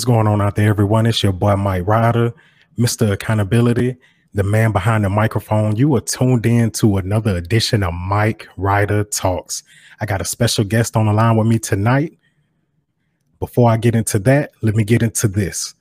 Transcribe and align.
What's 0.00 0.06
going 0.06 0.26
on 0.28 0.40
out 0.40 0.56
there, 0.56 0.70
everyone? 0.70 1.04
It's 1.04 1.22
your 1.22 1.34
boy 1.34 1.56
Mike 1.56 1.86
Ryder, 1.86 2.32
Mr. 2.78 3.12
Accountability, 3.12 3.98
the 4.32 4.42
man 4.42 4.72
behind 4.72 5.04
the 5.04 5.10
microphone. 5.10 5.76
You 5.76 5.94
are 5.94 6.00
tuned 6.00 6.46
in 6.46 6.70
to 6.70 6.96
another 6.96 7.36
edition 7.36 7.82
of 7.82 7.92
Mike 7.92 8.48
Ryder 8.56 9.04
Talks. 9.04 9.62
I 10.00 10.06
got 10.06 10.22
a 10.22 10.24
special 10.24 10.64
guest 10.64 10.96
on 10.96 11.04
the 11.04 11.12
line 11.12 11.36
with 11.36 11.48
me 11.48 11.58
tonight. 11.58 12.18
Before 13.40 13.68
I 13.68 13.76
get 13.76 13.94
into 13.94 14.18
that, 14.20 14.52
let 14.62 14.74
me 14.74 14.84
get 14.84 15.02
into 15.02 15.28
this. 15.28 15.74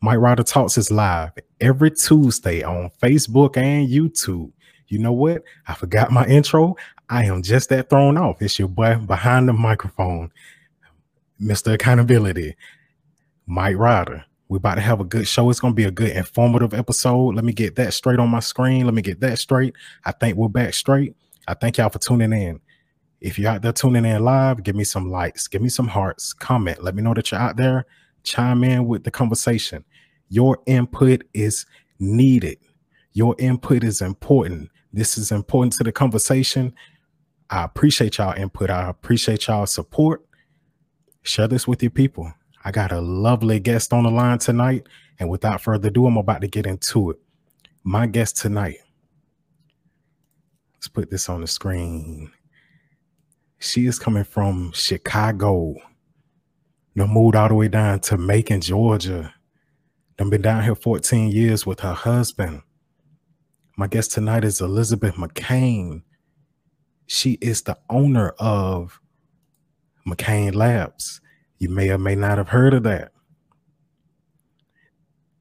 Mike 0.00 0.16
Ryder 0.18 0.44
Talks 0.44 0.78
is 0.78 0.90
live 0.90 1.32
every 1.60 1.90
Tuesday 1.90 2.62
on 2.62 2.90
Facebook 3.02 3.58
and 3.58 3.86
YouTube. 3.86 4.50
You 4.86 4.98
know 4.98 5.12
what? 5.12 5.42
I 5.66 5.74
forgot 5.74 6.10
my 6.10 6.24
intro. 6.24 6.74
I 7.10 7.26
am 7.26 7.42
just 7.42 7.68
that 7.68 7.90
thrown 7.90 8.16
off. 8.16 8.40
It's 8.40 8.58
your 8.58 8.68
boy 8.68 8.96
behind 8.96 9.46
the 9.46 9.52
microphone, 9.52 10.32
Mr. 11.38 11.74
Accountability. 11.74 12.56
Mike 13.48 13.76
Ryder. 13.78 14.24
We're 14.50 14.58
about 14.58 14.74
to 14.74 14.82
have 14.82 15.00
a 15.00 15.04
good 15.04 15.26
show. 15.26 15.48
It's 15.48 15.58
going 15.58 15.72
to 15.72 15.76
be 15.76 15.84
a 15.84 15.90
good 15.90 16.10
informative 16.10 16.74
episode. 16.74 17.34
Let 17.34 17.44
me 17.46 17.54
get 17.54 17.76
that 17.76 17.94
straight 17.94 18.18
on 18.18 18.28
my 18.28 18.40
screen. 18.40 18.84
Let 18.84 18.92
me 18.92 19.00
get 19.00 19.20
that 19.20 19.38
straight. 19.38 19.74
I 20.04 20.12
think 20.12 20.36
we're 20.36 20.48
back 20.48 20.74
straight. 20.74 21.16
I 21.46 21.54
thank 21.54 21.78
y'all 21.78 21.88
for 21.88 21.98
tuning 21.98 22.34
in. 22.34 22.60
If 23.22 23.38
you're 23.38 23.50
out 23.50 23.62
there 23.62 23.72
tuning 23.72 24.04
in 24.04 24.22
live, 24.22 24.62
give 24.62 24.76
me 24.76 24.84
some 24.84 25.10
likes, 25.10 25.48
give 25.48 25.62
me 25.62 25.70
some 25.70 25.88
hearts, 25.88 26.34
comment. 26.34 26.84
Let 26.84 26.94
me 26.94 27.02
know 27.02 27.14
that 27.14 27.30
you're 27.30 27.40
out 27.40 27.56
there. 27.56 27.86
Chime 28.22 28.64
in 28.64 28.86
with 28.86 29.04
the 29.04 29.10
conversation. 29.10 29.82
Your 30.28 30.58
input 30.66 31.24
is 31.32 31.64
needed. 31.98 32.58
Your 33.14 33.34
input 33.38 33.82
is 33.82 34.02
important. 34.02 34.68
This 34.92 35.16
is 35.16 35.32
important 35.32 35.72
to 35.74 35.84
the 35.84 35.92
conversation. 35.92 36.74
I 37.48 37.64
appreciate 37.64 38.18
y'all 38.18 38.36
input. 38.36 38.68
I 38.68 38.90
appreciate 38.90 39.46
y'all 39.46 39.66
support. 39.66 40.26
Share 41.22 41.48
this 41.48 41.66
with 41.66 41.82
your 41.82 41.90
people. 41.90 42.32
I 42.64 42.70
got 42.70 42.92
a 42.92 43.00
lovely 43.00 43.60
guest 43.60 43.92
on 43.92 44.04
the 44.04 44.10
line 44.10 44.38
tonight. 44.38 44.86
And 45.18 45.28
without 45.28 45.60
further 45.60 45.88
ado, 45.88 46.06
I'm 46.06 46.16
about 46.16 46.40
to 46.42 46.48
get 46.48 46.66
into 46.66 47.10
it. 47.10 47.16
My 47.84 48.06
guest 48.06 48.36
tonight, 48.36 48.78
let's 50.76 50.88
put 50.88 51.10
this 51.10 51.28
on 51.28 51.40
the 51.40 51.46
screen. 51.46 52.30
She 53.58 53.86
is 53.86 53.98
coming 53.98 54.24
from 54.24 54.72
Chicago. 54.72 55.74
No 56.94 57.06
moved 57.06 57.36
all 57.36 57.48
the 57.48 57.54
way 57.54 57.68
down 57.68 58.00
to 58.00 58.16
Macon, 58.16 58.60
Georgia. 58.60 59.34
Done 60.16 60.30
been 60.30 60.42
down 60.42 60.64
here 60.64 60.74
14 60.74 61.30
years 61.30 61.64
with 61.64 61.80
her 61.80 61.92
husband. 61.92 62.62
My 63.76 63.86
guest 63.86 64.10
tonight 64.10 64.44
is 64.44 64.60
Elizabeth 64.60 65.14
McCain. 65.14 66.02
She 67.06 67.38
is 67.40 67.62
the 67.62 67.78
owner 67.88 68.30
of 68.40 69.00
McCain 70.06 70.54
Labs. 70.54 71.20
You 71.58 71.68
may 71.68 71.90
or 71.90 71.98
may 71.98 72.14
not 72.14 72.38
have 72.38 72.48
heard 72.48 72.74
of 72.74 72.84
that. 72.84 73.12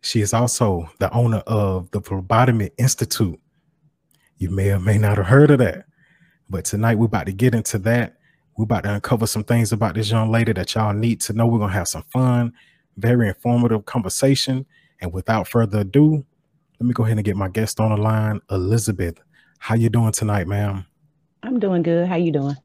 She 0.01 0.21
is 0.21 0.33
also 0.33 0.89
the 0.99 1.11
owner 1.11 1.43
of 1.47 1.91
the 1.91 2.01
Phlebotomy 2.01 2.71
Institute. 2.77 3.39
You 4.37 4.49
may 4.49 4.71
or 4.71 4.79
may 4.79 4.97
not 4.97 5.17
have 5.17 5.27
heard 5.27 5.51
of 5.51 5.59
that. 5.59 5.85
But 6.49 6.65
tonight 6.65 6.95
we're 6.95 7.05
about 7.05 7.25
to 7.25 7.33
get 7.33 7.53
into 7.53 7.77
that. 7.79 8.17
We're 8.55 8.63
about 8.63 8.83
to 8.83 8.93
uncover 8.95 9.27
some 9.27 9.43
things 9.43 9.71
about 9.71 9.95
this 9.95 10.09
young 10.09 10.31
lady 10.31 10.53
that 10.53 10.73
y'all 10.73 10.93
need 10.93 11.21
to 11.21 11.33
know. 11.33 11.45
We're 11.45 11.59
gonna 11.59 11.73
have 11.73 11.87
some 11.87 12.03
fun, 12.03 12.53
very 12.95 13.27
informative 13.27 13.85
conversation. 13.85 14.65
And 15.01 15.13
without 15.13 15.47
further 15.47 15.79
ado, 15.79 16.25
let 16.79 16.87
me 16.87 16.93
go 16.93 17.03
ahead 17.03 17.17
and 17.17 17.25
get 17.25 17.35
my 17.35 17.49
guest 17.49 17.79
on 17.79 17.91
the 17.91 17.97
line, 17.97 18.39
Elizabeth. 18.49 19.19
How 19.59 19.75
you 19.75 19.89
doing 19.89 20.11
tonight, 20.11 20.47
ma'am? 20.47 20.85
I'm 21.43 21.59
doing 21.59 21.83
good. 21.83 22.07
How 22.07 22.15
you 22.15 22.31
doing? 22.31 22.55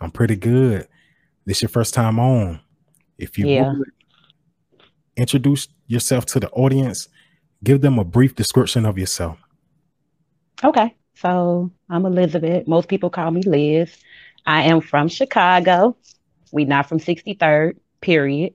I'm 0.00 0.10
pretty 0.10 0.36
good. 0.36 0.86
This 1.44 1.58
is 1.58 1.62
your 1.62 1.68
first 1.68 1.94
time 1.94 2.18
on. 2.18 2.60
If 3.18 3.38
you 3.38 3.46
Yeah. 3.48 3.72
would 3.72 3.88
introduce 5.16 5.68
yourself 5.86 6.26
to 6.26 6.40
the 6.40 6.50
audience, 6.50 7.08
give 7.62 7.80
them 7.80 7.98
a 7.98 8.04
brief 8.04 8.34
description 8.34 8.84
of 8.86 8.98
yourself. 8.98 9.38
Okay. 10.62 10.94
So 11.14 11.70
I'm 11.88 12.06
Elizabeth. 12.06 12.66
Most 12.66 12.88
people 12.88 13.10
call 13.10 13.30
me 13.30 13.42
Liz. 13.42 13.96
I 14.46 14.62
am 14.62 14.80
from 14.80 15.08
Chicago. 15.08 15.96
We 16.52 16.64
not 16.64 16.88
from 16.88 16.98
63rd, 16.98 17.76
period. 18.00 18.54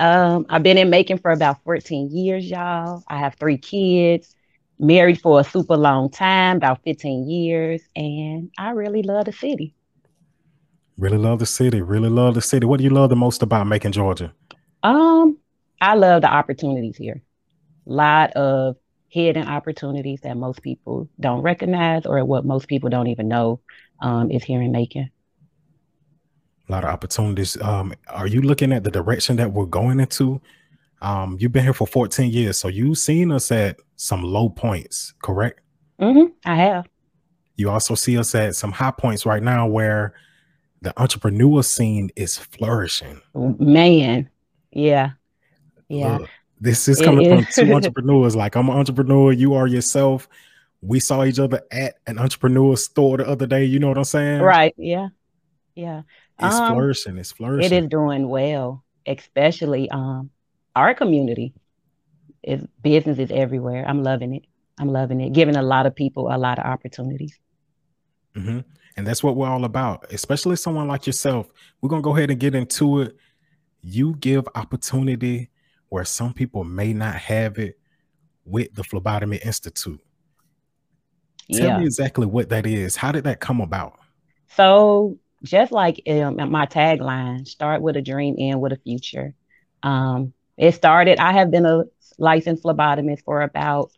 Um, 0.00 0.46
I've 0.48 0.62
been 0.62 0.78
in 0.78 0.90
Macon 0.90 1.18
for 1.18 1.30
about 1.30 1.62
14 1.64 2.10
years, 2.10 2.48
y'all. 2.48 3.04
I 3.08 3.18
have 3.18 3.34
three 3.34 3.58
kids, 3.58 4.34
married 4.78 5.20
for 5.20 5.40
a 5.40 5.44
super 5.44 5.76
long 5.76 6.10
time, 6.10 6.56
about 6.56 6.82
15 6.82 7.28
years, 7.28 7.82
and 7.94 8.50
I 8.58 8.70
really 8.70 9.02
love 9.02 9.26
the 9.26 9.32
city. 9.32 9.74
Really 10.98 11.18
love 11.18 11.38
the 11.38 11.46
city. 11.46 11.80
Really 11.80 12.08
love 12.08 12.34
the 12.34 12.42
city. 12.42 12.66
What 12.66 12.78
do 12.78 12.84
you 12.84 12.90
love 12.90 13.10
the 13.10 13.16
most 13.16 13.42
about 13.42 13.66
Macon, 13.66 13.92
Georgia? 13.92 14.32
Um, 14.82 15.38
I 15.80 15.94
love 15.94 16.22
the 16.22 16.32
opportunities 16.32 16.96
here. 16.96 17.22
A 17.86 17.92
lot 17.92 18.30
of 18.32 18.76
hidden 19.08 19.46
opportunities 19.46 20.20
that 20.22 20.36
most 20.36 20.62
people 20.62 21.08
don't 21.20 21.42
recognize 21.42 22.06
or 22.06 22.24
what 22.24 22.44
most 22.44 22.68
people 22.68 22.88
don't 22.88 23.08
even 23.08 23.28
know 23.28 23.60
um, 24.00 24.30
is 24.30 24.42
here 24.42 24.62
in 24.62 24.72
Macon. 24.72 25.10
A 26.68 26.72
lot 26.72 26.84
of 26.84 26.90
opportunities. 26.90 27.60
Um, 27.60 27.92
are 28.08 28.26
you 28.26 28.40
looking 28.40 28.72
at 28.72 28.84
the 28.84 28.90
direction 28.90 29.36
that 29.36 29.52
we're 29.52 29.66
going 29.66 30.00
into? 30.00 30.40
Um, 31.02 31.36
you've 31.40 31.52
been 31.52 31.64
here 31.64 31.74
for 31.74 31.86
14 31.86 32.30
years, 32.30 32.58
so 32.58 32.68
you've 32.68 32.96
seen 32.96 33.32
us 33.32 33.50
at 33.50 33.80
some 33.96 34.22
low 34.22 34.48
points, 34.48 35.14
correct? 35.22 35.60
Mm-hmm, 36.00 36.32
I 36.44 36.54
have. 36.54 36.86
You 37.56 37.70
also 37.70 37.94
see 37.94 38.16
us 38.16 38.34
at 38.34 38.54
some 38.54 38.72
high 38.72 38.92
points 38.92 39.26
right 39.26 39.42
now 39.42 39.66
where 39.66 40.14
the 40.82 40.92
entrepreneur 41.00 41.62
scene 41.62 42.10
is 42.16 42.36
flourishing. 42.36 43.22
Man, 43.34 44.28
yeah, 44.72 45.12
yeah. 45.88 46.18
Look, 46.18 46.30
this 46.60 46.88
is 46.88 47.00
It 47.00 47.04
coming 47.04 47.24
from 47.24 47.38
is. 47.38 47.56
two 47.56 47.72
entrepreneurs. 47.74 48.36
Like 48.36 48.56
I'm 48.56 48.68
an 48.68 48.76
entrepreneur, 48.76 49.32
you 49.32 49.54
are 49.54 49.66
yourself. 49.66 50.28
We 50.82 51.00
saw 51.00 51.24
each 51.24 51.38
other 51.38 51.62
at 51.70 51.94
an 52.06 52.18
entrepreneur 52.18 52.76
store 52.76 53.18
the 53.18 53.28
other 53.28 53.46
day. 53.46 53.64
You 53.64 53.78
know 53.78 53.88
what 53.88 53.98
I'm 53.98 54.04
saying? 54.04 54.42
Right, 54.42 54.74
yeah, 54.76 55.08
yeah. 55.76 56.02
It's 56.38 56.56
Um, 56.56 56.66
flourishing. 56.66 57.18
It's 57.18 57.32
flourishing. 57.32 57.78
It 57.78 57.84
is 57.84 57.88
doing 57.88 58.28
well, 58.28 58.84
especially 59.06 59.88
um 59.90 60.30
our 60.74 60.94
community. 60.94 61.54
Is 62.42 62.66
business 62.82 63.20
is 63.20 63.30
everywhere. 63.30 63.84
I'm 63.86 64.02
loving 64.02 64.34
it. 64.34 64.44
I'm 64.80 64.88
loving 64.88 65.20
it. 65.20 65.32
Giving 65.32 65.54
a 65.56 65.62
lot 65.62 65.86
of 65.86 65.94
people 65.94 66.28
a 66.34 66.38
lot 66.38 66.58
of 66.58 66.64
opportunities. 66.64 67.38
hmm 68.34 68.60
And 68.96 69.06
that's 69.06 69.22
what 69.22 69.36
we're 69.36 69.48
all 69.48 69.64
about, 69.64 70.12
especially 70.12 70.56
someone 70.56 70.88
like 70.88 71.06
yourself. 71.06 71.50
We're 71.80 71.88
going 71.88 72.02
to 72.02 72.04
go 72.04 72.16
ahead 72.16 72.30
and 72.30 72.38
get 72.40 72.54
into 72.54 73.00
it. 73.02 73.16
You 73.82 74.14
give 74.16 74.48
opportunity 74.54 75.50
where 75.88 76.04
some 76.04 76.32
people 76.34 76.64
may 76.64 76.92
not 76.92 77.14
have 77.16 77.58
it 77.58 77.78
with 78.44 78.74
the 78.74 78.84
Phlebotomy 78.84 79.38
Institute. 79.38 80.00
Tell 81.52 81.68
Yeah. 81.68 81.78
me 81.78 81.84
exactly 81.84 82.26
what 82.26 82.48
that 82.50 82.66
is. 82.66 82.96
How 82.96 83.12
did 83.12 83.24
that 83.24 83.40
come 83.40 83.60
about? 83.60 83.98
So 84.48 85.18
just 85.42 85.72
like 85.72 86.02
um, 86.08 86.36
my 86.50 86.66
tagline, 86.66 87.46
start 87.46 87.82
with 87.82 87.96
a 87.96 88.02
dream, 88.02 88.36
end 88.38 88.60
with 88.60 88.72
a 88.72 88.76
future. 88.76 89.34
Um, 89.82 90.32
it 90.56 90.74
started, 90.74 91.18
I 91.18 91.32
have 91.32 91.50
been 91.50 91.66
a 91.66 91.84
licensed 92.18 92.62
phlebotomist 92.62 93.24
for 93.24 93.42
about, 93.42 93.90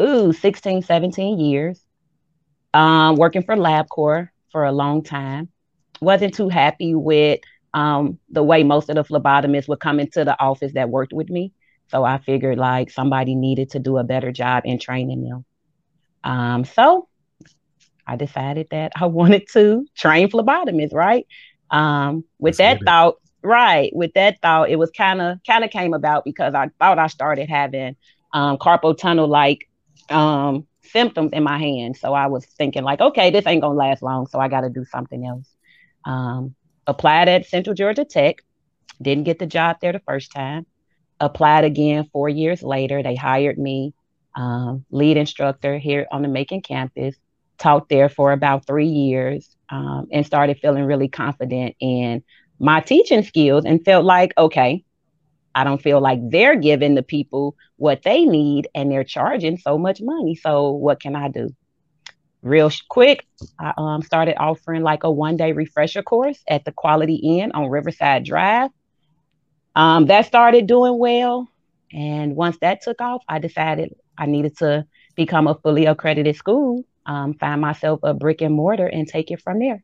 ooh, 0.00 0.32
16, 0.32 0.82
17 0.82 1.38
years. 1.38 1.84
Um, 2.72 3.16
working 3.16 3.42
for 3.42 3.56
LabCorp 3.56 4.28
for 4.50 4.64
a 4.64 4.72
long 4.72 5.02
time. 5.02 5.48
Wasn't 6.00 6.34
too 6.34 6.48
happy 6.48 6.94
with 6.94 7.40
um, 7.74 8.18
the 8.30 8.42
way 8.42 8.62
most 8.62 8.88
of 8.88 8.96
the 8.96 9.04
phlebotomists 9.04 9.68
would 9.68 9.80
come 9.80 10.00
into 10.00 10.24
the 10.24 10.40
office 10.40 10.72
that 10.74 10.90
worked 10.90 11.12
with 11.12 11.30
me. 11.30 11.52
So 11.88 12.04
I 12.04 12.18
figured 12.18 12.58
like 12.58 12.90
somebody 12.90 13.34
needed 13.34 13.70
to 13.70 13.78
do 13.78 13.98
a 13.98 14.04
better 14.04 14.32
job 14.32 14.62
in 14.64 14.78
training 14.78 15.24
them. 15.24 15.44
Um, 16.22 16.64
so 16.64 17.08
I 18.06 18.16
decided 18.16 18.68
that 18.70 18.92
I 18.96 19.06
wanted 19.06 19.48
to 19.52 19.86
train 19.96 20.28
phlebotomists, 20.28 20.94
right? 20.94 21.26
Um, 21.70 22.24
with 22.38 22.58
Let's 22.58 22.80
that 22.80 22.84
thought, 22.84 23.16
right, 23.42 23.94
with 23.94 24.12
that 24.14 24.40
thought, 24.42 24.70
it 24.70 24.76
was 24.76 24.90
kind 24.90 25.20
of 25.20 25.38
kind 25.46 25.64
of 25.64 25.70
came 25.70 25.94
about 25.94 26.24
because 26.24 26.54
I 26.54 26.70
thought 26.78 26.98
I 26.98 27.06
started 27.06 27.48
having 27.48 27.96
um, 28.32 28.58
carpal 28.58 28.96
tunnel 28.96 29.28
like 29.28 29.68
um, 30.10 30.66
symptoms 30.90 31.32
in 31.32 31.42
my 31.42 31.58
hand. 31.58 31.96
So 31.96 32.14
I 32.14 32.26
was 32.26 32.44
thinking 32.46 32.82
like, 32.82 33.00
okay, 33.00 33.30
this 33.30 33.46
ain't 33.46 33.62
gonna 33.62 33.74
last 33.74 34.02
long, 34.02 34.26
so 34.26 34.38
I 34.38 34.48
got 34.48 34.62
to 34.62 34.70
do 34.70 34.84
something 34.84 35.24
else. 35.26 35.48
Um, 36.04 36.54
applied 36.86 37.28
at 37.28 37.46
Central 37.46 37.74
Georgia 37.74 38.04
Tech, 38.04 38.36
didn't 39.00 39.24
get 39.24 39.38
the 39.38 39.46
job 39.46 39.76
there 39.80 39.92
the 39.92 40.00
first 40.00 40.32
time. 40.32 40.66
Applied 41.20 41.64
again 41.64 42.08
four 42.12 42.28
years 42.28 42.62
later. 42.62 43.02
They 43.02 43.14
hired 43.14 43.58
me, 43.58 43.94
um, 44.34 44.84
lead 44.90 45.16
instructor 45.16 45.78
here 45.78 46.06
on 46.10 46.22
the 46.22 46.28
Macon 46.28 46.62
campus 46.62 47.16
taught 47.60 47.88
there 47.88 48.08
for 48.08 48.32
about 48.32 48.66
three 48.66 48.88
years 48.88 49.54
um, 49.68 50.08
and 50.10 50.26
started 50.26 50.58
feeling 50.58 50.84
really 50.84 51.08
confident 51.08 51.76
in 51.78 52.22
my 52.58 52.80
teaching 52.80 53.22
skills 53.22 53.64
and 53.64 53.84
felt 53.84 54.04
like, 54.04 54.32
okay, 54.36 54.82
I 55.54 55.64
don't 55.64 55.82
feel 55.82 56.00
like 56.00 56.20
they're 56.30 56.56
giving 56.56 56.94
the 56.94 57.02
people 57.02 57.56
what 57.76 58.02
they 58.02 58.24
need 58.24 58.68
and 58.74 58.90
they're 58.90 59.04
charging 59.04 59.56
so 59.58 59.78
much 59.78 60.00
money. 60.00 60.34
So 60.36 60.70
what 60.70 61.00
can 61.00 61.16
I 61.16 61.28
do? 61.28 61.50
Real 62.42 62.70
quick, 62.88 63.26
I 63.58 63.72
um, 63.76 64.02
started 64.02 64.36
offering 64.38 64.82
like 64.82 65.04
a 65.04 65.10
one 65.10 65.36
day 65.36 65.52
refresher 65.52 66.02
course 66.02 66.42
at 66.48 66.64
the 66.64 66.72
Quality 66.72 67.16
Inn 67.16 67.52
on 67.52 67.68
Riverside 67.68 68.24
Drive. 68.24 68.70
um, 69.74 70.06
that 70.06 70.26
started 70.26 70.66
doing 70.66 70.98
well. 70.98 71.48
And 71.92 72.36
once 72.36 72.56
that 72.60 72.82
took 72.82 73.00
off, 73.00 73.22
I 73.28 73.38
decided 73.38 73.94
I 74.16 74.26
needed 74.26 74.56
to 74.58 74.86
become 75.16 75.46
a 75.48 75.54
fully 75.56 75.86
accredited 75.86 76.36
school, 76.36 76.84
um, 77.06 77.34
find 77.34 77.60
myself 77.60 78.00
a 78.02 78.14
brick 78.14 78.42
and 78.42 78.54
mortar, 78.54 78.86
and 78.86 79.08
take 79.08 79.30
it 79.30 79.40
from 79.42 79.58
there. 79.58 79.82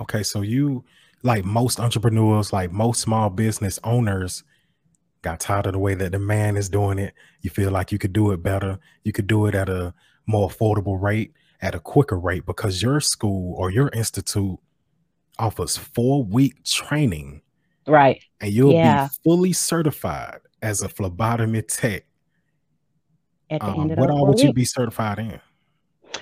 Okay, 0.00 0.22
so 0.22 0.42
you, 0.42 0.84
like 1.22 1.44
most 1.44 1.78
entrepreneurs, 1.78 2.52
like 2.52 2.72
most 2.72 3.00
small 3.00 3.30
business 3.30 3.78
owners, 3.84 4.42
got 5.22 5.40
tired 5.40 5.66
of 5.66 5.72
the 5.72 5.78
way 5.78 5.94
that 5.94 6.12
the 6.12 6.18
man 6.18 6.56
is 6.56 6.68
doing 6.68 6.98
it. 6.98 7.14
You 7.40 7.50
feel 7.50 7.70
like 7.70 7.92
you 7.92 7.98
could 7.98 8.12
do 8.12 8.32
it 8.32 8.42
better. 8.42 8.78
You 9.04 9.12
could 9.12 9.26
do 9.26 9.46
it 9.46 9.54
at 9.54 9.68
a 9.68 9.94
more 10.26 10.48
affordable 10.48 11.00
rate, 11.00 11.32
at 11.60 11.74
a 11.74 11.80
quicker 11.80 12.18
rate, 12.18 12.44
because 12.44 12.82
your 12.82 13.00
school 13.00 13.54
or 13.56 13.70
your 13.70 13.88
institute 13.90 14.58
offers 15.38 15.76
four 15.76 16.24
week 16.24 16.62
training. 16.64 17.42
Right. 17.86 18.22
And 18.40 18.52
you'll 18.52 18.72
yeah. 18.72 19.06
be 19.06 19.14
fully 19.24 19.52
certified 19.52 20.40
as 20.60 20.82
a 20.82 20.88
phlebotomy 20.88 21.62
tech. 21.62 22.04
At 23.50 23.60
the 23.60 23.66
um, 23.66 23.80
end 23.82 23.92
of 23.92 23.98
what 23.98 24.10
all 24.10 24.26
would 24.26 24.36
weeks. 24.36 24.44
you 24.44 24.52
be 24.52 24.64
certified 24.64 25.18
in? 25.18 25.40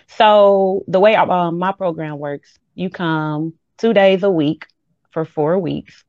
So 0.09 0.85
the 0.89 1.01
way 1.01 1.15
um, 1.17 1.59
my 1.59 1.73
program 1.73 2.19
works, 2.19 2.59
you 2.75 2.91
come 2.91 3.55
two 3.79 3.93
days 3.93 4.23
a 4.23 4.31
week 4.31 4.67
for 5.13 5.25
four 5.25 5.59
weeks. 5.59 6.05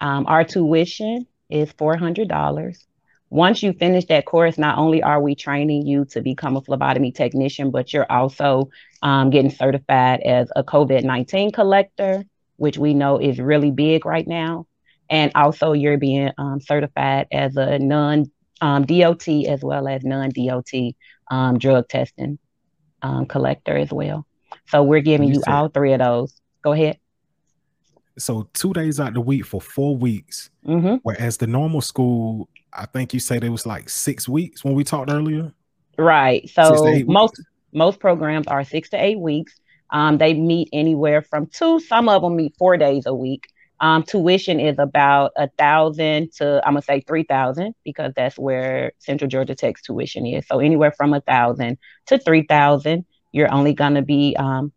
Um, 0.00 0.26
our 0.26 0.44
tuition 0.44 1.26
is 1.50 1.72
$400. 1.72 2.84
Once 3.30 3.62
you 3.62 3.72
finish 3.72 4.04
that 4.06 4.26
course, 4.26 4.58
not 4.58 4.78
only 4.78 5.02
are 5.02 5.20
we 5.20 5.34
training 5.34 5.86
you 5.86 6.04
to 6.04 6.20
become 6.20 6.56
a 6.56 6.60
phlebotomy 6.60 7.10
technician, 7.10 7.70
but 7.70 7.92
you're 7.92 8.10
also 8.10 8.70
um, 9.02 9.30
getting 9.30 9.50
certified 9.50 10.20
as 10.20 10.50
a 10.54 10.62
COVID 10.62 11.02
19 11.02 11.50
collector, 11.50 12.24
which 12.56 12.78
we 12.78 12.94
know 12.94 13.18
is 13.18 13.38
really 13.38 13.70
big 13.70 14.06
right 14.06 14.26
now. 14.26 14.66
And 15.10 15.32
also, 15.34 15.72
you're 15.72 15.98
being 15.98 16.30
um, 16.38 16.60
certified 16.60 17.26
as 17.32 17.56
a 17.56 17.78
non 17.78 18.30
um, 18.60 18.86
DOT 18.86 19.28
as 19.28 19.62
well 19.62 19.88
as 19.88 20.04
non 20.04 20.30
DOT 20.30 20.94
um, 21.30 21.58
drug 21.58 21.88
testing 21.88 22.38
um, 23.02 23.26
collector 23.26 23.76
as 23.76 23.92
well. 23.92 24.26
So, 24.68 24.82
we're 24.82 25.02
giving 25.02 25.28
you, 25.28 25.34
you 25.34 25.42
all 25.46 25.68
three 25.68 25.92
of 25.92 25.98
those. 25.98 26.40
Go 26.62 26.72
ahead 26.72 26.98
so 28.18 28.48
two 28.54 28.72
days 28.72 29.00
out 29.00 29.14
the 29.14 29.20
week 29.20 29.44
for 29.44 29.60
four 29.60 29.96
weeks. 29.96 30.50
Mm-hmm. 30.66 30.96
Whereas 31.02 31.36
the 31.36 31.46
normal 31.46 31.80
school, 31.80 32.48
I 32.72 32.86
think 32.86 33.12
you 33.12 33.20
said 33.20 33.44
it 33.44 33.48
was 33.48 33.66
like 33.66 33.88
six 33.88 34.28
weeks 34.28 34.64
when 34.64 34.74
we 34.74 34.84
talked 34.84 35.10
earlier. 35.10 35.52
Right. 35.98 36.48
So 36.50 37.02
most 37.06 37.42
most 37.72 38.00
programs 38.00 38.46
are 38.46 38.64
six 38.64 38.90
to 38.90 39.02
eight 39.02 39.18
weeks. 39.18 39.54
Um, 39.90 40.18
they 40.18 40.34
meet 40.34 40.68
anywhere 40.72 41.22
from 41.22 41.46
two. 41.46 41.80
Some 41.80 42.08
of 42.08 42.22
them 42.22 42.36
meet 42.36 42.54
four 42.58 42.76
days 42.76 43.06
a 43.06 43.14
week. 43.14 43.46
Um, 43.80 44.02
tuition 44.02 44.60
is 44.60 44.78
about 44.78 45.32
a 45.36 45.48
thousand 45.58 46.32
to 46.34 46.60
I'm 46.64 46.74
gonna 46.74 46.82
say 46.82 47.00
three 47.00 47.24
thousand 47.24 47.74
because 47.84 48.12
that's 48.14 48.38
where 48.38 48.92
Central 48.98 49.28
Georgia 49.28 49.54
Tech's 49.54 49.82
tuition 49.82 50.26
is. 50.26 50.46
So 50.46 50.60
anywhere 50.60 50.92
from 50.92 51.12
a 51.12 51.20
thousand 51.20 51.78
to 52.06 52.18
three 52.18 52.44
thousand, 52.44 53.04
you're 53.32 53.52
only 53.52 53.74
gonna 53.74 54.02
be 54.02 54.36
um, 54.38 54.72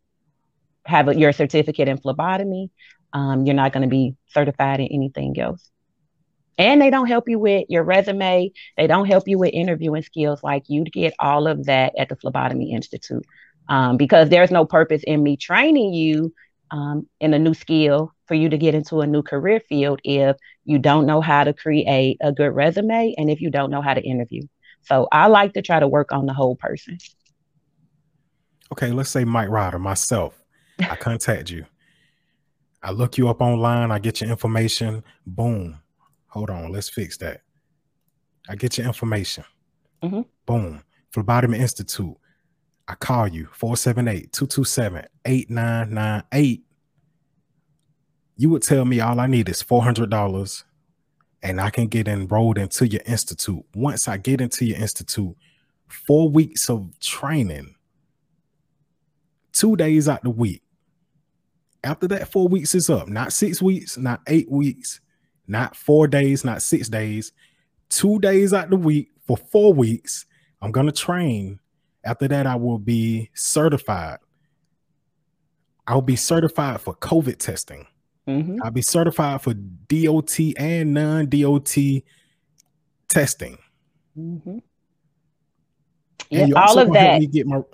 have 0.85 1.07
a, 1.07 1.15
your 1.15 1.31
certificate 1.31 1.87
in 1.87 1.97
phlebotomy 1.97 2.71
um, 3.13 3.45
you're 3.45 3.55
not 3.55 3.73
going 3.73 3.83
to 3.83 3.89
be 3.89 4.15
certified 4.27 4.79
in 4.79 4.87
anything 4.87 5.39
else. 5.39 5.69
And 6.57 6.81
they 6.81 6.89
don't 6.89 7.07
help 7.07 7.29
you 7.29 7.37
with 7.37 7.65
your 7.69 7.83
resume. 7.83 8.51
They 8.77 8.87
don't 8.87 9.05
help 9.05 9.27
you 9.27 9.37
with 9.37 9.53
interviewing 9.53 10.01
skills. 10.01 10.41
Like 10.43 10.63
you 10.67 10.83
get 10.83 11.13
all 11.19 11.47
of 11.47 11.65
that 11.65 11.93
at 11.97 12.09
the 12.09 12.15
Phlebotomy 12.15 12.73
Institute 12.73 13.25
um, 13.69 13.97
because 13.97 14.29
there's 14.29 14.51
no 14.51 14.65
purpose 14.65 15.03
in 15.05 15.21
me 15.21 15.37
training 15.37 15.93
you 15.93 16.33
um, 16.71 17.07
in 17.19 17.33
a 17.33 17.39
new 17.39 17.53
skill 17.53 18.11
for 18.25 18.33
you 18.33 18.49
to 18.49 18.57
get 18.57 18.75
into 18.75 19.01
a 19.01 19.07
new 19.07 19.21
career 19.21 19.61
field 19.69 20.01
if 20.03 20.35
you 20.65 20.79
don't 20.79 21.05
know 21.05 21.21
how 21.21 21.43
to 21.43 21.53
create 21.53 22.17
a 22.21 22.31
good 22.31 22.53
resume 22.53 23.13
and 23.17 23.29
if 23.29 23.39
you 23.39 23.49
don't 23.49 23.71
know 23.71 23.81
how 23.81 23.93
to 23.93 24.01
interview. 24.01 24.41
So 24.81 25.07
I 25.11 25.27
like 25.27 25.53
to 25.53 25.61
try 25.61 25.79
to 25.79 25.87
work 25.87 26.11
on 26.11 26.25
the 26.25 26.33
whole 26.33 26.55
person. 26.55 26.97
Okay, 28.71 28.91
let's 28.91 29.09
say 29.09 29.23
Mike 29.23 29.49
Ryder, 29.49 29.79
myself, 29.79 30.41
I 30.79 30.95
contact 30.95 31.49
you. 31.49 31.65
I 32.87 32.91
look 32.91 33.17
you 33.17 33.27
up 33.27 33.41
online, 33.41 33.91
I 33.91 33.99
get 33.99 34.21
your 34.21 34.29
information, 34.29 35.03
boom. 35.25 35.77
Hold 36.27 36.49
on, 36.49 36.71
let's 36.71 36.87
fix 36.87 37.17
that. 37.17 37.41
I 38.47 38.55
get 38.55 38.77
your 38.77 38.87
information. 38.87 39.43
Mm-hmm. 40.01 40.21
Boom. 40.45 40.81
Phlebotomy 41.11 41.59
Institute. 41.59 42.15
I 42.87 42.95
call 42.95 43.27
you 43.27 43.49
478 43.51 44.31
227 44.31 45.05
8998. 45.25 46.63
You 48.37 48.49
would 48.51 48.63
tell 48.63 48.85
me 48.85 49.01
all 49.01 49.19
I 49.19 49.27
need 49.27 49.49
is 49.49 49.61
$400 49.61 50.63
and 51.43 51.59
I 51.59 51.69
can 51.69 51.87
get 51.87 52.07
enrolled 52.07 52.57
into 52.57 52.87
your 52.87 53.01
institute. 53.05 53.65
Once 53.75 54.07
I 54.07 54.15
get 54.15 54.39
into 54.39 54.63
your 54.63 54.77
institute, 54.77 55.35
four 55.89 56.29
weeks 56.29 56.69
of 56.69 56.97
training, 57.01 57.75
two 59.51 59.75
days 59.75 60.07
out 60.07 60.23
the 60.23 60.29
week, 60.29 60.61
after 61.83 62.07
that 62.09 62.31
four 62.31 62.47
weeks 62.47 62.75
is 62.75 62.89
up, 62.89 63.07
not 63.07 63.33
six 63.33 63.61
weeks, 63.61 63.97
not 63.97 64.21
eight 64.27 64.49
weeks, 64.49 64.99
not 65.47 65.75
four 65.75 66.07
days, 66.07 66.43
not 66.43 66.61
six 66.61 66.89
days, 66.89 67.31
two 67.89 68.19
days 68.19 68.53
out 68.53 68.69
the 68.69 68.75
week 68.75 69.09
for 69.25 69.37
four 69.37 69.73
weeks, 69.73 70.25
I'm 70.61 70.71
going 70.71 70.87
to 70.87 70.91
train. 70.91 71.59
After 72.03 72.27
that, 72.29 72.47
I 72.47 72.55
will 72.55 72.79
be 72.79 73.29
certified. 73.33 74.19
I'll 75.85 76.01
be 76.01 76.15
certified 76.15 76.81
for 76.81 76.95
COVID 76.95 77.37
testing. 77.37 77.85
Mm-hmm. 78.27 78.59
I'll 78.63 78.71
be 78.71 78.81
certified 78.81 79.41
for 79.41 79.53
DOT 79.53 80.39
and 80.57 80.93
non 80.93 81.29
DOT 81.29 81.75
testing. 83.07 83.57
Mm-hmm. 84.17 84.57
Yeah, 86.29 86.47
all 86.55 86.79
of 86.79 86.91
that. 86.93 87.31
get 87.31 87.47
my, 87.47 87.57
all 87.57 87.65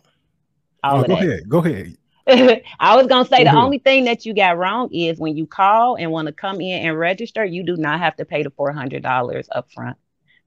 oh, 0.83 1.01
go 1.03 1.07
that. 1.07 1.23
ahead. 1.23 1.49
Go 1.49 1.59
ahead. 1.59 1.97
I 2.79 2.95
was 2.95 3.07
gonna 3.07 3.27
say 3.27 3.43
the 3.43 3.49
Mhm. 3.49 3.63
only 3.63 3.79
thing 3.79 4.05
that 4.05 4.25
you 4.25 4.33
got 4.33 4.57
wrong 4.57 4.89
is 4.93 5.19
when 5.19 5.35
you 5.35 5.45
call 5.45 5.95
and 5.97 6.11
want 6.11 6.27
to 6.27 6.33
come 6.33 6.61
in 6.61 6.87
and 6.87 6.97
register, 6.97 7.43
you 7.43 7.63
do 7.63 7.75
not 7.75 7.99
have 7.99 8.15
to 8.17 8.25
pay 8.25 8.43
the 8.43 8.49
four 8.51 8.71
hundred 8.71 9.03
dollars 9.03 9.47
up 9.51 9.71
front. 9.71 9.97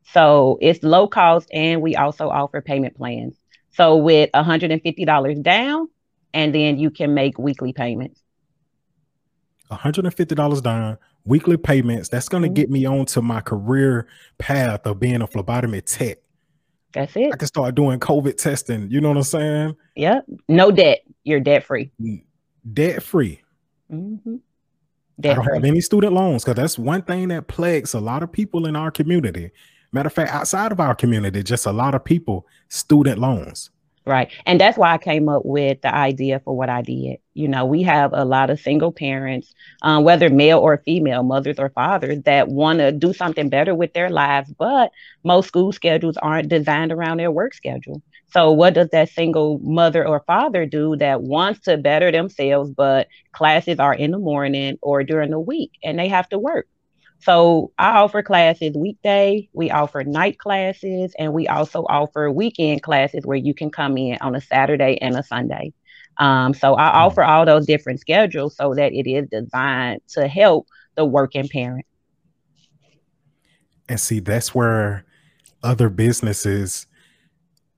So 0.04 0.58
it's 0.62 0.82
low 0.82 1.08
cost, 1.08 1.48
and 1.52 1.82
we 1.82 1.96
also 1.96 2.28
offer 2.30 2.60
payment 2.62 2.96
plans. 2.96 3.36
So 3.72 3.96
with 3.96 4.30
one 4.32 4.44
hundred 4.44 4.70
and 4.72 4.82
fifty 4.82 5.04
dollars 5.04 5.38
down, 5.40 5.88
and 6.32 6.54
then 6.54 6.78
you 6.78 6.90
can 6.90 7.14
make 7.14 7.38
weekly 7.38 7.72
payments. 7.74 8.22
$150 9.70 10.60
down, 10.60 10.98
weekly 11.24 11.56
payments. 11.56 12.08
That's 12.08 12.28
going 12.28 12.44
to 12.44 12.48
Mhm. 12.48 12.54
get 12.54 12.70
me 12.70 12.84
onto 12.86 13.20
my 13.20 13.40
career 13.40 14.06
path 14.38 14.86
of 14.86 15.00
being 15.00 15.22
a 15.22 15.26
phlebotomy 15.26 15.80
tech. 15.80 16.18
That's 16.96 17.14
it. 17.14 17.30
I 17.30 17.36
can 17.36 17.46
start 17.46 17.74
doing 17.74 18.00
COVID 18.00 18.38
testing. 18.38 18.90
You 18.90 19.02
know 19.02 19.08
what 19.08 19.18
I'm 19.18 19.22
saying? 19.22 19.76
Yep. 19.96 20.24
No 20.48 20.70
debt. 20.70 21.00
You're 21.24 21.40
debt 21.40 21.62
free. 21.62 21.90
Debt 22.72 23.02
free. 23.02 23.42
Mm-hmm. 23.92 24.36
I 25.22 25.34
don't 25.34 25.54
have 25.54 25.64
any 25.64 25.82
student 25.82 26.14
loans 26.14 26.42
because 26.42 26.56
that's 26.56 26.78
one 26.78 27.02
thing 27.02 27.28
that 27.28 27.48
plagues 27.48 27.92
a 27.92 28.00
lot 28.00 28.22
of 28.22 28.32
people 28.32 28.66
in 28.66 28.76
our 28.76 28.90
community. 28.90 29.50
Matter 29.92 30.06
of 30.06 30.14
fact, 30.14 30.32
outside 30.32 30.72
of 30.72 30.80
our 30.80 30.94
community, 30.94 31.42
just 31.42 31.66
a 31.66 31.72
lot 31.72 31.94
of 31.94 32.02
people, 32.02 32.46
student 32.68 33.18
loans. 33.18 33.70
Right. 34.08 34.30
And 34.46 34.60
that's 34.60 34.78
why 34.78 34.92
I 34.92 34.98
came 34.98 35.28
up 35.28 35.42
with 35.44 35.80
the 35.82 35.92
idea 35.92 36.38
for 36.44 36.56
what 36.56 36.68
I 36.68 36.80
did. 36.80 37.16
You 37.34 37.48
know, 37.48 37.64
we 37.64 37.82
have 37.82 38.12
a 38.12 38.24
lot 38.24 38.50
of 38.50 38.60
single 38.60 38.92
parents, 38.92 39.52
um, 39.82 40.04
whether 40.04 40.30
male 40.30 40.60
or 40.60 40.78
female, 40.84 41.24
mothers 41.24 41.58
or 41.58 41.70
fathers, 41.70 42.22
that 42.22 42.46
want 42.46 42.78
to 42.78 42.92
do 42.92 43.12
something 43.12 43.48
better 43.48 43.74
with 43.74 43.94
their 43.94 44.08
lives, 44.08 44.52
but 44.56 44.92
most 45.24 45.48
school 45.48 45.72
schedules 45.72 46.16
aren't 46.18 46.48
designed 46.48 46.92
around 46.92 47.18
their 47.18 47.32
work 47.32 47.52
schedule. 47.52 48.00
So, 48.28 48.52
what 48.52 48.74
does 48.74 48.90
that 48.90 49.08
single 49.08 49.58
mother 49.58 50.06
or 50.06 50.22
father 50.24 50.66
do 50.66 50.94
that 50.98 51.22
wants 51.22 51.60
to 51.62 51.76
better 51.76 52.12
themselves, 52.12 52.70
but 52.70 53.08
classes 53.32 53.80
are 53.80 53.94
in 53.94 54.12
the 54.12 54.18
morning 54.18 54.78
or 54.82 55.02
during 55.02 55.30
the 55.32 55.40
week 55.40 55.72
and 55.82 55.98
they 55.98 56.06
have 56.08 56.28
to 56.28 56.38
work? 56.38 56.68
So 57.20 57.72
I 57.78 57.98
offer 57.98 58.22
classes 58.22 58.76
weekday, 58.76 59.48
we 59.52 59.70
offer 59.70 60.04
night 60.04 60.38
classes, 60.38 61.14
and 61.18 61.32
we 61.32 61.48
also 61.48 61.84
offer 61.88 62.30
weekend 62.30 62.82
classes 62.82 63.24
where 63.24 63.36
you 63.36 63.54
can 63.54 63.70
come 63.70 63.96
in 63.98 64.18
on 64.20 64.34
a 64.34 64.40
Saturday 64.40 64.98
and 65.00 65.16
a 65.16 65.22
Sunday. 65.22 65.72
Um, 66.18 66.54
so 66.54 66.74
I 66.74 66.88
offer 67.02 67.22
all 67.22 67.44
those 67.44 67.66
different 67.66 68.00
schedules 68.00 68.56
so 68.56 68.74
that 68.74 68.92
it 68.92 69.10
is 69.10 69.28
designed 69.28 70.00
to 70.08 70.28
help 70.28 70.66
the 70.94 71.04
working 71.04 71.48
parent. 71.48 71.86
And 73.88 74.00
see, 74.00 74.20
that's 74.20 74.54
where 74.54 75.04
other 75.62 75.88
businesses 75.88 76.86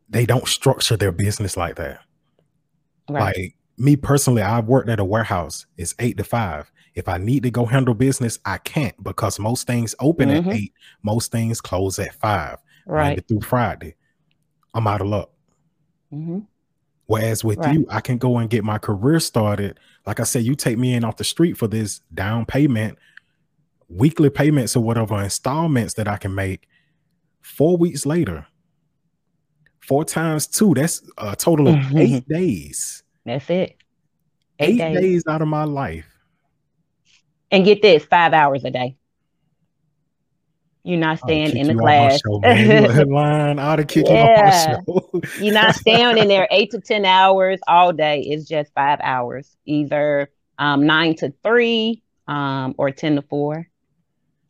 they 0.09 0.25
don't 0.25 0.49
structure 0.49 0.97
their 0.97 1.13
business 1.13 1.57
like 1.57 1.77
that. 1.77 2.01
Right. 3.11 3.37
Like 3.37 3.57
me 3.77 3.97
personally, 3.97 4.43
I've 4.43 4.67
worked 4.67 4.89
at 4.89 5.01
a 5.01 5.05
warehouse. 5.05 5.67
It's 5.77 5.95
eight 5.99 6.17
to 6.17 6.25
five. 6.25 6.71
If 6.99 7.09
I 7.09 7.17
need 7.17 7.45
to 7.45 7.51
go 7.53 7.65
handle 7.65 7.95
business, 7.95 8.41
I 8.45 8.59
can't 8.59 9.01
because 9.05 9.39
most 9.39 9.69
things 9.69 9.95
open 10.01 10.31
Mhm. 10.31 10.49
at 10.49 10.55
eight, 10.57 10.73
most 11.05 11.31
things 11.31 11.61
close 11.61 11.97
at 12.01 12.13
five, 12.17 12.59
right. 12.87 13.11
Monday 13.11 13.23
through 13.29 13.43
Friday. 13.43 13.95
I'm 14.75 14.87
out 14.89 15.01
of 15.01 15.07
luck. 15.07 15.31
hmm 16.11 16.41
Whereas 17.07 17.45
with 17.45 17.59
Right. 17.59 17.75
you, 17.75 17.87
I 17.89 18.01
can 18.01 18.19
go 18.19 18.37
and 18.39 18.51
get 18.51 18.65
my 18.65 18.79
career 18.79 19.21
started. 19.21 19.79
Like 20.07 20.19
I 20.21 20.25
said, 20.25 20.43
you 20.43 20.55
take 20.57 20.77
me 20.77 20.93
in 20.93 21.05
off 21.05 21.17
the 21.17 21.25
street 21.25 21.57
for 21.57 21.69
this 21.69 22.01
down 22.13 22.45
payment. 22.47 22.99
weekly 23.91 24.29
payments 24.29 24.77
or 24.77 24.83
whatever 24.83 25.19
installments 25.23 25.95
that 25.95 26.07
I 26.07 26.19
can 26.19 26.35
make 26.35 26.69
four 27.41 27.79
weeks 27.79 28.05
later. 28.05 28.47
Four 29.81 30.05
times 30.05 30.47
two, 30.47 30.75
that's 30.75 31.01
a 31.17 31.35
total 31.35 31.69
of 31.69 31.75
Mhm. 31.77 31.99
eight 31.99 32.29
days. 32.29 33.03
That's 33.25 33.49
it. 33.49 33.77
Eight, 34.59 34.77
days. 34.77 35.01
days 35.01 35.23
out 35.27 35.41
of 35.41 35.49
my 35.49 35.65
life. 35.65 36.08
And 37.51 37.65
get 37.65 37.81
this, 37.83 38.05
five 38.05 38.33
hours 38.33 38.65
a 38.65 38.71
day. 38.71 38.97
You're 40.85 40.99
not 40.99 41.19
staying 41.19 41.57
in 41.57 41.67
the 41.67 41.73
you 41.75 41.79
off 41.81 41.85
my 41.85 41.99
class. 42.09 42.21
show. 42.21 42.41
You 42.45 42.87
a 42.87 42.93
headline. 42.93 43.59
I'll 43.59 43.77
kick 43.85 43.97
you 44.09 44.15
Yeah. 44.15 44.77
off 44.79 44.87
my 44.87 44.93
show. 44.95 45.21
You're 45.45 45.55
not 45.55 45.75
staying 45.75 46.17
in 46.19 46.29
there 46.29 46.49
eight 46.51 46.71
to 46.71 46.81
ten 46.81 47.05
hours 47.05 47.59
all 47.67 47.93
day. 47.93 48.21
It's 48.23 48.47
just 48.49 48.73
five 48.75 48.99
hours, 49.03 49.55
either 49.67 50.31
um, 50.59 50.87
nine 50.87 51.15
to 51.17 51.33
three, 51.43 52.03
um, 52.27 52.75
or 52.79 52.91
ten 52.91 53.17
to 53.17 53.23
four, 53.23 53.69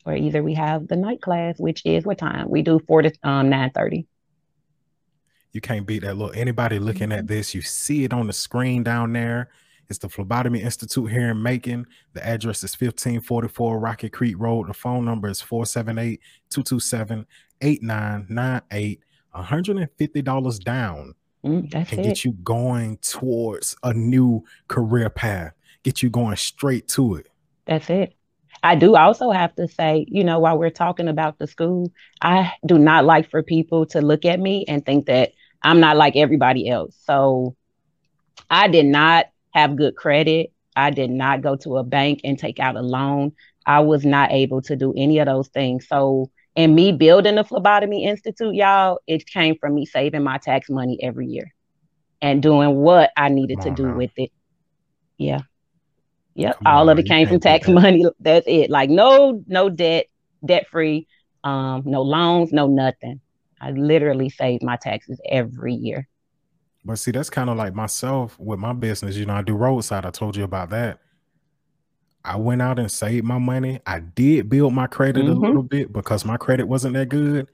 or 0.07 0.15
either 0.15 0.43
we 0.43 0.55
have 0.55 0.87
the 0.87 0.97
night 0.97 1.21
class, 1.23 1.59
which 1.59 1.83
is 1.85 2.05
what 2.05 2.19
time 2.19 2.49
we 2.49 2.63
do 2.63 2.79
four 2.87 3.03
to 3.03 3.13
um, 3.25 3.49
nine 3.49 3.71
thirty. 3.71 4.07
You 5.53 5.61
can't 5.61 5.87
beat 5.87 6.03
that. 6.03 6.17
Look, 6.17 6.37
anybody 6.37 6.79
looking 6.79 7.11
at 7.11 7.27
this, 7.27 7.55
you 7.55 7.63
see 7.63 8.05
it 8.05 8.13
on 8.13 8.27
the 8.27 8.33
screen 8.33 8.83
down 8.85 9.13
there. 9.13 9.49
It's 9.89 9.99
the 9.99 10.09
Phlebotomy 10.09 10.61
Institute 10.63 11.11
here 11.11 11.31
in 11.31 11.43
Macon. 11.43 11.87
The 12.13 12.25
address 12.27 12.59
is 12.59 12.73
1544 12.73 13.79
Rocky 13.79 14.11
Creek 14.11 14.35
Road. 14.39 14.69
The 14.69 14.75
phone 14.75 15.05
number 15.05 15.29
is 15.29 15.41
478 15.41 16.21
227 16.51 17.27
8998. 17.63 19.01
$150 19.35 20.65
down 20.65 21.15
Mm, 21.45 21.71
that's 21.71 21.91
can 21.91 22.01
it. 22.01 22.03
get 22.03 22.25
you 22.25 22.33
going 22.33 22.99
towards 22.99 23.77
a 23.85 23.95
new 23.95 24.45
career 24.67 25.09
path, 25.09 25.53
get 25.85 26.03
you 26.03 26.11
going 26.11 26.37
straight 26.37 26.89
to 26.89 27.15
it. 27.15 27.29
That's 27.65 27.89
it. 27.91 28.15
I 28.63 28.75
do 28.75 28.97
also 28.97 29.31
have 29.31 29.55
to 29.55 29.69
say, 29.69 30.05
you 30.09 30.25
know, 30.25 30.41
while 30.41 30.59
we're 30.59 30.71
talking 30.71 31.07
about 31.07 31.39
the 31.39 31.47
school, 31.47 31.93
I 32.21 32.53
do 32.67 32.77
not 32.77 33.05
like 33.05 33.31
for 33.31 33.43
people 33.45 33.87
to 33.87 34.01
look 34.01 34.25
at 34.25 34.41
me 34.41 34.65
and 34.67 34.85
think 34.85 35.07
that 35.07 35.33
I'm 35.63 35.79
not 35.79 35.97
like 35.97 36.17
everybody 36.17 36.69
else. 36.69 36.97
So 37.05 37.55
I 38.51 38.67
did 38.67 38.87
not 38.87 39.27
have 39.53 39.77
good 39.77 39.97
credit. 39.97 40.53
I 40.77 40.91
did 40.91 41.11
not 41.11 41.43
go 41.43 41.57
to 41.57 41.79
a 41.79 41.85
bank 41.85 42.21
and 42.25 42.39
take 42.39 42.61
out 42.61 42.77
a 42.77 42.83
loan. 42.83 43.33
I 43.67 43.81
was 43.81 44.05
not 44.05 44.33
able 44.33 44.63
to 44.63 44.77
do 44.77 44.95
any 44.97 45.19
of 45.19 45.27
those 45.27 45.49
things. 45.49 45.87
So, 45.89 46.31
and 46.57 46.75
me 46.75 46.93
building 46.93 47.37
the 47.37 47.45
Phlebotomy 47.45 48.05
Institute, 48.05 48.55
y'all, 48.55 48.99
it 49.07 49.27
came 49.27 49.57
from 49.59 49.75
me 49.75 49.87
saving 49.87 50.23
my 50.23 50.39
tax 50.39 50.69
money 50.71 50.99
every 51.03 51.27
year 51.27 51.53
and 52.21 52.43
doing 52.43 52.77
what 52.77 53.11
I 53.17 53.29
needed 53.29 53.61
to 53.63 53.71
do 53.71 53.89
now. 53.89 53.93
with 53.93 54.13
it. 54.17 54.31
Yeah. 55.19 55.41
Yep. 56.35 56.59
Come 56.59 56.67
All 56.67 56.89
on 56.89 56.91
of 56.91 56.99
it 56.99 57.07
came 57.07 57.29
from 57.29 57.41
tax 57.41 57.67
that. 57.67 57.69
money. 57.69 58.05
That's 58.21 58.47
it. 58.47 58.71
Like 58.71 58.91
no, 58.91 59.43
no 59.47 59.69
debt, 59.69 60.07
debt 60.45 60.67
free, 60.71 61.07
um, 61.45 61.83
no 61.87 62.03
loans, 62.03 62.53
no 62.53 62.67
nothing. 62.67 63.21
I 63.61 63.71
literally 63.73 64.31
saved 64.31 64.63
my 64.63 64.77
taxes 64.77 65.21
every 65.29 65.75
year. 65.75 66.09
But 66.89 66.99
see, 66.99 67.11
that's 67.11 67.29
kind 67.29 67.51
of 67.51 67.59
like 67.59 67.75
myself 67.75 68.41
with 68.41 68.59
my 68.59 68.73
business. 68.73 69.15
You 69.15 69.27
know, 69.27 69.35
I 69.35 69.43
do 69.43 69.55
roadside. 69.55 70.07
I 70.07 70.11
told 70.11 70.35
you 70.39 70.43
about 70.45 70.71
that. 70.71 71.01
I 72.25 72.37
went 72.37 72.63
out 72.63 72.79
and 72.79 72.91
saved 72.91 73.27
my 73.27 73.37
money. 73.37 73.81
I 73.87 74.01
did 74.01 74.49
build 74.49 74.73
my 74.73 74.87
credit 74.87 75.27
a 75.27 75.35
Mhm. 75.35 75.41
little 75.43 75.63
bit 75.63 75.93
because 75.93 76.25
my 76.25 76.39
credit 76.39 76.67
wasn't 76.67 76.95
that 76.95 77.11
good. 77.11 77.47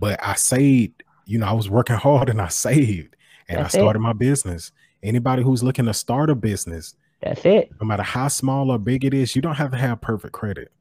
But 0.00 0.18
I 0.20 0.34
saved, 0.34 1.04
you 1.26 1.38
know, 1.38 1.46
I 1.46 1.52
was 1.52 1.70
working 1.70 1.94
hard 2.08 2.28
and 2.28 2.40
I 2.42 2.48
saved 2.48 3.14
and 3.48 3.60
That's 3.60 3.72
I 3.76 3.78
it. 3.78 3.82
started 3.82 4.00
my 4.00 4.12
business. 4.12 4.72
Anybody 5.04 5.44
who's 5.44 5.62
looking 5.62 5.84
to 5.84 5.94
start 5.94 6.28
a 6.28 6.34
business, 6.34 6.96
That's 7.22 7.44
it. 7.44 7.70
no 7.80 7.86
matter 7.86 8.02
how 8.02 8.26
small 8.26 8.72
or 8.72 8.78
big 8.80 9.04
it 9.04 9.14
is, 9.14 9.36
you 9.36 9.42
don't 9.42 9.54
have 9.54 9.70
to 9.70 9.76
have 9.76 10.00
perfect 10.00 10.32
credit. 10.32 10.72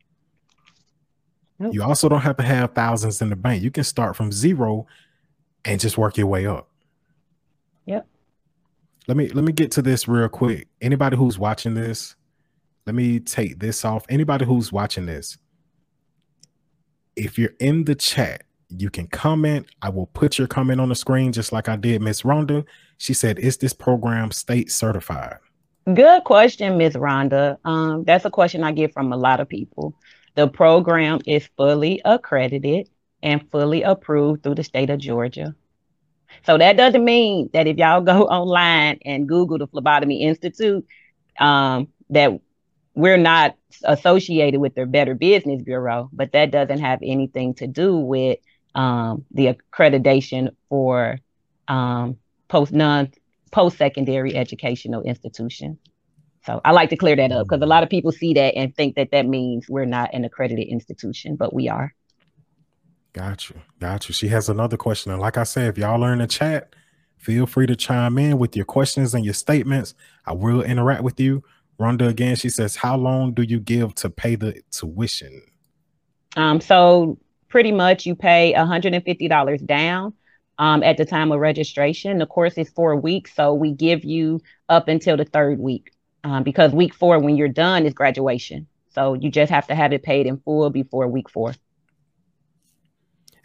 Nope. 1.60 1.76
You 1.76 1.84
also 1.84 2.10
don't 2.10 2.22
have 2.22 2.38
to 2.38 2.44
have 2.44 2.74
thousands 2.74 3.22
in 3.22 3.30
the 3.30 3.36
bank. 3.36 3.62
You 3.62 3.70
can 3.70 3.84
start 3.84 4.16
from 4.16 4.32
zero 4.32 4.88
and 5.64 5.80
just 5.80 6.00
work 6.00 6.18
your 6.18 6.26
way 6.26 6.48
up. 6.48 6.68
Let 9.08 9.18
me 9.18 9.28
let 9.30 9.44
me 9.44 9.52
get 9.52 9.72
to 9.72 9.82
this 9.82 10.08
real 10.08 10.30
quick. 10.30 10.68
Anybody 10.82 11.18
who's 11.18 11.38
watching 11.38 11.74
this, 11.74 12.16
let 12.86 12.96
me 12.96 13.20
take 13.20 13.60
this 13.60 13.84
off. 13.84 14.06
Anybody 14.10 14.46
who's 14.46 14.72
watching 14.72 15.06
this, 15.06 15.38
if 17.16 17.38
you're 17.38 17.54
in 17.60 17.84
the 17.84 17.96
chat, 17.96 18.44
you 18.70 18.90
can 18.90 19.08
comment. 19.08 19.68
I 19.82 19.90
will 19.90 20.08
put 20.08 20.38
your 20.38 20.48
comment 20.48 20.80
on 20.80 20.90
the 20.90 20.96
screen 20.96 21.32
just 21.32 21.52
like 21.52 21.68
I 21.68 21.76
did 21.76 22.02
Miss 22.02 22.22
Rhonda. 22.22 22.66
She 22.98 23.14
said, 23.14 23.40
"Is 23.40 23.58
this 23.58 23.74
program 23.74 24.32
state 24.32 24.72
certified?" 24.72 25.38
Good 25.94 26.24
question, 26.24 26.78
Miss 26.78 26.96
Rhonda. 26.96 27.58
Um, 27.66 28.06
that's 28.06 28.24
a 28.24 28.32
question 28.32 28.64
I 28.64 28.72
get 28.72 28.94
from 28.94 29.12
a 29.12 29.18
lot 29.18 29.42
of 29.42 29.50
people. 29.50 29.94
The 30.36 30.48
program 30.48 31.20
is 31.28 31.48
fully 31.58 32.02
accredited 32.06 32.88
and 33.22 33.50
fully 33.52 33.84
approved 33.84 34.44
through 34.44 34.56
the 34.56 34.64
state 34.64 34.90
of 34.90 35.00
Georgia. 35.00 35.54
So 36.46 36.58
that 36.58 36.78
doesn't 36.78 37.04
mean 37.04 37.50
that 37.54 37.68
if 37.68 37.78
y'all 37.78 38.02
go 38.02 38.24
online 38.28 39.00
and 39.06 39.28
Google 39.28 39.58
the 39.58 39.68
Phlebotomy 39.68 40.24
Institute, 40.24 40.86
um, 41.40 41.88
that 42.10 42.40
we're 42.96 43.18
not 43.18 43.56
associated 43.84 44.60
with 44.60 44.76
the 44.76 44.86
Better 44.86 45.16
Business 45.16 45.62
Bureau, 45.62 46.10
but 46.14 46.32
that 46.34 46.52
doesn't 46.52 46.80
have 46.80 47.00
anything 47.02 47.56
to 47.56 47.68
do 47.68 47.98
with 47.98 48.40
um, 48.76 49.26
the 49.32 49.56
accreditation 49.56 50.50
for 50.70 51.18
um, 51.68 52.18
post 52.48 52.72
non 52.72 53.12
post 53.52 53.78
secondary 53.78 54.36
educational 54.36 55.02
institution. 55.04 55.78
So 56.46 56.60
I 56.66 56.72
like 56.72 56.90
to 56.90 56.98
clear 56.98 57.16
that 57.16 57.32
up 57.32 57.48
because 57.48 57.62
a 57.62 57.68
lot 57.68 57.84
of 57.84 57.90
people 57.90 58.12
see 58.12 58.34
that 58.34 58.56
and 58.56 58.76
think 58.76 58.96
that 58.96 59.12
that 59.12 59.26
means 59.26 59.70
we're 59.70 59.86
not 59.86 60.14
an 60.14 60.26
accredited 60.26 60.68
institution, 60.68 61.36
but 61.36 61.54
we 61.54 61.70
are. 61.70 61.94
Got 63.14 63.50
you. 63.50 63.62
Got 63.80 64.10
you. 64.10 64.14
She 64.14 64.28
has 64.30 64.50
another 64.50 64.76
question. 64.76 65.12
And 65.12 65.22
like 65.22 65.38
I 65.38 65.44
said, 65.44 65.70
if 65.70 65.78
y'all 65.78 66.04
are 66.04 66.14
in 66.14 66.20
the 66.20 66.28
chat, 66.28 66.76
feel 67.18 67.46
free 67.46 67.68
to 67.68 67.76
chime 67.76 68.18
in 68.18 68.40
with 68.40 68.56
your 68.56 68.66
questions 68.66 69.14
and 69.14 69.24
your 69.24 69.36
statements. 69.36 69.94
I 70.26 70.34
will 70.34 70.64
interact 70.64 71.04
with 71.04 71.20
you. 71.20 71.44
Rhonda 71.80 72.08
again, 72.08 72.36
she 72.36 72.50
says, 72.50 72.76
How 72.76 72.98
long 72.98 73.34
do 73.34 73.44
you 73.44 73.60
give 73.60 73.94
to 73.96 74.10
pay 74.10 74.36
the 74.36 74.62
tuition? 74.72 75.44
Um, 76.36 76.60
so 76.60 77.20
pretty 77.50 77.72
much 77.72 78.06
you 78.08 78.16
pay 78.16 78.54
$150 78.58 79.66
down 79.66 80.14
um, 80.58 80.82
at 80.82 80.98
the 80.98 81.06
time 81.06 81.32
of 81.32 81.40
registration. 81.40 82.18
The 82.18 82.26
course 82.26 82.58
is 82.58 82.70
four 82.70 82.96
weeks, 82.96 83.36
so 83.36 83.54
we 83.54 83.74
give 83.74 84.04
you 84.04 84.42
up 84.70 84.88
until 84.88 85.18
the 85.18 85.26
third 85.26 85.60
week 85.60 85.92
um, 86.24 86.42
because 86.42 86.72
week 86.72 86.96
four, 86.96 87.20
when 87.20 87.36
you're 87.36 87.48
done, 87.48 87.86
is 87.86 87.94
graduation. 87.94 88.66
So 88.90 89.14
you 89.14 89.30
just 89.30 89.52
have 89.52 89.68
to 89.68 89.76
have 89.76 89.94
it 89.94 90.04
paid 90.04 90.26
in 90.26 90.38
full 90.40 90.70
before 90.70 91.08
week 91.08 91.30
four. 91.30 91.54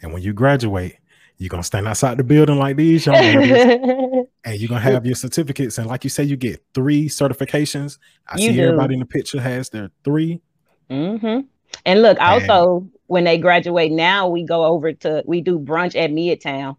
And 0.01 0.13
when 0.13 0.21
you 0.21 0.33
graduate, 0.33 0.97
you're 1.37 1.49
gonna 1.49 1.63
stand 1.63 1.87
outside 1.87 2.17
the 2.17 2.23
building 2.23 2.57
like 2.57 2.75
these 2.75 3.05
young 3.05 3.15
ladies, 3.15 3.51
and 4.43 4.59
you're 4.59 4.67
gonna 4.67 4.81
have 4.81 5.05
your 5.05 5.15
certificates. 5.15 5.77
And 5.77 5.87
like 5.87 6.03
you 6.03 6.09
say, 6.09 6.23
you 6.23 6.35
get 6.35 6.63
three 6.73 7.07
certifications. 7.07 7.97
I 8.27 8.37
You 8.37 8.49
see 8.49 8.55
do. 8.57 8.63
everybody 8.63 8.95
in 8.95 8.99
the 8.99 9.05
picture 9.05 9.39
has 9.39 9.69
their 9.69 9.89
three. 10.03 10.41
mm-hmm. 10.89 11.41
And 11.85 12.01
look, 12.01 12.19
also 12.19 12.89
when 13.07 13.23
they 13.23 13.37
graduate 13.37 13.91
now, 13.91 14.27
we 14.27 14.43
go 14.43 14.63
over 14.65 14.91
to 14.93 15.23
we 15.25 15.41
do 15.41 15.59
brunch 15.59 15.95
at 15.95 16.11
Midtown. 16.11 16.75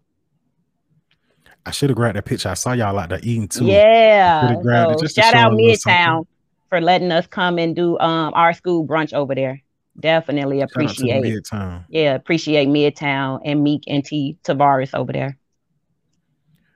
I 1.65 1.71
should 1.71 1.89
have 1.89 1.97
grabbed 1.97 2.17
that 2.17 2.25
picture. 2.25 2.49
I 2.49 2.55
saw 2.55 2.73
y'all 2.73 2.97
out 2.97 3.09
there 3.09 3.19
eating 3.23 3.47
too. 3.47 3.65
Yeah. 3.65 4.41
Could've 4.47 4.63
grabbed 4.63 4.91
it 4.93 4.99
So 4.99 5.07
shout 5.21 5.33
out 5.33 5.53
a 5.53 5.55
little 5.55 5.75
something. 5.75 5.99
Midtown 5.99 6.25
for 6.69 6.81
letting 6.81 7.11
us 7.11 7.27
come 7.27 7.57
and 7.57 7.75
do 7.75 7.97
um 7.99 8.33
our 8.35 8.53
school 8.53 8.85
brunch 8.85 9.13
over 9.13 9.33
there. 9.35 9.61
Definitely 10.01 10.59
Shout 10.59 10.63
out 10.63 10.69
to 10.69 10.75
appreciate. 10.75 11.23
Midtown. 11.23 11.85
Yeah, 11.89 12.15
appreciate 12.15 12.67
Midtown 12.67 13.41
and 13.45 13.63
Meek 13.63 13.83
and 13.87 14.03
T 14.03 14.37
Tavares 14.43 14.93
over 14.93 15.13
there. 15.13 15.37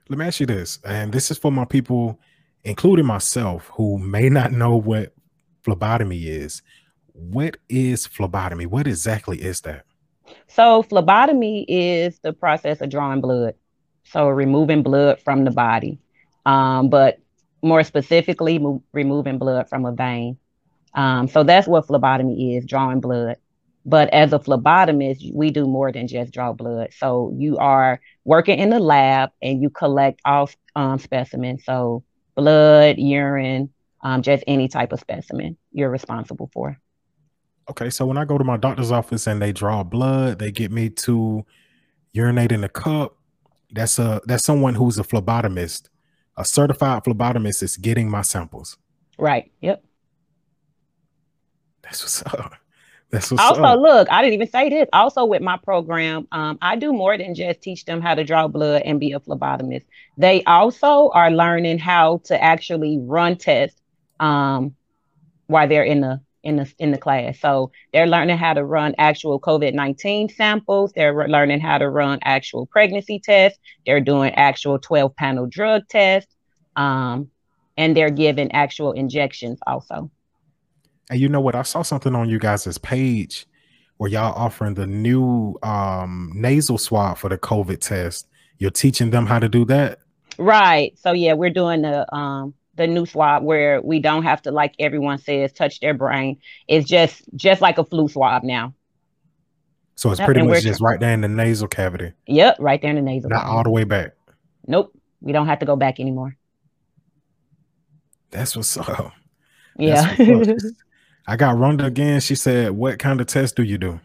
let 0.08 0.18
me 0.18 0.24
ask 0.26 0.40
you 0.40 0.46
this, 0.46 0.78
and 0.84 1.12
this 1.12 1.30
is 1.30 1.38
for 1.38 1.50
my 1.52 1.64
people, 1.64 2.20
including 2.64 3.06
myself, 3.06 3.70
who 3.74 3.98
may 3.98 4.28
not 4.28 4.52
know 4.52 4.76
what 4.76 5.14
phlebotomy 5.64 6.22
is. 6.28 6.62
What 7.12 7.56
is 7.68 8.06
phlebotomy? 8.06 8.66
What 8.66 8.86
exactly 8.86 9.42
is 9.42 9.62
that? 9.62 9.84
So 10.48 10.82
phlebotomy 10.82 11.64
is 11.68 12.18
the 12.20 12.32
process 12.32 12.80
of 12.80 12.90
drawing 12.90 13.20
blood. 13.20 13.54
So 14.04 14.28
removing 14.28 14.82
blood 14.82 15.20
from 15.22 15.44
the 15.44 15.50
body. 15.50 15.98
Um, 16.44 16.88
but 16.90 17.18
more 17.62 17.82
specifically, 17.82 18.58
mo- 18.58 18.82
removing 18.92 19.38
blood 19.38 19.68
from 19.68 19.84
a 19.84 19.92
vein. 19.92 20.38
Um, 20.96 21.28
so 21.28 21.44
that's 21.44 21.68
what 21.68 21.86
phlebotomy 21.86 22.56
is, 22.56 22.66
drawing 22.66 23.00
blood. 23.00 23.36
But 23.84 24.12
as 24.12 24.32
a 24.32 24.38
phlebotomist, 24.40 25.32
we 25.32 25.50
do 25.50 25.66
more 25.66 25.92
than 25.92 26.08
just 26.08 26.32
draw 26.32 26.52
blood. 26.52 26.88
So 26.98 27.32
you 27.36 27.56
are 27.58 28.00
working 28.24 28.58
in 28.58 28.70
the 28.70 28.80
lab 28.80 29.30
and 29.40 29.62
you 29.62 29.70
collect 29.70 30.20
all 30.24 30.50
um, 30.74 30.98
specimens. 30.98 31.64
So 31.64 32.02
blood, 32.34 32.98
urine, 32.98 33.70
um, 34.02 34.22
just 34.22 34.42
any 34.48 34.66
type 34.66 34.92
of 34.92 34.98
specimen 34.98 35.56
you're 35.72 35.90
responsible 35.90 36.50
for. 36.52 36.76
Okay, 37.68 37.90
so 37.90 38.06
when 38.06 38.16
I 38.16 38.24
go 38.24 38.38
to 38.38 38.44
my 38.44 38.56
doctor's 38.56 38.90
office 38.90 39.26
and 39.26 39.40
they 39.40 39.52
draw 39.52 39.84
blood, 39.84 40.38
they 40.38 40.50
get 40.50 40.72
me 40.72 40.88
to 40.90 41.44
urinate 42.12 42.52
in 42.52 42.64
a 42.64 42.68
cup. 42.68 43.16
That's 43.70 43.98
a 43.98 44.20
that's 44.24 44.44
someone 44.44 44.74
who's 44.74 44.98
a 44.98 45.02
phlebotomist. 45.04 45.88
A 46.36 46.44
certified 46.44 47.04
phlebotomist 47.04 47.62
is 47.62 47.76
getting 47.76 48.10
my 48.10 48.22
samples. 48.22 48.78
Right. 49.18 49.50
Yep. 49.60 49.84
That's 51.86 52.02
what's 52.02 52.22
up. 52.26 52.54
That's 53.10 53.30
what's 53.30 53.42
also, 53.42 53.62
up. 53.62 53.78
look, 53.78 54.10
I 54.10 54.20
didn't 54.20 54.34
even 54.34 54.50
say 54.50 54.68
this. 54.68 54.88
Also, 54.92 55.24
with 55.24 55.40
my 55.40 55.56
program, 55.56 56.26
um, 56.32 56.58
I 56.60 56.76
do 56.76 56.92
more 56.92 57.16
than 57.16 57.34
just 57.34 57.62
teach 57.62 57.84
them 57.84 58.00
how 58.00 58.14
to 58.14 58.24
draw 58.24 58.48
blood 58.48 58.82
and 58.84 58.98
be 58.98 59.12
a 59.12 59.20
phlebotomist. 59.20 59.84
They 60.18 60.42
also 60.44 61.10
are 61.10 61.30
learning 61.30 61.78
how 61.78 62.20
to 62.24 62.42
actually 62.42 62.98
run 63.00 63.36
tests 63.36 63.80
um, 64.18 64.74
while 65.46 65.68
they're 65.68 65.84
in 65.84 66.00
the 66.00 66.20
in 66.42 66.56
the 66.56 66.72
in 66.78 66.90
the 66.90 66.98
class. 66.98 67.38
So 67.38 67.70
they're 67.92 68.08
learning 68.08 68.38
how 68.38 68.54
to 68.54 68.64
run 68.64 68.94
actual 68.98 69.38
COVID 69.40 69.72
nineteen 69.72 70.28
samples. 70.28 70.92
They're 70.92 71.14
re- 71.14 71.28
learning 71.28 71.60
how 71.60 71.78
to 71.78 71.88
run 71.88 72.18
actual 72.22 72.66
pregnancy 72.66 73.20
tests. 73.20 73.58
They're 73.84 74.00
doing 74.00 74.34
actual 74.34 74.80
twelve 74.80 75.14
panel 75.14 75.46
drug 75.46 75.82
tests, 75.88 76.34
um, 76.74 77.30
and 77.76 77.96
they're 77.96 78.10
giving 78.10 78.50
actual 78.50 78.92
injections 78.92 79.60
also. 79.64 80.10
And 81.10 81.20
you 81.20 81.28
know 81.28 81.40
what? 81.40 81.54
I 81.54 81.62
saw 81.62 81.82
something 81.82 82.14
on 82.14 82.28
you 82.28 82.38
guys' 82.38 82.78
page 82.78 83.46
where 83.98 84.10
y'all 84.10 84.34
offering 84.34 84.74
the 84.74 84.86
new 84.86 85.56
um, 85.62 86.32
nasal 86.34 86.78
swab 86.78 87.16
for 87.18 87.28
the 87.28 87.38
COVID 87.38 87.80
test. 87.80 88.26
You're 88.58 88.70
teaching 88.70 89.10
them 89.10 89.26
how 89.26 89.38
to 89.38 89.48
do 89.48 89.64
that. 89.66 90.00
Right. 90.38 90.98
So 90.98 91.12
yeah, 91.12 91.32
we're 91.34 91.50
doing 91.50 91.82
the 91.82 92.12
um 92.14 92.54
the 92.74 92.86
new 92.86 93.06
swab 93.06 93.42
where 93.42 93.80
we 93.80 94.00
don't 94.00 94.22
have 94.24 94.42
to 94.42 94.50
like 94.50 94.74
everyone 94.78 95.16
says 95.18 95.52
touch 95.52 95.80
their 95.80 95.94
brain. 95.94 96.38
It's 96.68 96.86
just 96.86 97.22
just 97.34 97.62
like 97.62 97.78
a 97.78 97.84
flu 97.84 98.08
swab 98.08 98.42
now. 98.42 98.74
So 99.94 100.10
it's 100.10 100.20
pretty 100.20 100.40
and 100.40 100.50
much 100.50 100.62
just 100.62 100.82
right 100.82 101.00
there 101.00 101.12
in 101.14 101.22
the 101.22 101.28
nasal 101.28 101.68
cavity, 101.68 102.12
Yep, 102.26 102.56
right 102.60 102.82
there 102.82 102.90
in 102.90 102.96
the 102.96 103.02
nasal. 103.02 103.30
not 103.30 103.40
cavity. 103.40 103.56
all 103.56 103.62
the 103.62 103.70
way 103.70 103.84
back. 103.84 104.12
Nope. 104.66 104.92
We 105.22 105.32
don't 105.32 105.46
have 105.46 105.60
to 105.60 105.66
go 105.66 105.74
back 105.74 106.00
anymore. 106.00 106.36
That's 108.30 108.54
what's 108.56 108.76
up. 108.76 109.12
Yeah. 109.78 110.14
What's 110.18 110.64
up. 110.64 110.72
I 111.26 111.36
got 111.36 111.56
Rhonda 111.56 111.84
again. 111.84 112.20
She 112.20 112.34
said, 112.34 112.72
"What 112.72 112.98
kind 112.98 113.20
of 113.20 113.26
test 113.26 113.56
do 113.56 113.62
you 113.62 113.78
do?" 113.78 114.00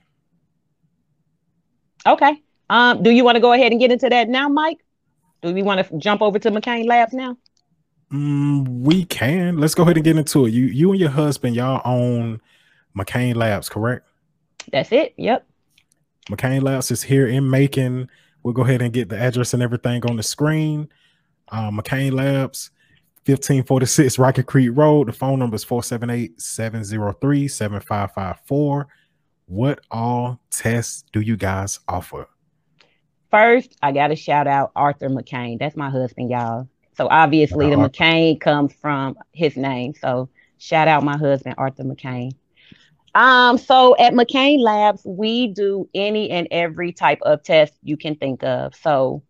okay. 2.05 2.41
Um, 2.69 3.03
do 3.03 3.09
you 3.09 3.23
want 3.23 3.35
to 3.35 3.41
go 3.41 3.53
ahead 3.53 3.71
and 3.71 3.81
get 3.81 3.91
into 3.91 4.09
that 4.09 4.29
now, 4.29 4.47
Mike? 4.47 4.79
Do 5.41 5.53
we 5.53 5.61
want 5.61 5.85
to 5.85 5.97
jump 5.97 6.21
over 6.21 6.39
to 6.39 6.51
McCain 6.51 6.87
Labs 6.87 7.13
now? 7.13 7.37
Mm, 8.11 8.83
we 8.83 9.05
can. 9.05 9.57
Let's 9.57 9.75
go 9.75 9.83
ahead 9.83 9.97
and 9.97 10.03
get 10.03 10.17
into 10.17 10.45
it. 10.45 10.51
You, 10.51 10.65
you 10.65 10.91
and 10.91 10.99
your 10.99 11.09
husband, 11.09 11.55
y'all 11.55 11.81
own 11.85 12.41
McCain 12.97 13.35
Labs, 13.35 13.69
correct? 13.69 14.07
That's 14.71 14.91
it. 14.91 15.13
Yep. 15.17 15.45
McCain 16.29 16.61
Labs 16.61 16.91
is 16.91 17.03
here 17.03 17.27
in 17.27 17.49
Macon. 17.49 18.09
We'll 18.43 18.53
go 18.53 18.63
ahead 18.63 18.81
and 18.81 18.93
get 18.93 19.09
the 19.09 19.17
address 19.17 19.53
and 19.53 19.63
everything 19.63 20.05
on 20.05 20.17
the 20.17 20.23
screen. 20.23 20.89
Uh, 21.49 21.71
McCain 21.71 22.13
Labs, 22.13 22.71
1546 23.25 24.17
Rocky 24.17 24.41
Creek 24.41 24.71
Road. 24.73 25.07
The 25.07 25.13
phone 25.13 25.37
number 25.37 25.55
is 25.55 25.63
478 25.63 26.41
703 26.41 27.47
7554. 27.47 28.87
What 29.45 29.79
all 29.91 30.39
tests 30.49 31.03
do 31.13 31.21
you 31.21 31.37
guys 31.37 31.79
offer? 31.87 32.27
First, 33.29 33.75
I 33.83 33.91
got 33.91 34.07
to 34.07 34.15
shout 34.15 34.47
out 34.47 34.71
Arthur 34.75 35.09
McCain. 35.09 35.59
That's 35.59 35.75
my 35.75 35.89
husband, 35.89 36.31
y'all. 36.31 36.67
So 36.97 37.07
obviously, 37.09 37.69
the. 37.69 37.75
McCain 37.75 38.41
comes 38.41 38.73
from 38.73 39.15
his 39.33 39.55
name. 39.55 39.93
So 39.93 40.29
shout 40.57 40.87
out 40.87 41.03
my 41.03 41.17
husband, 41.17 41.55
Arthur 41.57 41.83
McCain. 41.83 42.31
Um, 43.13 43.57
so 43.57 43.95
at 43.97 44.13
McCain 44.13 44.59
Labs, 44.59 45.01
we 45.05 45.47
do 45.47 45.87
any 45.93 46.29
and 46.31 46.47
every 46.49 46.91
type 46.91 47.19
of 47.21 47.43
test 47.43 47.73
you 47.83 47.97
can 47.97 48.15
think 48.15 48.43
of. 48.43 48.73
So 48.75 49.21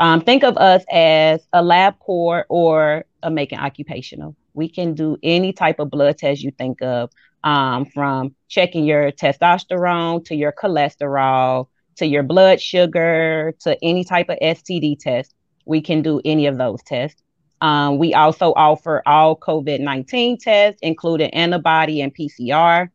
um, 0.00 0.22
think 0.22 0.42
of 0.42 0.56
us 0.56 0.82
as 0.90 1.46
a 1.52 1.62
LabCorp 1.62 2.44
or 2.48 3.04
a 3.22 3.30
Macon 3.30 3.60
Occupational. 3.60 4.34
We 4.54 4.68
can 4.68 4.94
do 4.94 5.16
any 5.22 5.52
type 5.52 5.78
of 5.78 5.90
blood 5.90 6.18
test 6.18 6.42
you 6.42 6.50
think 6.50 6.82
of, 6.82 7.10
um, 7.44 7.86
from 7.86 8.34
checking 8.48 8.84
your 8.84 9.12
testosterone 9.12 10.24
to 10.24 10.34
your 10.34 10.52
cholesterol 10.52 11.68
to 11.96 12.06
your 12.06 12.22
blood 12.22 12.60
sugar 12.60 13.54
to 13.60 13.76
any 13.82 14.04
type 14.04 14.30
of 14.30 14.38
STD 14.38 14.98
test. 14.98 15.34
We 15.66 15.82
can 15.82 16.00
do 16.00 16.20
any 16.24 16.46
of 16.46 16.56
those 16.56 16.82
tests. 16.82 17.22
Um, 17.60 17.98
we 17.98 18.14
also 18.14 18.54
offer 18.56 19.02
all 19.04 19.36
COVID 19.36 19.80
19 19.80 20.38
tests, 20.38 20.78
including 20.82 21.28
antibody 21.30 22.00
and 22.00 22.14
PCR. 22.14 22.88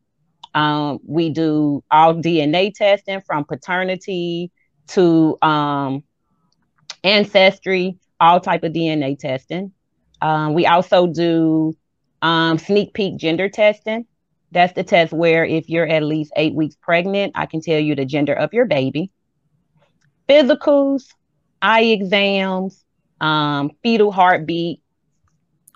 Um, 0.54 0.98
we 1.06 1.30
do 1.30 1.84
all 1.88 2.14
DNA 2.14 2.74
testing 2.74 3.20
from 3.20 3.44
paternity 3.44 4.50
to 4.88 5.38
um, 5.40 6.02
ancestry, 7.06 7.98
all 8.20 8.40
type 8.40 8.64
of 8.64 8.72
DNA 8.72 9.18
testing. 9.18 9.72
Um, 10.20 10.54
we 10.54 10.66
also 10.66 11.06
do 11.06 11.76
um, 12.22 12.58
sneak 12.58 12.94
peek 12.94 13.16
gender 13.18 13.48
testing. 13.48 14.06
That's 14.52 14.72
the 14.72 14.84
test 14.84 15.12
where 15.12 15.44
if 15.44 15.68
you're 15.68 15.86
at 15.86 16.02
least 16.02 16.32
eight 16.36 16.54
weeks 16.54 16.76
pregnant, 16.80 17.32
I 17.34 17.46
can 17.46 17.60
tell 17.60 17.78
you 17.78 17.94
the 17.94 18.04
gender 18.04 18.32
of 18.32 18.52
your 18.52 18.64
baby. 18.64 19.10
Physicals, 20.28 21.04
eye 21.60 21.82
exams, 21.82 22.84
um, 23.20 23.70
fetal 23.82 24.12
heartbeat, 24.12 24.80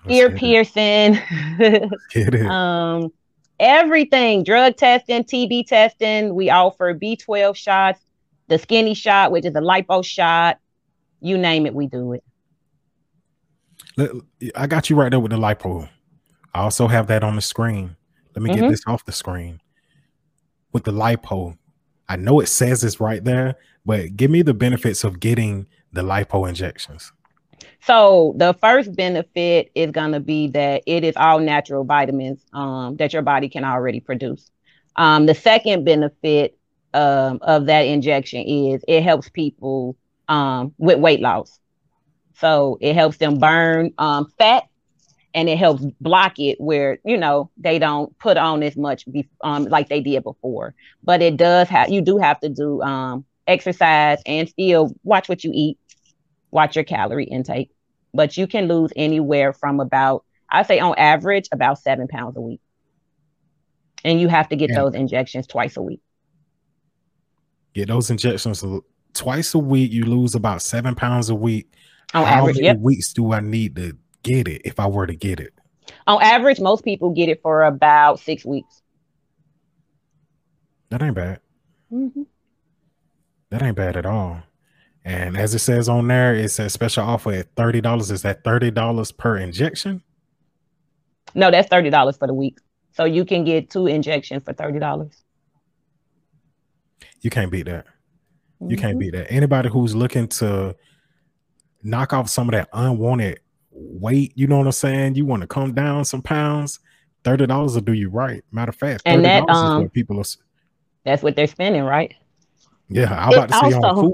Let's 0.05 0.17
ear 0.17 0.31
piercing, 0.31 1.19
um, 2.49 3.11
everything, 3.59 4.43
drug 4.43 4.75
testing, 4.77 5.23
TB 5.23 5.67
testing. 5.67 6.33
We 6.33 6.49
offer 6.49 6.93
B12 6.95 7.55
shots, 7.55 8.01
the 8.47 8.57
skinny 8.57 8.95
shot, 8.95 9.31
which 9.31 9.45
is 9.45 9.55
a 9.55 9.61
lipo 9.61 10.03
shot. 10.03 10.57
You 11.21 11.37
name 11.37 11.65
it, 11.65 11.73
we 11.73 11.87
do 11.87 12.13
it. 12.13 12.23
I 14.55 14.67
got 14.67 14.89
you 14.89 14.95
right 14.95 15.09
there 15.09 15.19
with 15.19 15.31
the 15.31 15.37
lipo. 15.37 15.89
I 16.53 16.61
also 16.61 16.87
have 16.87 17.07
that 17.07 17.23
on 17.23 17.35
the 17.35 17.41
screen. 17.41 17.95
Let 18.35 18.43
me 18.43 18.53
get 18.53 18.63
Mhm. 18.63 18.69
this 18.69 18.83
off 18.87 19.05
the 19.05 19.11
screen. 19.11 19.59
With 20.73 20.85
the 20.85 20.91
lipo, 20.91 21.57
I 22.09 22.15
know 22.15 22.39
it 22.39 22.47
says 22.47 22.83
it's 22.83 22.99
right 22.99 23.23
there, 23.23 23.55
but 23.85 24.15
give 24.15 24.31
me 24.31 24.41
the 24.41 24.53
benefits 24.53 25.03
of 25.03 25.19
getting 25.19 25.67
the 25.93 26.01
lipo 26.01 26.47
injections. 26.47 27.11
So 27.83 28.33
the 28.37 28.53
first 28.53 28.95
benefit 28.95 29.71
is 29.75 29.91
going 29.91 30.13
to 30.13 30.19
be 30.19 30.47
that 30.49 30.83
it 30.85 31.03
is 31.03 31.15
all 31.17 31.39
natural 31.39 31.83
vitamins 31.83 32.45
um, 32.53 32.95
that 32.97 33.13
your 33.13 33.21
body 33.21 33.49
can 33.49 33.63
already 33.63 33.99
produce. 33.99 34.49
Um, 34.95 35.25
the 35.25 35.35
second 35.35 35.83
benefit 35.83 36.57
um, 36.93 37.39
of 37.41 37.67
that 37.67 37.81
injection 37.81 38.41
is 38.41 38.83
it 38.87 39.03
helps 39.03 39.29
people 39.29 39.95
um, 40.31 40.73
with 40.77 40.99
weight 40.99 41.19
loss. 41.19 41.59
So 42.35 42.77
it 42.81 42.95
helps 42.95 43.17
them 43.17 43.37
burn 43.39 43.91
um, 43.97 44.27
fat 44.37 44.63
and 45.33 45.47
it 45.47 45.57
helps 45.57 45.83
block 45.99 46.39
it 46.39 46.59
where 46.59 46.99
you 47.05 47.17
know 47.17 47.51
they 47.57 47.79
don't 47.79 48.17
put 48.19 48.37
on 48.37 48.63
as 48.63 48.75
much 48.75 49.09
be- 49.11 49.29
um, 49.43 49.65
like 49.65 49.89
they 49.89 50.01
did 50.01 50.23
before. 50.23 50.73
But 51.03 51.21
it 51.21 51.37
does 51.37 51.67
have 51.69 51.89
you 51.89 52.01
do 52.01 52.17
have 52.17 52.39
to 52.39 52.49
do 52.49 52.81
um, 52.81 53.25
exercise 53.47 54.19
and 54.25 54.49
still 54.49 54.95
watch 55.03 55.29
what 55.29 55.43
you 55.43 55.51
eat 55.53 55.77
watch 56.51 56.75
your 56.75 56.85
calorie 56.85 57.25
intake. 57.25 57.69
But 58.13 58.37
you 58.37 58.47
can 58.47 58.67
lose 58.67 58.91
anywhere 58.95 59.53
from 59.53 59.79
about, 59.79 60.25
I 60.49 60.63
say 60.63 60.79
on 60.79 60.95
average, 60.97 61.47
about 61.51 61.79
seven 61.79 62.07
pounds 62.07 62.35
a 62.35 62.41
week. 62.41 62.59
And 64.03 64.19
you 64.19 64.27
have 64.27 64.49
to 64.49 64.55
get 64.55 64.69
Yeah. 64.69 64.81
those 64.81 64.95
injections 64.95 65.47
twice 65.47 65.77
a 65.77 65.81
week. 65.81 66.01
Get 67.73 67.87
those 67.87 68.09
injections 68.09 68.63
twice 69.13 69.53
a 69.53 69.59
week. 69.59 69.91
You 69.91 70.05
lose 70.05 70.35
about 70.35 70.61
seven 70.61 70.95
pounds 70.95 71.29
a 71.29 71.35
week. 71.35 71.73
On 72.13 72.25
How 72.25 72.39
average, 72.39 72.55
many 72.57 72.65
yep. 72.67 72.79
weeks 72.79 73.13
do 73.13 73.31
I 73.31 73.39
need 73.39 73.75
to 73.77 73.97
get 74.23 74.47
it 74.47 74.61
if 74.65 74.79
I 74.79 74.87
were 74.87 75.07
to 75.07 75.15
get 75.15 75.39
it? 75.39 75.53
On 76.07 76.21
average, 76.21 76.59
most 76.59 76.83
people 76.83 77.11
get 77.11 77.29
it 77.29 77.41
for 77.41 77.63
about 77.63 78.19
six 78.19 78.45
weeks. 78.45 78.81
That 80.89 81.01
ain't 81.01 81.15
bad. 81.15 81.39
Mhm. 81.91 82.25
That 83.49 83.61
ain't 83.61 83.75
bad 83.75 83.95
at 83.95 84.05
all. 84.05 84.43
And 85.03 85.35
as 85.35 85.55
it 85.55 85.59
says 85.59 85.89
on 85.89 86.07
there, 86.07 86.35
it 86.35 86.49
says 86.49 86.73
special 86.73 87.03
offer 87.03 87.31
at 87.31 87.55
thirty 87.55 87.81
dollars. 87.81 88.11
Is 88.11 88.21
that 88.21 88.43
thirty 88.43 88.71
dollars 88.71 89.11
per 89.11 89.37
injection? 89.37 90.03
No, 91.33 91.49
that's 91.49 91.69
thirty 91.69 91.89
dollars 91.89 92.17
for 92.17 92.27
the 92.27 92.33
week. 92.33 92.57
So 92.93 93.05
you 93.05 93.25
can 93.25 93.43
get 93.43 93.69
two 93.69 93.87
injections 93.87 94.43
for 94.43 94.53
thirty 94.53 94.79
dollars. 94.79 95.23
You 97.21 97.29
can't 97.29 97.51
beat 97.51 97.67
that. 97.67 97.85
You 98.67 98.77
Mm-hmm. 98.77 98.77
can't 98.77 98.97
beat 98.99 99.11
that. 99.13 99.31
Anybody 99.31 99.69
who's 99.69 99.95
looking 99.95 100.27
to 100.29 100.75
knock 101.83 102.13
off 102.13 102.29
some 102.29 102.47
of 102.49 102.53
that 102.53 102.69
unwanted 102.73 103.39
weight, 103.71 104.33
you 104.35 104.47
know 104.47 104.57
what 104.57 104.67
I'm 104.67 104.71
saying? 104.71 105.15
You 105.15 105.25
want 105.25 105.41
to 105.41 105.47
come 105.47 105.73
down 105.73 106.05
some 106.05 106.21
pounds, 106.21 106.79
thirty 107.23 107.45
dollars 107.47 107.73
will 107.75 107.81
do 107.81 107.93
you 107.93 108.09
right. 108.09 108.43
Matter 108.51 108.69
of 108.69 108.75
fact, 108.75 109.05
And 109.05 109.25
that, 109.25 109.49
um, 109.49 109.81
what 109.83 109.93
people 109.93 110.19
are. 110.19 110.25
That's 111.05 111.23
what 111.23 111.35
they're 111.35 111.47
spending, 111.47 111.83
right? 111.83 112.15
Yeah, 112.89 113.13
I'm 113.13 113.29
about 113.31 113.47
to 113.47 113.53
say 113.53 113.71
on 113.73 113.91
food. 113.93 114.13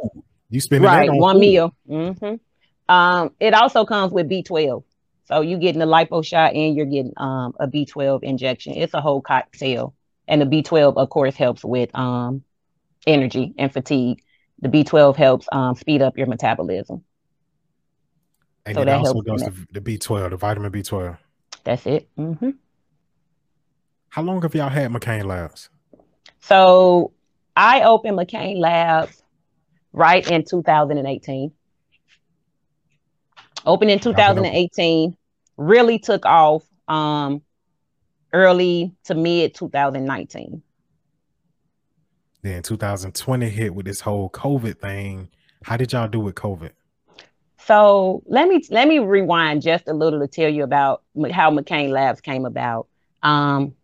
You 0.50 0.62
spend 0.62 0.84
right, 0.84 1.10
on 1.10 1.18
one 1.18 1.36
food. 1.36 1.40
meal. 1.40 1.76
hmm 1.88 2.36
Um, 2.90 3.32
it 3.40 3.54
also 3.54 3.86
comes 3.86 4.12
with 4.12 4.30
B12. 4.30 4.84
So 5.26 5.42
you're 5.42 5.60
getting 5.60 5.80
the 5.80 5.86
lipo 5.86 6.24
shot 6.26 6.54
and 6.54 6.76
you're 6.76 6.86
getting 6.86 7.14
um 7.18 7.54
a 7.60 7.68
B12 7.68 8.24
injection. 8.24 8.74
It's 8.76 8.94
a 8.94 9.02
whole 9.02 9.22
cocktail. 9.22 9.94
And 10.28 10.42
the 10.42 10.46
B12, 10.46 10.98
of 10.98 11.10
course, 11.10 11.36
helps 11.36 11.64
with 11.66 11.94
um 11.96 12.44
energy 13.08 13.54
and 13.58 13.72
fatigue. 13.72 14.24
The 14.60 14.70
B12 14.70 15.16
helps 15.16 15.48
um 15.52 15.76
speed 15.76 16.02
up 16.02 16.18
your 16.18 16.28
metabolism. 16.28 17.04
And 18.66 18.76
So 18.76 18.82
it 18.82 18.86
that 18.86 18.98
also 18.98 19.22
does 19.22 19.44
the, 19.44 19.80
the 19.80 19.82
B12, 19.82 20.32
the 20.32 20.38
vitamin 20.38 20.72
B12. 20.72 21.18
That's 21.64 21.86
it. 21.86 22.10
Mm-hmm. 22.18 22.50
How 24.10 24.22
long 24.22 24.42
have 24.42 24.56
y'all 24.56 24.70
had 24.70 24.92
McCain 24.92 25.26
Labs? 25.26 25.70
So 26.42 27.14
I 27.56 27.84
opened 27.84 28.18
McCain 28.18 28.58
Labs 28.58 29.22
right 29.94 30.30
in 30.30 30.44
2018. 30.44 31.52
Opened 33.66 33.92
in 33.92 34.00
2018, 34.00 35.18
really 35.58 36.00
took 36.00 36.26
off 36.26 36.64
um, 36.88 37.42
early 38.32 38.94
to 39.06 39.16
mid 39.16 39.56
2019. 39.56 40.62
Then 42.48 42.64
2020 42.64 43.50
hit 43.50 43.76
with 43.76 43.86
this 43.86 44.00
whole 44.00 44.30
COVID 44.30 44.80
thing. 44.80 45.28
How 45.64 45.76
did 45.76 45.92
y'all 45.92 46.08
do 46.08 46.22
with 46.22 46.36
COVID? 46.36 46.72
So 47.58 48.24
let 48.26 48.48
me 48.48 48.64
let 48.70 48.88
me 48.88 49.00
rewind 49.00 49.64
just 49.64 49.90
a 49.90 49.94
little 49.94 50.22
to 50.22 50.28
tell 50.30 50.48
you 50.48 50.64
about 50.64 51.04
how 51.34 51.52
McCain 51.52 51.90
Labs 51.90 52.22
came 52.22 52.46
about. 52.46 52.88
Um, 53.22 53.76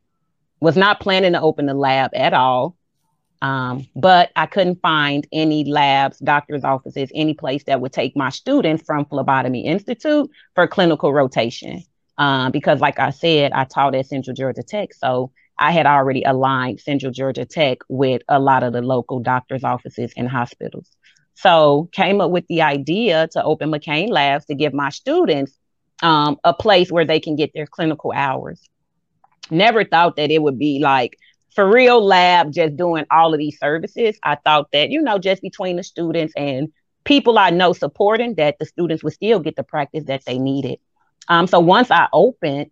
was 0.61 0.77
not 0.77 1.01
planning 1.01 1.33
to 1.33 1.41
open 1.41 1.65
the 1.65 1.73
lab 1.73 2.11
at 2.13 2.33
all. 2.33 2.77
Um, 3.41 3.85
but 3.97 4.31
I 4.37 4.45
couldn't 4.45 4.81
find 4.81 5.27
any 5.33 5.65
labs, 5.65 6.19
doctor's 6.19 6.63
offices, 6.63 7.11
any 7.13 7.33
place 7.33 7.65
that 7.65 7.81
would 7.81 7.91
take 7.91 8.15
my 8.15 8.29
students 8.29 8.85
from 8.85 9.03
Phlebotomy 9.03 9.65
Institute 9.65 10.31
for 10.55 10.67
clinical 10.67 11.11
rotation. 11.11 11.83
Um, 12.17 12.53
because, 12.53 12.79
like 12.79 12.97
I 12.97 13.09
said, 13.09 13.51
I 13.51 13.65
taught 13.65 13.93
at 13.93 14.05
Central 14.05 14.33
Georgia 14.33 14.63
Tech. 14.63 14.93
So 14.93 15.31
I 15.57 15.71
had 15.71 15.85
already 15.85 16.23
aligned 16.23 16.79
Central 16.79 17.11
Georgia 17.11 17.45
Tech 17.45 17.79
with 17.87 18.21
a 18.27 18.39
lot 18.39 18.63
of 18.63 18.73
the 18.73 18.81
local 18.81 19.19
doctor's 19.19 19.63
offices 19.63 20.13
and 20.17 20.27
hospitals. 20.27 20.89
So 21.35 21.89
came 21.91 22.21
up 22.21 22.31
with 22.31 22.47
the 22.47 22.61
idea 22.61 23.27
to 23.29 23.43
open 23.43 23.71
McCain 23.71 24.09
Labs 24.09 24.45
to 24.45 24.55
give 24.55 24.73
my 24.73 24.89
students 24.89 25.57
um, 26.01 26.37
a 26.43 26.53
place 26.53 26.91
where 26.91 27.05
they 27.05 27.19
can 27.19 27.35
get 27.35 27.51
their 27.53 27.67
clinical 27.67 28.11
hours. 28.13 28.61
Never 29.49 29.83
thought 29.83 30.15
that 30.17 30.31
it 30.31 30.41
would 30.41 30.59
be 30.59 30.79
like 30.79 31.17
for 31.55 31.69
real 31.69 32.03
lab 32.03 32.51
just 32.51 32.75
doing 32.75 33.05
all 33.11 33.33
of 33.33 33.39
these 33.39 33.59
services. 33.59 34.17
I 34.23 34.35
thought 34.35 34.71
that, 34.73 34.89
you 34.89 35.01
know, 35.01 35.19
just 35.19 35.41
between 35.41 35.75
the 35.75 35.83
students 35.83 36.33
and 36.35 36.71
people 37.03 37.37
I 37.37 37.49
know 37.49 37.73
supporting 37.73 38.35
that 38.35 38.57
the 38.59 38.65
students 38.65 39.03
would 39.03 39.13
still 39.13 39.39
get 39.39 39.55
the 39.55 39.63
practice 39.63 40.05
that 40.05 40.25
they 40.25 40.39
needed. 40.39 40.79
Um, 41.27 41.47
so 41.47 41.59
once 41.59 41.91
I 41.91 42.07
opened, 42.11 42.71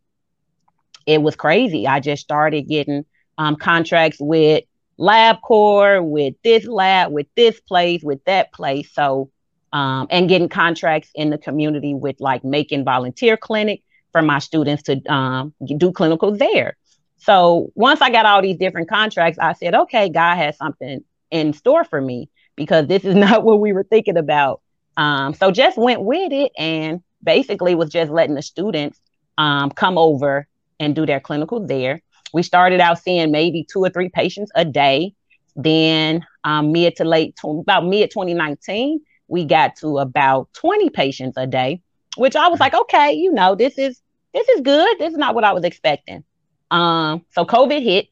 it 1.06 1.22
was 1.22 1.36
crazy. 1.36 1.88
I 1.88 2.00
just 2.00 2.24
started 2.24 2.64
getting 2.64 3.06
um, 3.38 3.56
contracts 3.56 4.18
with 4.20 4.64
LabCorp, 5.00 6.06
with 6.06 6.36
this 6.44 6.66
lab, 6.66 7.12
with 7.12 7.28
this 7.36 7.60
place, 7.60 8.04
with 8.04 8.24
that 8.26 8.54
place. 8.54 8.94
So, 8.94 9.30
um, 9.74 10.08
and 10.10 10.30
getting 10.30 10.50
contracts 10.50 11.10
in 11.16 11.30
the 11.30 11.38
community 11.38 11.94
with 11.94 12.18
like 12.20 12.44
Macon 12.44 12.84
Volunteer 12.84 13.38
Clinic 13.38 13.82
for 14.12 14.22
my 14.22 14.40
students 14.40 14.84
to 14.84 15.02
um, 15.12 15.54
do 15.66 15.92
clinicals 15.92 16.38
there. 16.38 16.78
So 17.18 17.72
once 17.76 18.02
I 18.02 18.10
got 18.10 18.26
all 18.26 18.42
these 18.42 18.58
different 18.58 18.90
contracts, 18.90 19.40
I 19.40 19.54
said, 19.54 19.76
okay, 19.76 20.10
God 20.10 20.36
has 20.38 20.58
something 20.58 21.04
in 21.30 21.54
store 21.54 21.84
for 21.84 22.02
me 22.02 22.30
because 22.56 22.88
this 22.88 23.06
is 23.06 23.16
not 23.28 23.44
what 23.44 23.60
we 23.60 23.74
were 23.74 23.84
thinking 23.84 24.18
about. 24.18 24.62
Um, 24.98 25.34
so 25.34 25.52
just 25.52 25.78
went 25.78 26.02
with 26.02 26.32
it 26.32 26.52
and 26.58 27.02
basically 27.24 27.76
was 27.76 27.90
just 27.90 28.12
letting 28.12 28.36
the 28.36 28.42
students 28.42 29.00
um, 29.38 29.72
come 29.72 29.98
over 29.98 30.48
and 30.82 30.96
do 30.96 31.06
their 31.06 31.22
clinical 31.22 31.66
there. 31.66 32.02
We 32.34 32.44
started 32.44 32.82
out 32.82 33.00
seeing 33.00 33.32
maybe 33.32 33.66
two 33.72 33.80
or 33.80 33.90
three 33.90 34.10
patients 34.10 34.52
a 34.56 34.66
day. 34.66 35.14
Then 35.56 36.26
um, 36.44 36.72
mid 36.72 36.96
to 36.98 37.06
late, 37.06 37.38
about 37.44 37.86
mid 37.86 38.10
2019, 38.10 39.00
we 39.28 39.46
got 39.46 39.76
to 39.78 40.00
about 40.00 40.52
20 40.54 40.90
patients 40.90 41.38
a 41.38 41.46
day, 41.46 41.82
which 42.18 42.36
I 42.36 42.48
was 42.48 42.60
like, 42.60 42.74
okay, 42.74 43.14
you 43.14 43.32
know, 43.32 43.56
this 43.56 43.78
is 43.78 44.02
this 44.34 44.48
is 44.50 44.62
good. 44.62 44.98
This 44.98 45.12
is 45.12 45.18
not 45.18 45.36
what 45.36 45.44
I 45.44 45.54
was 45.54 45.64
expecting. 45.64 46.24
Um, 46.72 47.26
so 47.32 47.46
COVID 47.46 47.84
hit, 47.84 48.08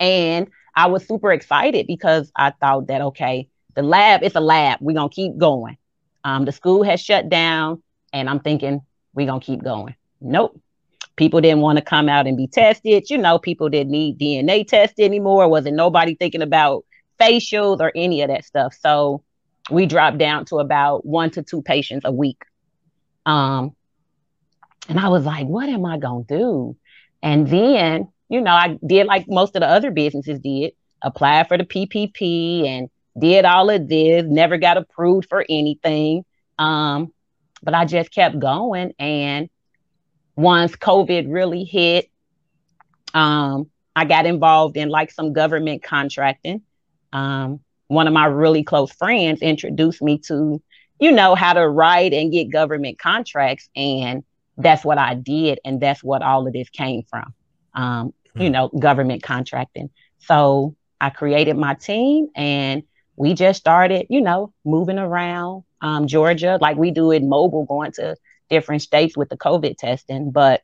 and 0.00 0.48
I 0.74 0.86
was 0.86 1.06
super 1.06 1.30
excited 1.30 1.86
because 1.86 2.32
I 2.34 2.50
thought 2.50 2.88
that 2.88 3.00
okay, 3.00 3.48
the 3.74 3.82
lab 3.82 4.22
it's 4.22 4.34
a 4.34 4.40
lab. 4.40 4.78
We're 4.80 4.96
gonna 4.96 5.08
keep 5.08 5.36
going. 5.36 5.76
Um, 6.24 6.46
the 6.46 6.52
school 6.52 6.82
has 6.82 7.00
shut 7.00 7.28
down, 7.28 7.82
and 8.12 8.28
I'm 8.28 8.40
thinking 8.40 8.80
we're 9.12 9.26
gonna 9.26 9.40
keep 9.40 9.62
going. 9.62 9.94
Nope. 10.22 10.58
People 11.16 11.40
didn't 11.40 11.60
want 11.60 11.78
to 11.78 11.84
come 11.84 12.08
out 12.08 12.26
and 12.26 12.36
be 12.36 12.48
tested. 12.48 13.08
You 13.08 13.18
know, 13.18 13.38
people 13.38 13.68
didn't 13.68 13.92
need 13.92 14.18
DNA 14.18 14.66
tested 14.66 15.04
anymore. 15.04 15.48
Wasn't 15.48 15.76
nobody 15.76 16.14
thinking 16.14 16.42
about 16.42 16.84
facials 17.20 17.80
or 17.80 17.92
any 17.94 18.22
of 18.22 18.28
that 18.28 18.44
stuff. 18.44 18.74
So 18.80 19.22
we 19.70 19.86
dropped 19.86 20.18
down 20.18 20.44
to 20.46 20.58
about 20.58 21.06
one 21.06 21.30
to 21.30 21.42
two 21.42 21.62
patients 21.62 22.04
a 22.04 22.12
week. 22.12 22.42
Um, 23.26 23.74
and 24.88 24.98
I 24.98 25.08
was 25.08 25.24
like, 25.24 25.46
what 25.46 25.68
am 25.68 25.84
I 25.86 25.98
gonna 25.98 26.24
do? 26.24 26.76
And 27.22 27.48
then, 27.48 28.08
you 28.28 28.40
know, 28.40 28.52
I 28.52 28.78
did 28.86 29.06
like 29.06 29.26
most 29.28 29.56
of 29.56 29.60
the 29.60 29.68
other 29.68 29.90
businesses 29.90 30.40
did, 30.40 30.72
applied 31.00 31.48
for 31.48 31.56
the 31.56 31.64
PPP 31.64 32.66
and 32.66 32.90
did 33.18 33.44
all 33.44 33.70
of 33.70 33.88
this, 33.88 34.24
never 34.26 34.58
got 34.58 34.76
approved 34.76 35.28
for 35.28 35.44
anything. 35.48 36.24
Um, 36.58 37.12
but 37.62 37.74
I 37.74 37.86
just 37.86 38.12
kept 38.12 38.38
going. 38.38 38.92
And 38.98 39.48
once 40.36 40.74
COVID 40.76 41.32
really 41.32 41.64
hit, 41.64 42.10
um, 43.12 43.70
I 43.96 44.04
got 44.04 44.26
involved 44.26 44.76
in 44.76 44.88
like 44.88 45.10
some 45.10 45.32
government 45.32 45.82
contracting. 45.82 46.62
Um, 47.12 47.60
one 47.86 48.06
of 48.08 48.12
my 48.12 48.26
really 48.26 48.64
close 48.64 48.90
friends 48.90 49.40
introduced 49.40 50.02
me 50.02 50.18
to, 50.26 50.60
you 50.98 51.12
know, 51.12 51.34
how 51.34 51.52
to 51.52 51.68
write 51.68 52.12
and 52.12 52.32
get 52.32 52.50
government 52.50 52.98
contracts. 52.98 53.68
And 53.76 54.24
that's 54.56 54.84
what 54.84 54.98
I 54.98 55.14
did. 55.14 55.60
And 55.64 55.80
that's 55.80 56.02
what 56.02 56.22
all 56.22 56.46
of 56.46 56.52
this 56.52 56.68
came 56.70 57.02
from, 57.08 57.34
um, 57.74 58.08
mm-hmm. 58.08 58.40
you 58.40 58.46
hmm. 58.48 58.52
know, 58.52 58.68
government 58.68 59.22
contracting. 59.22 59.90
So 60.18 60.74
I 61.00 61.10
created 61.10 61.56
my 61.56 61.74
team 61.74 62.28
and 62.34 62.82
we 63.16 63.34
just 63.34 63.60
started, 63.60 64.06
you 64.10 64.20
know, 64.20 64.52
moving 64.64 64.98
around 64.98 65.62
um, 65.80 66.06
Georgia 66.06 66.58
like 66.60 66.76
we 66.76 66.90
do 66.90 67.10
in 67.10 67.28
mobile, 67.28 67.64
going 67.66 67.92
to 67.92 68.16
different 68.54 68.82
states 68.82 69.16
with 69.16 69.28
the 69.28 69.36
COVID 69.36 69.76
testing. 69.76 70.30
But 70.30 70.62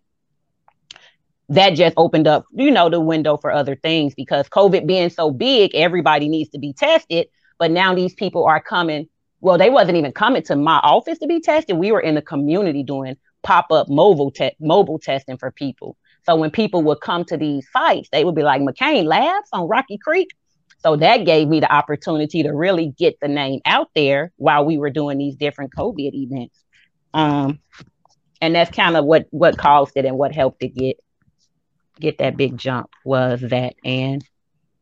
that 1.48 1.70
just 1.70 1.94
opened 1.96 2.28
up, 2.28 2.46
you 2.52 2.70
know, 2.70 2.88
the 2.88 3.00
window 3.00 3.36
for 3.36 3.50
other 3.50 3.74
things 3.74 4.14
because 4.14 4.48
COVID 4.48 4.86
being 4.86 5.10
so 5.10 5.32
big, 5.32 5.74
everybody 5.74 6.28
needs 6.28 6.50
to 6.50 6.58
be 6.58 6.72
tested. 6.72 7.26
But 7.58 7.72
now 7.72 7.94
these 7.94 8.14
people 8.14 8.44
are 8.44 8.62
coming. 8.62 9.08
Well, 9.40 9.58
they 9.58 9.70
wasn't 9.70 9.98
even 9.98 10.12
coming 10.12 10.42
to 10.44 10.54
my 10.54 10.78
office 10.78 11.18
to 11.18 11.26
be 11.26 11.40
tested. 11.40 11.76
We 11.76 11.90
were 11.90 12.00
in 12.00 12.14
the 12.14 12.22
community 12.22 12.84
doing 12.84 13.16
pop 13.42 13.72
up 13.72 13.88
mobile 13.88 14.30
te- 14.30 14.56
mobile 14.60 14.98
testing 14.98 15.38
for 15.38 15.50
people. 15.50 15.96
So 16.24 16.36
when 16.36 16.50
people 16.50 16.82
would 16.82 17.00
come 17.00 17.24
to 17.24 17.36
these 17.36 17.66
sites, 17.72 18.08
they 18.12 18.24
would 18.24 18.34
be 18.34 18.42
like 18.42 18.62
McCain 18.62 19.04
Labs 19.04 19.48
on 19.52 19.66
Rocky 19.66 19.98
Creek. 19.98 20.28
So 20.82 20.96
that 20.96 21.24
gave 21.24 21.48
me 21.48 21.60
the 21.60 21.72
opportunity 21.72 22.42
to 22.44 22.52
really 22.54 22.94
get 22.96 23.18
the 23.20 23.28
name 23.28 23.60
out 23.64 23.88
there 23.94 24.32
while 24.36 24.64
we 24.64 24.78
were 24.78 24.90
doing 24.90 25.18
these 25.18 25.36
different 25.36 25.74
COVID 25.74 26.12
events. 26.14 26.58
Um, 27.14 27.58
and 28.40 28.54
that's 28.54 28.74
kind 28.74 28.96
of 28.96 29.04
what 29.04 29.26
what 29.30 29.58
caused 29.58 29.96
it 29.96 30.04
and 30.04 30.16
what 30.16 30.34
helped 30.34 30.62
it 30.62 30.74
get 30.74 30.98
get 31.98 32.18
that 32.18 32.36
big 32.36 32.56
jump 32.56 32.90
was 33.04 33.40
that. 33.40 33.74
And 33.84 34.24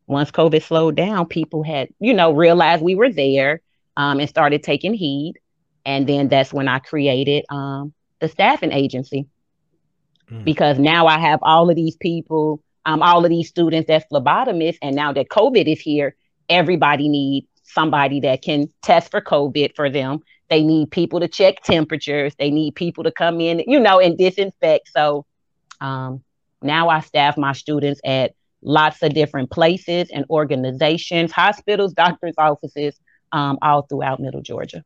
once 0.07 0.31
COVID 0.31 0.63
slowed 0.63 0.95
down, 0.95 1.27
people 1.27 1.63
had 1.63 1.89
you 1.99 2.13
know 2.13 2.31
realized 2.31 2.81
we 2.81 2.95
were 2.95 3.11
there 3.11 3.61
um, 3.97 4.19
and 4.19 4.29
started 4.29 4.63
taking 4.63 4.93
heed. 4.93 5.35
And 5.85 6.07
then 6.07 6.29
that's 6.29 6.53
when 6.53 6.67
I 6.67 6.79
created 6.79 7.45
um, 7.49 7.93
the 8.19 8.27
staffing 8.27 8.71
agency 8.71 9.27
mm. 10.31 10.43
because 10.43 10.79
now 10.79 11.07
I 11.07 11.19
have 11.19 11.39
all 11.41 11.69
of 11.69 11.75
these 11.75 11.95
people, 11.95 12.61
um, 12.85 13.01
all 13.01 13.23
of 13.25 13.29
these 13.29 13.49
students 13.49 13.87
that's 13.87 14.05
phlebotomists, 14.11 14.77
and 14.81 14.95
now 14.95 15.13
that 15.13 15.29
COVID 15.29 15.71
is 15.71 15.79
here, 15.79 16.15
everybody 16.47 17.09
needs 17.09 17.47
somebody 17.63 18.21
that 18.21 18.41
can 18.41 18.67
test 18.81 19.11
for 19.11 19.21
COVID 19.21 19.75
for 19.75 19.89
them. 19.89 20.19
They 20.49 20.63
need 20.63 20.91
people 20.91 21.19
to 21.19 21.27
check 21.27 21.61
temperatures. 21.63 22.33
They 22.37 22.49
need 22.49 22.75
people 22.75 23.03
to 23.03 23.11
come 23.11 23.39
in, 23.39 23.63
you 23.67 23.79
know, 23.79 23.99
and 23.99 24.17
disinfect. 24.17 24.89
So 24.89 25.25
um, 25.81 26.23
now 26.61 26.89
I 26.89 27.01
staff 27.01 27.37
my 27.37 27.53
students 27.53 28.01
at 28.03 28.33
lots 28.61 29.01
of 29.03 29.13
different 29.13 29.51
places 29.51 30.09
and 30.11 30.25
organizations, 30.29 31.31
hospitals, 31.31 31.93
doctors' 32.05 32.35
offices, 32.37 32.99
um, 33.31 33.57
all 33.61 33.83
throughout 33.83 34.19
Middle 34.19 34.41
Georgia. 34.41 34.83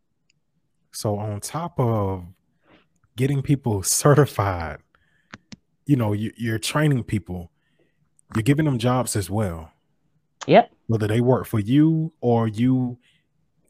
So 0.91 1.17
on 1.17 1.39
top 1.39 1.79
of 1.79 2.25
getting 3.15 3.41
people 3.41 3.83
certified. 3.83 4.79
You 5.85 5.97
know, 5.97 6.13
you, 6.13 6.31
you're 6.37 6.59
training 6.59 7.03
people, 7.03 7.51
you're 8.35 8.43
giving 8.43 8.65
them 8.65 8.77
jobs 8.77 9.15
as 9.15 9.29
well. 9.29 9.71
Yep. 10.47 10.71
Whether 10.87 11.07
they 11.07 11.21
work 11.21 11.45
for 11.45 11.59
you 11.59 12.13
or 12.21 12.47
you 12.47 12.97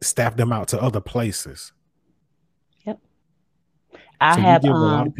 staff 0.01 0.35
them 0.35 0.51
out 0.51 0.67
to 0.69 0.81
other 0.81 1.01
places. 1.01 1.71
I 4.23 4.35
so 4.35 4.41
have 4.41 4.65
um, 4.65 5.13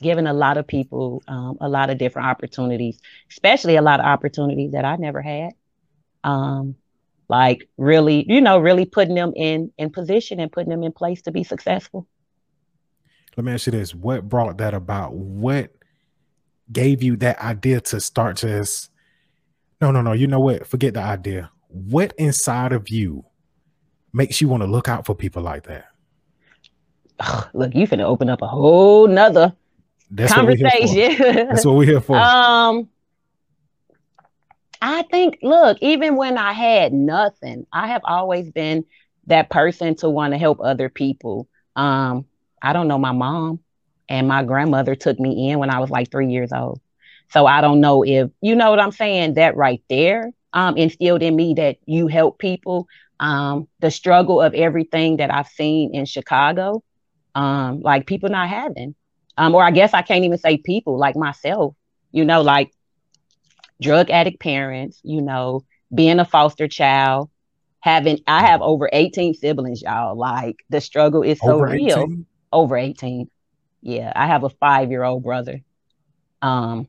given 0.00 0.26
a 0.26 0.32
lot 0.32 0.56
of 0.58 0.66
people 0.66 1.22
um, 1.28 1.58
a 1.60 1.68
lot 1.68 1.90
of 1.90 1.98
different 1.98 2.28
opportunities, 2.28 2.98
especially 3.30 3.76
a 3.76 3.82
lot 3.82 4.00
of 4.00 4.06
opportunities 4.06 4.72
that 4.72 4.84
I 4.84 4.96
never 4.96 5.22
had. 5.22 5.52
Um, 6.22 6.76
like 7.28 7.68
really, 7.76 8.24
you 8.28 8.40
know, 8.40 8.58
really 8.58 8.84
putting 8.84 9.14
them 9.14 9.32
in 9.34 9.72
in 9.78 9.90
position 9.90 10.40
and 10.40 10.52
putting 10.52 10.70
them 10.70 10.82
in 10.82 10.92
place 10.92 11.22
to 11.22 11.32
be 11.32 11.44
successful 11.44 12.06
let 13.36 13.44
me 13.44 13.52
ask 13.52 13.66
you 13.66 13.72
this 13.72 13.94
what 13.94 14.28
brought 14.28 14.58
that 14.58 14.74
about 14.74 15.14
what 15.14 15.72
gave 16.70 17.02
you 17.02 17.16
that 17.16 17.38
idea 17.40 17.80
to 17.80 18.00
start 18.00 18.36
just 18.36 18.90
No, 19.80 19.90
no, 19.90 20.02
no. 20.02 20.12
You 20.12 20.26
know 20.26 20.40
what? 20.40 20.66
Forget 20.66 20.94
the 20.94 21.00
idea. 21.00 21.50
What 21.68 22.14
inside 22.16 22.72
of 22.72 22.88
you 22.88 23.24
makes 24.12 24.40
you 24.40 24.48
want 24.48 24.62
to 24.62 24.68
look 24.68 24.88
out 24.88 25.04
for 25.04 25.14
people 25.14 25.42
like 25.42 25.64
that? 25.64 25.86
Ugh, 27.20 27.48
look, 27.54 27.74
you 27.74 27.86
finna 27.86 28.04
open 28.04 28.28
up 28.28 28.42
a 28.42 28.46
whole 28.46 29.06
nother 29.06 29.54
That's 30.10 30.34
what 30.36 30.46
we're 30.46 30.56
here 30.56 30.70
for. 30.70 30.78
conversation. 30.78 31.48
That's 31.48 31.64
what 31.64 31.76
we're 31.76 31.84
here 31.84 32.00
for. 32.00 32.16
um, 32.16 32.88
I 34.82 35.02
think, 35.10 35.38
look, 35.42 35.78
even 35.80 36.16
when 36.16 36.36
I 36.36 36.52
had 36.52 36.92
nothing, 36.92 37.66
I 37.72 37.88
have 37.88 38.02
always 38.04 38.50
been 38.50 38.84
that 39.26 39.48
person 39.48 39.94
to 39.96 40.10
want 40.10 40.34
to 40.34 40.38
help 40.38 40.60
other 40.60 40.88
people. 40.88 41.48
Um, 41.74 42.26
I 42.62 42.72
don't 42.72 42.88
know 42.88 42.98
my 42.98 43.12
mom 43.12 43.60
and 44.08 44.28
my 44.28 44.42
grandmother 44.42 44.94
took 44.94 45.18
me 45.18 45.50
in 45.50 45.58
when 45.58 45.70
I 45.70 45.78
was 45.78 45.90
like 45.90 46.10
three 46.10 46.28
years 46.28 46.52
old. 46.52 46.80
So 47.30 47.46
I 47.46 47.60
don't 47.60 47.80
know 47.80 48.04
if 48.04 48.30
you 48.42 48.54
know 48.54 48.70
what 48.70 48.80
I'm 48.80 48.92
saying. 48.92 49.34
That 49.34 49.56
right 49.56 49.82
there 49.88 50.32
um, 50.52 50.76
instilled 50.76 51.22
in 51.22 51.34
me 51.34 51.54
that 51.54 51.78
you 51.86 52.06
help 52.06 52.38
people. 52.38 52.86
Um, 53.20 53.68
the 53.80 53.90
struggle 53.90 54.40
of 54.40 54.54
everything 54.54 55.16
that 55.16 55.32
I've 55.32 55.48
seen 55.48 55.94
in 55.94 56.04
Chicago, 56.04 56.82
um, 57.34 57.80
like 57.80 58.06
people 58.06 58.28
not 58.28 58.48
having, 58.48 58.94
um, 59.36 59.54
or 59.54 59.62
I 59.62 59.70
guess 59.70 59.94
I 59.94 60.02
can't 60.02 60.24
even 60.24 60.38
say 60.38 60.58
people 60.58 60.98
like 60.98 61.16
myself. 61.16 61.74
You 62.12 62.24
know, 62.24 62.42
like 62.42 62.70
drug 63.80 64.10
addict 64.10 64.40
parents. 64.40 65.00
You 65.02 65.22
know, 65.22 65.64
being 65.94 66.20
a 66.20 66.24
foster 66.24 66.68
child, 66.68 67.30
having 67.80 68.20
I 68.26 68.46
have 68.46 68.62
over 68.62 68.88
18 68.92 69.34
siblings, 69.34 69.82
y'all. 69.82 70.16
Like 70.16 70.56
the 70.70 70.80
struggle 70.80 71.22
is 71.22 71.38
so 71.40 71.54
Over 71.54 71.66
real. 71.66 71.98
18? 71.98 72.26
Over 72.52 72.76
18. 72.76 73.30
Yeah, 73.82 74.12
I 74.14 74.26
have 74.26 74.44
a 74.44 74.50
five 74.50 74.90
year 74.90 75.02
old 75.04 75.22
brother. 75.22 75.60
Um, 76.40 76.88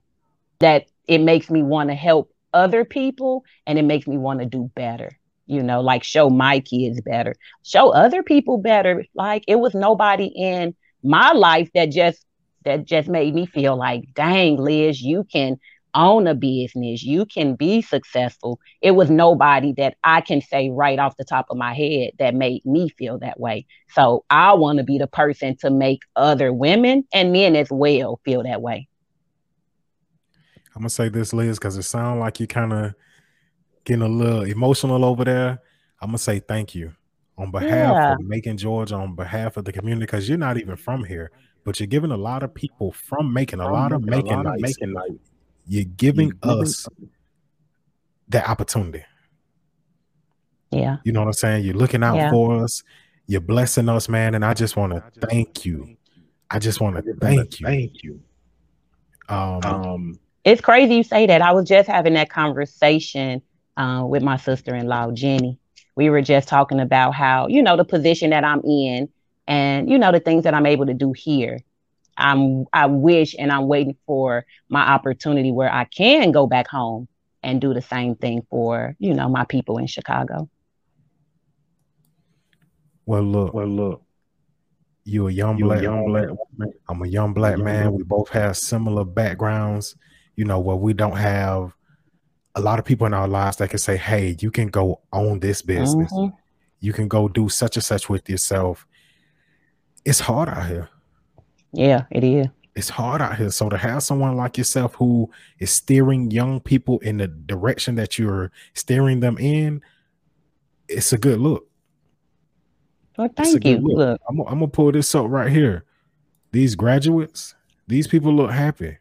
that 0.60 0.86
it 1.08 1.20
makes 1.20 1.50
me 1.50 1.64
want 1.64 1.90
to 1.90 1.96
help 1.96 2.32
other 2.54 2.86
people 2.86 3.44
and 3.68 3.78
it 3.78 3.84
makes 3.84 4.08
me 4.08 4.18
want 4.18 4.40
to 4.40 4.46
do 4.46 4.72
better. 4.76 5.18
You 5.48 5.62
know, 5.62 5.82
like 5.82 6.04
show 6.04 6.30
my 6.30 6.60
kids 6.60 7.02
better, 7.02 7.36
show 7.64 7.92
other 7.92 8.24
people 8.24 8.58
better. 8.58 9.06
Like 9.14 9.44
it 9.48 9.60
was 9.60 9.76
nobody 9.76 10.26
in 10.26 10.76
my 11.04 11.32
life 11.32 11.70
that 11.74 11.92
just 11.92 12.26
that 12.64 12.86
just 12.86 13.08
made 13.08 13.34
me 13.34 13.46
feel 13.46 13.78
like, 13.78 14.06
dang, 14.14 14.58
Liz, 14.58 15.02
you 15.02 15.24
can 15.24 15.60
own 15.96 16.28
a 16.28 16.36
business, 16.36 17.04
you 17.04 17.26
can 17.26 17.56
be 17.56 17.82
successful. 17.82 18.60
It 18.82 18.92
was 18.92 19.10
nobody 19.10 19.74
that 19.78 19.96
I 20.04 20.22
can 20.22 20.42
say 20.42 20.70
right 20.70 21.00
off 21.00 21.18
the 21.18 21.24
top 21.24 21.48
of 21.50 21.58
my 21.58 21.74
head 21.74 22.12
that 22.20 22.36
made 22.36 22.66
me 22.66 22.90
feel 22.90 23.18
that 23.20 23.40
way. 23.40 23.66
So 23.90 24.26
I 24.30 24.54
want 24.54 24.78
to 24.80 24.84
be 24.84 24.98
the 24.98 25.08
person 25.08 25.56
to 25.62 25.70
make 25.70 26.02
other 26.16 26.52
women 26.52 27.08
and 27.14 27.32
men 27.32 27.56
as 27.56 27.70
well 27.72 28.20
feel 28.26 28.44
that 28.44 28.62
way. 28.62 28.88
I'm 30.76 30.82
gonna 30.82 30.90
say 30.90 31.08
this, 31.08 31.32
Liz, 31.32 31.58
because 31.58 31.78
it 31.78 31.84
sounds 31.84 32.20
like 32.20 32.42
you 32.42 32.48
kind 32.48 32.74
of 32.74 32.96
getting 33.86 34.02
a 34.04 34.08
little 34.08 34.44
emotional 34.44 35.06
over 35.06 35.24
there. 35.24 35.60
I'm 36.02 36.10
gonna 36.10 36.18
say 36.18 36.40
thank 36.40 36.76
you 36.76 36.94
on 37.38 37.52
behalf 37.52 37.94
Yeah. 37.94 38.14
of 38.14 38.20
Macon, 38.22 38.58
Georgia, 38.58 38.96
on 38.96 39.16
behalf 39.16 39.58
of 39.58 39.66
the 39.66 39.72
community, 39.72 40.06
because 40.06 40.28
you're 40.28 40.38
not 40.38 40.58
even 40.58 40.76
from 40.76 41.04
here, 41.04 41.32
but 41.64 41.80
you're 41.80 41.88
giving 41.88 42.12
a 42.12 42.18
lot 42.18 42.44
of 42.44 42.54
people 42.54 42.92
from 42.92 43.32
Macon, 43.34 43.60
a 43.60 43.72
lot 43.72 43.92
of 43.92 44.02
Maconites. 44.04 44.78
You're 45.68 45.86
giving 45.86 46.32
us 46.44 46.88
that 48.30 48.48
opportunity. 48.48 49.04
Yeah. 50.72 50.98
You 51.04 51.12
know 51.12 51.22
what 51.22 51.28
I'm 51.28 51.34
saying? 51.34 51.66
You're 51.66 51.76
looking 51.76 52.04
out 52.04 52.16
Yeah. 52.16 52.32
for 52.32 52.64
us. 52.64 52.84
You're 53.28 53.42
blessing 53.42 53.90
us, 53.90 54.08
man. 54.10 54.36
And 54.36 54.44
I 54.46 54.54
just 54.54 54.76
want 54.76 54.94
to 54.94 55.04
thank 55.28 55.66
you. 55.66 55.98
I 56.52 56.60
just 56.60 56.80
want 56.82 56.98
to 56.98 57.14
thank 57.16 57.60
you. 57.60 57.66
Thank 57.66 58.04
you. 58.04 58.22
Um, 59.30 59.60
Um, 59.64 60.20
It's 60.44 60.62
crazy 60.62 60.96
you 60.96 61.04
say 61.04 61.26
that. 61.26 61.42
I 61.42 61.52
was 61.52 61.68
just 61.68 61.90
having 61.90 62.14
that 62.14 62.30
conversation 62.30 63.42
uh, 63.78 64.04
with 64.08 64.24
my 64.24 64.38
sister-in-law, 64.38 65.12
Jenny. 65.12 65.60
We 65.96 66.10
were 66.10 66.22
just 66.22 66.48
talking 66.48 66.80
about 66.80 67.14
how, 67.16 67.48
you 67.48 67.62
know, 67.62 67.78
the 67.78 67.86
position 67.86 68.32
that 68.32 68.44
I'm 68.44 68.62
in 68.64 69.10
and, 69.48 69.90
you 69.90 69.98
know, 69.98 70.12
the 70.12 70.20
things 70.20 70.44
that 70.44 70.54
I'm 70.54 70.66
able 70.66 70.86
to 70.88 70.94
do 70.94 71.14
here. 71.14 71.60
I'm 72.18 72.66
I 72.72 72.86
wish 72.86 73.36
and 73.38 73.52
I'm 73.52 73.68
waiting 73.68 73.98
for 74.06 74.46
my 74.70 74.82
opportunity 74.82 75.52
where 75.52 75.72
I 75.72 75.86
can 75.86 76.32
go 76.32 76.48
back 76.48 76.68
home 76.68 77.08
and 77.44 77.62
do 77.62 77.74
the 77.74 77.82
same 77.82 78.16
thing 78.16 78.46
for, 78.50 78.96
you 79.00 79.14
know, 79.14 79.30
my 79.30 79.46
people 79.46 79.78
in 79.78 79.88
Chicago. 79.88 80.50
well, 83.06 83.24
look, 83.24 83.54
well, 83.54 83.68
look, 83.68 84.02
you 85.04 85.28
a 85.28 85.32
young 85.32 85.58
you 85.58 85.66
a 85.66 85.68
black 85.70 85.84
young 85.84 86.06
black 86.08 86.28
woman. 86.28 86.74
I'm 86.90 87.02
a 87.02 87.08
young 87.08 87.34
black 87.34 87.58
young 87.58 87.66
man. 87.66 87.84
black 87.84 87.98
We 87.98 88.04
both 88.04 88.30
have 88.30 88.58
similar 88.58 89.06
backgrounds, 89.06 89.96
you 90.36 90.46
know, 90.46 90.60
where 90.60 90.76
we 90.76 90.94
don't 90.94 91.16
have 91.16 91.74
a 92.56 92.62
lot 92.62 92.80
of 92.80 92.86
people 92.86 93.06
in 93.06 93.14
our 93.14 93.28
lives 93.28 93.58
that 93.58 93.70
can 93.70 93.80
say, 93.80 93.98
Hey, 93.98 94.36
you 94.40 94.50
can 94.50 94.68
go 94.68 95.02
own 95.12 95.40
this 95.40 95.62
business. 95.62 96.12
Mhm. 96.12 96.34
You 96.80 96.94
can 96.94 97.08
go 97.08 97.28
do 97.28 97.50
such 97.50 97.76
and 97.76 97.84
such 97.84 98.10
with 98.10 98.30
yourself. 98.30 98.88
It's 100.06 100.20
hard 100.20 100.50
out 100.50 100.68
here. 100.68 100.90
Yeah, 101.74 102.06
it 102.12 102.24
is. 102.24 102.48
It's 102.76 102.90
hard 102.90 103.22
out 103.22 103.38
here. 103.38 103.50
So 103.52 103.70
to 103.70 103.78
have 103.78 104.04
someone 104.04 104.36
like 104.36 104.58
yourself 104.58 104.96
who 104.96 105.30
is 105.60 105.72
steering 105.72 106.30
young 106.32 106.60
people 106.60 107.00
in 107.00 107.18
the 107.18 107.28
direction 107.28 107.96
that 107.96 108.20
you're 108.20 108.52
steering 108.74 109.20
them 109.22 109.38
in, 109.38 109.82
it's 110.88 111.12
a 111.14 111.18
good 111.18 111.40
look. 111.40 111.68
Well, 113.18 113.30
thank 113.36 113.66
you. 113.66 113.78
look. 113.78 113.98
Look, 113.98 114.22
I'm, 114.30 114.40
I'm 114.42 114.60
gonna 114.60 114.68
pull 114.68 114.92
this 114.92 115.16
up 115.16 115.28
right 115.30 115.52
here. 115.52 115.86
These 116.52 116.76
graduates, 116.76 117.56
these 117.88 118.08
people 118.08 118.34
look 118.34 118.52
happy. 118.52 118.98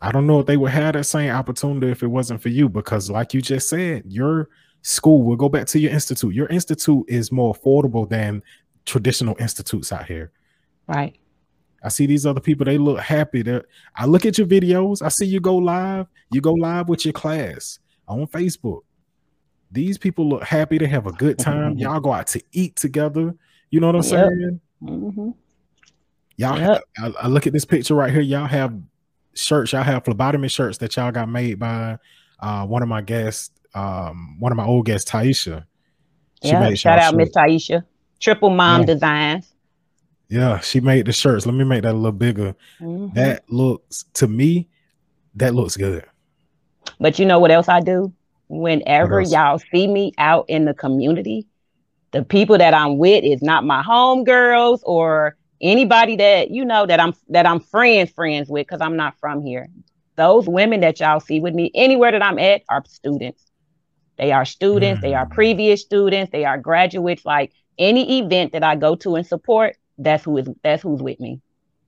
I 0.00 0.12
don't 0.12 0.26
know 0.26 0.38
if 0.40 0.46
they 0.46 0.56
would 0.56 0.70
have 0.70 0.94
that 0.94 1.04
same 1.04 1.30
opportunity 1.30 1.90
if 1.90 2.02
it 2.02 2.06
wasn't 2.08 2.40
for 2.40 2.50
you, 2.50 2.68
because 2.68 3.10
like 3.10 3.34
you 3.34 3.42
just 3.42 3.68
said, 3.68 4.04
your 4.06 4.48
school, 4.82 5.22
we'll 5.22 5.36
go 5.36 5.48
back 5.48 5.66
to 5.68 5.78
your 5.80 5.90
institute. 5.90 6.34
Your 6.34 6.46
institute 6.48 7.04
is 7.08 7.32
more 7.32 7.52
affordable 7.54 8.08
than 8.08 8.42
traditional 8.86 9.36
institutes 9.40 9.92
out 9.92 10.06
here. 10.06 10.30
right. 10.86 11.16
I 11.80 11.90
see 11.90 12.06
these 12.06 12.26
other 12.26 12.40
people, 12.40 12.64
they 12.64 12.76
look 12.76 12.98
happy. 12.98 13.42
They're, 13.42 13.64
I 13.94 14.06
look 14.06 14.26
at 14.26 14.36
your 14.36 14.48
videos, 14.48 15.00
I 15.00 15.08
see 15.10 15.26
you 15.26 15.38
go 15.38 15.56
live, 15.56 16.08
you 16.32 16.40
go 16.40 16.52
live 16.52 16.88
with 16.88 17.04
your 17.04 17.12
class 17.12 17.78
on 18.08 18.26
Facebook. 18.26 18.80
These 19.70 19.96
people 19.96 20.28
look 20.28 20.42
happy, 20.42 20.78
they 20.78 20.86
have 20.88 21.06
a 21.06 21.12
good 21.12 21.38
time. 21.38 21.74
Y'all 21.78 22.00
go 22.00 22.12
out 22.12 22.26
to 22.28 22.42
eat 22.50 22.74
together. 22.74 23.32
You 23.70 23.78
know 23.80 23.86
what 23.92 23.96
I'm 23.96 24.02
Yep. 24.02 24.28
saying? 24.28 24.60
hmm 24.80 25.30
Y'all, 26.36 26.58
Yep. 26.58 26.82
I, 26.98 27.12
I 27.22 27.28
look 27.28 27.46
at 27.46 27.52
this 27.52 27.64
picture 27.64 27.94
right 27.94 28.12
here. 28.12 28.22
Y'all 28.22 28.46
have 28.46 28.74
shirts. 29.38 29.72
Y'all 29.72 29.82
have 29.82 30.04
phlebotomy 30.04 30.48
shirts 30.48 30.78
that 30.78 30.96
y'all 30.96 31.12
got 31.12 31.28
made 31.28 31.58
by 31.58 31.98
uh, 32.40 32.66
one 32.66 32.82
of 32.82 32.88
my 32.88 33.00
guests, 33.00 33.50
um, 33.74 34.36
one 34.38 34.52
of 34.52 34.56
my 34.56 34.64
old 34.64 34.86
guests, 34.86 35.10
Taisha. 35.10 35.64
She 36.42 36.50
Yeah. 36.50 36.60
made 36.60 36.78
Shout 36.78 36.98
out 36.98 37.14
Miss. 37.14 37.30
Taisha. 37.30 37.84
Triple 38.20 38.50
Mom 38.50 38.80
Yeah. 38.82 38.86
Designs. 38.86 39.52
Yeah, 40.28 40.58
she 40.60 40.80
made 40.80 41.06
the 41.06 41.12
shirts. 41.12 41.46
Let 41.46 41.54
me 41.54 41.64
make 41.64 41.82
that 41.82 41.92
a 41.92 41.96
little 41.96 42.12
bigger. 42.12 42.54
Mhm. 42.80 43.14
That 43.14 43.44
looks 43.48 44.04
to 44.14 44.28
me, 44.28 44.68
that 45.36 45.54
looks 45.54 45.76
good. 45.76 46.04
But 47.00 47.18
you 47.18 47.24
know 47.26 47.38
what 47.38 47.50
else 47.50 47.68
I 47.68 47.80
do? 47.80 48.12
Whenever 48.48 49.20
y'all 49.20 49.58
see 49.72 49.86
me 49.86 50.12
out 50.18 50.44
in 50.48 50.64
the 50.64 50.74
community, 50.74 51.46
the 52.12 52.22
people 52.24 52.58
that 52.58 52.74
I'm 52.74 52.98
with 52.98 53.24
is 53.24 53.42
not 53.42 53.64
my 53.64 53.82
homegirls 53.82 54.80
or 54.84 55.36
anybody 55.60 56.16
that 56.16 56.50
you 56.50 56.64
know 56.64 56.86
that 56.86 57.00
I'm 57.00 57.14
that 57.28 57.46
I'm 57.46 57.60
friends 57.60 58.10
friends 58.12 58.48
with 58.48 58.66
because 58.66 58.80
I'm 58.80 58.96
not 58.96 59.18
from 59.20 59.42
here. 59.42 59.68
Those 60.16 60.48
women 60.48 60.80
that 60.80 61.00
y'all 61.00 61.20
see 61.20 61.40
with 61.40 61.54
me 61.54 61.70
anywhere 61.74 62.12
that 62.12 62.22
I'm 62.22 62.38
at 62.38 62.62
are 62.68 62.82
students. 62.86 63.44
They 64.18 64.32
are 64.32 64.44
students, 64.44 65.02
they 65.02 65.14
are 65.14 65.26
Mm. 65.26 65.30
previous 65.30 65.82
students, 65.82 66.32
they 66.32 66.44
are 66.44 66.58
graduates. 66.58 67.24
Like 67.24 67.52
any 67.78 68.20
event 68.20 68.52
that 68.52 68.64
I 68.64 68.76
go 68.76 68.96
to 68.96 69.16
and 69.16 69.26
support, 69.26 69.76
that's 69.98 70.24
who 70.24 70.36
is 70.38 70.48
that's 70.62 70.82
who's 70.82 71.02
with 71.02 71.20
me. 71.20 71.40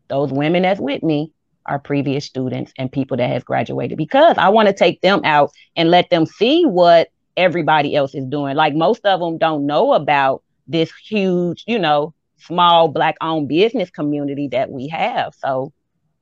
Those 0.08 0.32
women 0.32 0.62
that's 0.62 0.80
with 0.80 1.02
me 1.02 1.32
are 1.66 1.78
previous 1.78 2.24
students 2.26 2.72
and 2.78 2.92
people 2.92 3.16
that 3.18 3.30
has 3.30 3.44
graduated 3.44 3.98
because 3.98 4.36
I 4.38 4.48
want 4.50 4.68
to 4.68 4.74
take 4.74 5.00
them 5.02 5.20
out 5.24 5.52
and 5.76 5.90
let 5.90 6.10
them 6.10 6.26
see 6.26 6.64
what 6.64 7.08
everybody 7.36 7.94
else 7.96 8.14
is 8.14 8.26
doing. 8.26 8.56
Like 8.56 8.74
most 8.74 9.04
of 9.06 9.20
them 9.20 9.38
don't 9.38 9.66
know 9.66 9.92
about 9.94 10.42
this 10.66 10.92
huge, 11.08 11.64
you 11.66 11.78
know, 11.78 12.14
small 12.40 12.88
black 12.88 13.16
owned 13.20 13.48
business 13.48 13.90
community 13.90 14.48
that 14.48 14.70
we 14.70 14.88
have. 14.88 15.34
So 15.38 15.72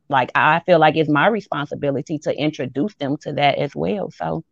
like 0.08 0.30
I 0.34 0.60
feel 0.60 0.78
like 0.78 0.96
it's 0.96 1.10
my 1.10 1.26
responsibility 1.26 2.18
to 2.20 2.34
introduce 2.36 2.94
them 2.96 3.16
to 3.18 3.32
that 3.34 3.58
as 3.58 3.74
well. 3.74 4.10
So 4.10 4.44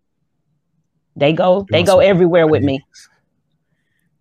they 1.17 1.33
go 1.33 1.67
they 1.71 1.83
go 1.83 2.01
everywhere 2.01 2.47
with 2.47 2.63
me. 2.63 2.85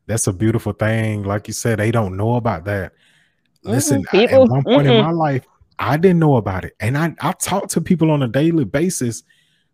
That's 0.07 0.27
a 0.27 0.33
beautiful 0.33 0.73
thing. 0.73 1.23
Like 1.23 1.47
you 1.47 1.53
said, 1.53 1.79
they 1.79 1.91
don't 1.91 2.15
know 2.15 2.35
about 2.35 2.65
that. 2.65 2.93
Listen, 3.63 4.03
Mm-mm, 4.13 4.29
I- 4.29 4.33
at 4.33 4.39
one 4.47 4.63
point 4.63 4.87
in 4.87 4.93
mm-mm. 4.93 5.03
my 5.03 5.11
life, 5.11 5.45
I 5.79 5.97
didn't 5.97 6.19
know 6.19 6.37
about 6.37 6.63
it. 6.63 6.73
And 6.79 6.97
I, 6.97 7.15
I 7.19 7.31
talk 7.33 7.67
to 7.69 7.81
people 7.81 8.11
on 8.11 8.21
a 8.23 8.27
daily 8.27 8.65
basis 8.65 9.23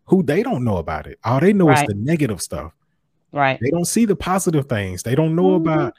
who 0.06 0.22
they 0.22 0.42
don't 0.42 0.64
know 0.64 0.78
about 0.78 1.06
it. 1.06 1.18
All 1.22 1.38
they 1.38 1.52
know 1.52 1.70
is 1.70 1.82
the 1.86 1.94
negative 1.94 2.40
stuff. 2.40 2.72
Right. 3.32 3.58
They 3.60 3.70
don't 3.70 3.84
see 3.84 4.04
the 4.04 4.16
positive 4.16 4.66
things. 4.66 5.02
They 5.02 5.14
don't 5.14 5.36
know 5.36 5.50
Mhm. 5.50 5.56
about 5.56 5.94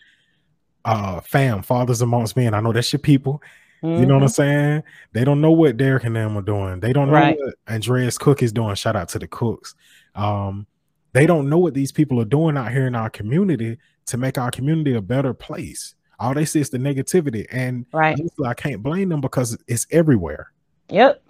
uh 0.86 1.20
fam, 1.22 1.62
fathers 1.62 2.02
amongst 2.02 2.36
men. 2.36 2.54
I 2.54 2.60
know 2.60 2.74
that's 2.74 2.92
your 2.92 3.00
people. 3.00 3.42
You 3.82 4.06
know 4.06 4.14
what 4.14 4.24
I'm 4.24 4.30
Mhm. 4.30 4.34
saying? 4.34 4.84
They 5.12 5.26
don't 5.26 5.42
know 5.42 5.52
what 5.52 5.76
Derek 5.76 6.06
and 6.06 6.16
them 6.16 6.38
are 6.38 6.42
doing. 6.42 6.80
They 6.80 6.94
don't 6.94 7.08
know 7.08 7.16
Right. 7.16 7.38
what 7.38 7.56
Andreas 7.70 8.18
Cook 8.18 8.42
is 8.42 8.54
doing. 8.54 8.76
Shout 8.76 8.96
out 8.96 9.10
to 9.10 9.20
the 9.20 9.28
cooks. 9.28 9.76
Um, 10.16 10.68
they 11.12 11.26
don't 11.26 11.50
know 11.50 11.58
what 11.58 11.74
these 11.74 11.92
people 11.92 12.18
are 12.22 12.26
doing 12.26 12.56
out 12.56 12.72
here 12.72 12.88
in 12.88 12.96
our 12.96 13.10
community 13.10 13.78
to 14.06 14.18
make 14.18 14.38
our 14.38 14.52
community 14.52 14.94
a 14.94 15.02
better 15.02 15.34
place. 15.34 15.96
All 16.18 16.34
they 16.34 16.46
see 16.46 16.62
is 16.62 16.70
the 16.70 16.78
negativity, 16.78 17.46
and 17.52 17.86
Right. 17.92 18.18
I 18.46 18.54
can't 18.54 18.82
blame 18.82 19.10
them 19.10 19.20
because 19.20 19.58
it's 19.68 19.86
everywhere. 19.92 20.52
Yep. 20.90 21.22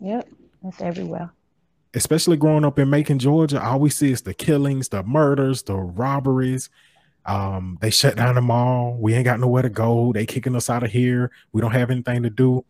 Yep. 0.00 0.28
It's 0.64 0.80
everywhere. 0.80 1.30
especially 1.94 2.36
growing 2.36 2.64
up 2.66 2.78
in 2.78 2.90
Macon, 2.90 3.18
Georgia, 3.18 3.64
all 3.64 3.80
we 3.80 3.88
see 3.90 4.12
is 4.12 4.20
the 4.22 4.34
killings, 4.34 4.88
the 4.90 5.02
murders, 5.02 5.62
the 5.62 5.74
robberies. 5.74 6.68
Um, 7.28 7.76
they 7.82 7.90
shut 7.90 8.16
down 8.16 8.36
the 8.36 8.40
mall. 8.40 8.96
We 8.98 9.12
ain't 9.12 9.26
got 9.26 9.38
nowhere 9.38 9.62
to 9.62 9.68
go. 9.68 10.12
They 10.14 10.24
kicking 10.24 10.56
us 10.56 10.70
out 10.70 10.82
of 10.82 10.90
here. 10.90 11.30
We 11.52 11.60
don't 11.60 11.72
have 11.72 11.90
anything 11.90 12.22
to 12.22 12.30
do. 12.30 12.64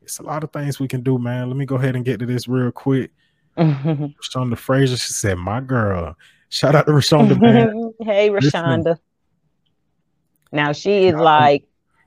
It's 0.00 0.18
a 0.18 0.22
lot 0.22 0.42
of 0.42 0.50
things 0.50 0.80
we 0.80 0.88
can 0.88 1.02
do, 1.02 1.18
man. 1.18 1.48
Let 1.48 1.58
me 1.58 1.66
go 1.66 1.76
ahead 1.76 1.94
and 1.94 2.04
get 2.04 2.18
to 2.20 2.26
this 2.26 2.48
real 2.48 2.72
quick. 2.72 3.10
Rashonda 3.58 4.56
Fraser, 4.56 4.96
she 4.96 5.12
said, 5.12 5.36
"My 5.36 5.60
girl." 5.60 6.16
Shout 6.48 6.74
out 6.74 6.86
to 6.86 6.92
Rashonda, 6.92 7.38
man. 7.38 7.92
hey, 8.00 8.30
Listen. 8.30 8.60
Rashonda. 8.60 8.98
Now 10.52 10.72
she 10.72 11.06
is 11.06 11.14
like, 11.14 11.64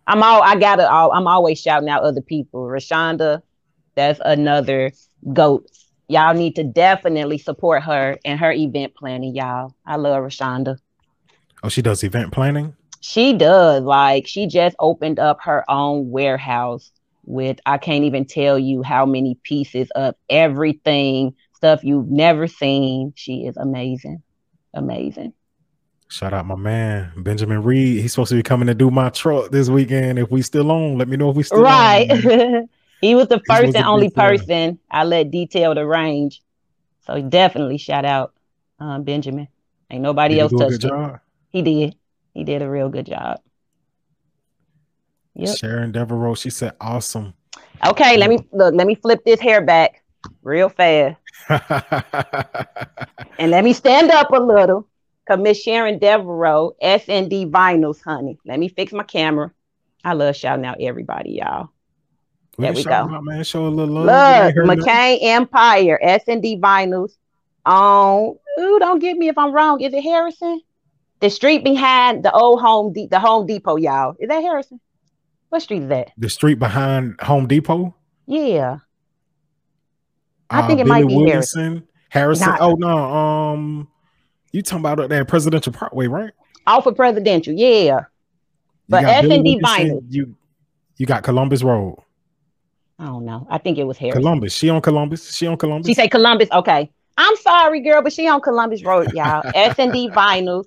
I'm 0.08 0.24
all 0.24 0.42
I 0.42 0.56
gotta 0.56 0.90
all 0.90 1.12
I'm 1.12 1.28
always 1.28 1.62
shouting 1.62 1.90
out 1.90 2.02
other 2.02 2.22
people. 2.22 2.62
Rashonda, 2.62 3.44
that's 3.94 4.20
another 4.26 4.92
goat. 5.34 5.70
Y'all 6.08 6.34
need 6.34 6.56
to 6.56 6.64
definitely 6.64 7.38
support 7.38 7.84
her 7.84 8.18
and 8.26 8.40
her 8.40 8.52
event 8.52 8.96
planning, 8.96 9.36
y'all. 9.36 9.76
I 9.86 9.98
love 9.98 10.24
Rashonda. 10.24 10.80
Oh, 11.66 11.70
she 11.70 11.82
does 11.82 12.04
event 12.04 12.32
planning. 12.32 12.76
She 13.02 13.34
does. 13.34 13.82
Like 13.82 14.28
she 14.28 14.46
just 14.46 14.76
opened 14.78 15.18
up 15.18 15.40
her 15.42 15.66
own 15.68 16.12
warehouse 16.12 16.92
with 17.24 17.60
I 17.66 17.80
can't 17.80 18.04
even 18.04 18.26
tell 18.26 18.60
you 18.60 18.84
how 18.84 19.08
many 19.08 19.40
pieces 19.42 19.90
of 19.96 20.14
everything, 20.30 21.34
stuff 21.56 21.84
you've 21.84 22.08
never 22.08 22.46
seen. 22.46 23.14
She 23.16 23.48
is 23.48 23.58
amazing. 23.58 24.22
Amazing. 24.76 25.34
Shout 26.08 26.34
out 26.34 26.46
my 26.46 26.56
man 26.56 27.14
Benjamin 27.18 27.64
Reed. 27.64 28.00
He's 28.00 28.12
supposed 28.12 28.30
to 28.30 28.36
be 28.36 28.44
coming 28.44 28.68
to 28.68 28.76
do 28.76 28.92
my 28.92 29.10
truck 29.10 29.50
this 29.50 29.68
weekend. 29.68 30.20
If 30.20 30.30
we 30.30 30.44
still 30.44 30.72
on, 30.72 31.00
let 31.00 31.08
me 31.08 31.18
know 31.18 31.32
if 31.32 31.36
we 31.36 31.42
still 31.42 31.64
right. 31.64 32.12
on. 32.12 32.70
he 33.02 33.16
was 33.16 33.28
the 33.28 33.42
first 33.50 33.76
and 33.76 33.86
only 33.86 34.12
person 34.12 34.78
I 34.92 35.04
let 35.04 35.32
detail 35.32 35.74
the 35.74 35.88
range. 35.88 36.44
So 37.08 37.20
definitely 37.24 37.80
shout 37.80 38.06
out 38.06 38.34
um, 38.80 39.02
Benjamin. 39.02 39.48
Ain't 39.90 40.04
nobody 40.04 40.36
Did 40.36 40.42
else 40.42 40.52
touched 40.52 40.84
it. 40.84 41.22
He 41.56 41.62
did. 41.62 41.96
He 42.34 42.44
did 42.44 42.62
a 42.62 42.70
real 42.70 42.90
good 42.90 43.06
job. 43.06 43.40
Yep. 45.36 45.56
Sharon 45.56 45.94
Devereaux, 45.94 46.36
she 46.36 46.50
said, 46.50 46.74
"Awesome." 46.82 47.34
Okay, 47.88 48.18
let 48.18 48.30
me 48.30 48.40
look. 48.52 48.76
Let 48.76 48.86
me 48.86 48.96
flip 48.96 49.24
this 49.24 49.40
hair 49.40 49.62
back 49.62 50.04
real 50.44 50.68
fast. 50.68 51.18
And 53.40 53.52
let 53.52 53.64
me 53.64 53.72
stand 53.72 54.12
up 54.12 54.32
a 54.32 54.40
little. 54.40 54.88
Cause 55.28 55.40
Miss 55.40 55.62
Sharon 55.62 55.98
Devereaux, 55.98 56.76
SND 56.82 57.50
Vinyls, 57.52 58.02
honey. 58.04 58.38
Let 58.46 58.60
me 58.60 58.68
fix 58.68 58.92
my 58.92 59.04
camera. 59.04 59.52
I 60.04 60.14
love 60.14 60.36
shouting 60.36 60.66
out 60.66 60.78
everybody, 60.82 61.32
y'all. 61.42 61.70
There 62.58 62.74
we 62.74 62.82
him 62.82 62.84
go. 62.84 62.94
out, 62.94 63.24
man. 63.24 63.44
Show 63.44 63.66
a 63.66 63.70
little 63.70 63.96
love. 63.96 64.06
Look, 64.06 64.14
You 64.14 64.44
ain't 64.44 64.56
heard 64.56 64.80
McCain 64.80 65.18
Empire, 65.22 66.00
SND 66.04 66.60
Vinyls. 66.60 67.12
On 67.66 68.36
ooh, 68.60 68.80
don't 68.80 69.00
get 69.00 69.18
me 69.18 69.30
if 69.30 69.38
I'm 69.38 69.54
wrong. 69.54 69.82
Is 69.82 69.94
it 69.94 70.04
Harrison? 70.04 70.62
The 71.22 71.30
street 71.30 71.64
behind 71.64 72.24
the 72.24 72.32
old 72.34 72.62
home, 72.62 72.94
De- 72.94 73.08
the 73.08 73.20
Home 73.20 73.46
Depot, 73.48 73.78
y'all. 73.78 74.16
Is 74.20 74.28
that 74.30 74.42
Harrison? 74.42 74.80
What 75.50 75.62
street 75.62 75.84
is 75.84 75.90
that? 75.90 76.12
the 76.18 76.30
street 76.30 76.60
behind 76.60 77.16
Home 77.22 77.48
Depot. 77.48 77.96
Yeah, 78.28 78.80
I 80.50 80.68
think 80.68 80.80
it 80.80 80.88
might 80.88 81.08
be 81.08 81.26
Harrison. 81.26 81.88
Harrison. 82.10 82.48
Not- 82.50 82.62
Oh 82.62 82.74
no, 82.74 82.98
um, 82.98 83.88
you 84.52 84.62
talking 84.62 84.80
about 84.86 85.10
that 85.10 85.28
Presidential 85.28 85.74
Parkway, 85.74 86.08
right? 86.08 86.32
off 86.68 86.86
of 86.88 86.96
Presidential. 86.96 87.54
Yeah, 87.54 88.02
But 88.90 89.02
Billy 89.22 89.36
S&D 89.36 89.60
Wilkinson, 89.62 89.98
Vinyl. 90.00 90.06
You 90.10 90.36
you 90.98 91.06
got 91.06 91.24
Columbus 91.24 91.62
Road. 91.64 91.98
I 92.98 93.06
don't 93.06 93.26
know. 93.26 93.46
I 93.52 93.58
think 93.60 93.78
it 93.78 93.84
was 93.84 93.98
Harrison. 93.98 94.22
Columbus. 94.22 94.54
She 94.54 94.70
on 94.70 94.82
Columbus. 94.82 95.36
She 95.36 95.46
on 95.48 95.58
Columbus. 95.58 95.88
She 95.88 95.94
say 95.94 96.08
Columbus. 96.08 96.50
Okay. 96.52 96.90
I'm 97.18 97.36
sorry, 97.38 97.82
girl, 97.82 98.02
but 98.02 98.12
she 98.14 98.28
on 98.28 98.42
Columbus 98.42 98.84
Road, 98.84 99.12
y'all. 99.14 99.44
S 99.56 99.76
and 99.78 99.92
D 99.94 100.10
vinyls. 100.10 100.66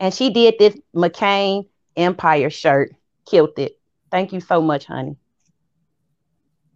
And 0.00 0.12
she 0.14 0.30
did 0.30 0.54
this 0.58 0.76
McCain 0.94 1.66
Empire 1.96 2.50
shirt. 2.50 2.94
Killed 3.28 3.58
it. 3.58 3.78
Thank 4.10 4.32
you 4.32 4.40
so 4.40 4.60
much, 4.62 4.86
honey. 4.86 5.16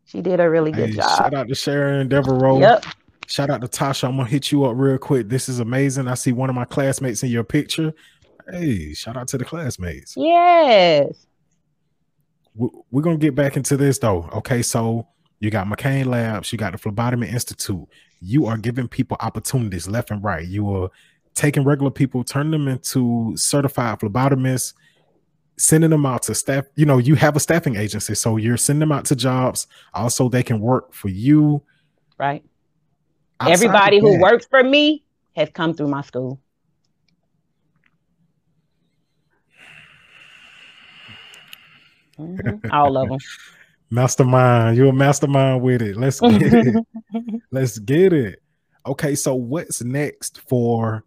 She 0.05 0.21
did 0.21 0.41
a 0.41 0.51
really 0.51 0.73
good 0.73 0.91
Hey, 0.91 0.97
job. 0.97 1.19
shout 1.19 1.35
out 1.35 1.49
to 1.49 1.55
Sharon 1.55 2.09
Devereaux. 2.09 2.61
Yep. 2.61 2.85
Shout 3.29 3.49
out 3.51 3.61
to 3.63 3.69
Tasha. 3.69 4.09
I'm 4.09 4.17
gonna 4.17 4.29
hit 4.29 4.53
you 4.53 4.65
up 4.65 4.75
real 4.77 4.99
quick. 4.99 5.29
This 5.29 5.49
is 5.49 5.59
amazing. 5.61 6.09
I 6.09 6.15
see 6.15 6.33
one 6.33 6.51
of 6.51 6.57
my 6.57 6.65
classmates 6.67 7.23
in 7.23 7.31
your 7.31 7.45
picture. 7.45 7.95
Hey, 8.51 8.93
shout 8.93 9.17
out 9.17 9.29
to 9.29 9.39
the 9.39 9.45
classmates. 9.45 10.15
Yes. 10.17 11.27
we- 12.55 12.69
we're 12.91 13.01
gonna 13.01 13.17
get 13.17 13.35
back 13.35 13.57
into 13.57 13.79
this 13.79 13.99
though. 13.99 14.29
Okay, 14.35 14.61
so 14.61 15.07
you 15.41 15.51
got 15.51 15.67
McCain 15.67 16.05
Labs, 16.05 16.53
you 16.53 16.59
got 16.59 16.73
the 16.73 16.79
Phlebotomy 16.79 17.29
Institute. 17.29 17.87
You 18.21 18.45
are 18.45 18.59
giving 18.59 18.89
people 18.89 19.17
opportunities 19.21 19.89
left 19.89 20.11
and 20.11 20.23
right. 20.23 20.47
You 20.47 20.69
are 20.77 20.91
taking 21.35 21.65
regular 21.65 21.91
people, 21.91 22.25
turning 22.25 22.53
them 22.53 22.69
into 22.69 23.33
certified 23.37 23.99
phlebotomists, 24.01 24.75
sending 25.57 25.91
them 25.91 26.07
out 26.07 26.23
to 26.25 26.35
staff. 26.35 26.67
You 26.77 26.87
know, 26.87 26.99
you 26.99 27.15
have 27.15 27.37
a 27.37 27.41
staffing 27.41 27.77
agency, 27.77 28.15
so 28.15 28.37
you're 28.37 28.57
sending 28.57 28.81
them 28.81 28.93
out 28.93 29.05
to 29.07 29.17
jobs. 29.17 29.67
Also, 29.95 30.29
they 30.29 30.43
can 30.43 30.61
work 30.61 30.93
for 30.93 31.09
you. 31.09 31.63
Right. 32.19 32.45
Outside 33.41 33.53
Everybody 33.53 34.01
who 34.01 34.21
works 34.21 34.47
for 34.47 34.63
me 34.63 35.05
has 35.35 35.49
come 35.51 35.75
through 35.75 35.89
my 35.89 36.03
school. 36.03 36.41
Mhm. 42.19 42.71
All 42.73 42.97
of 42.97 43.09
them. 43.09 43.19
Mastermind, 43.91 44.77
you're 44.77 44.89
a 44.89 44.93
mastermind 44.93 45.61
with 45.63 45.83
it. 45.83 45.97
Let's 45.97 46.21
get 46.21 46.43
it. 46.43 46.87
Let's 47.51 47.79
get 47.79 48.13
it. 48.13 48.43
Okay, 48.87 49.15
so 49.15 49.35
what's 49.35 49.83
next 49.83 50.41
for 50.49 51.05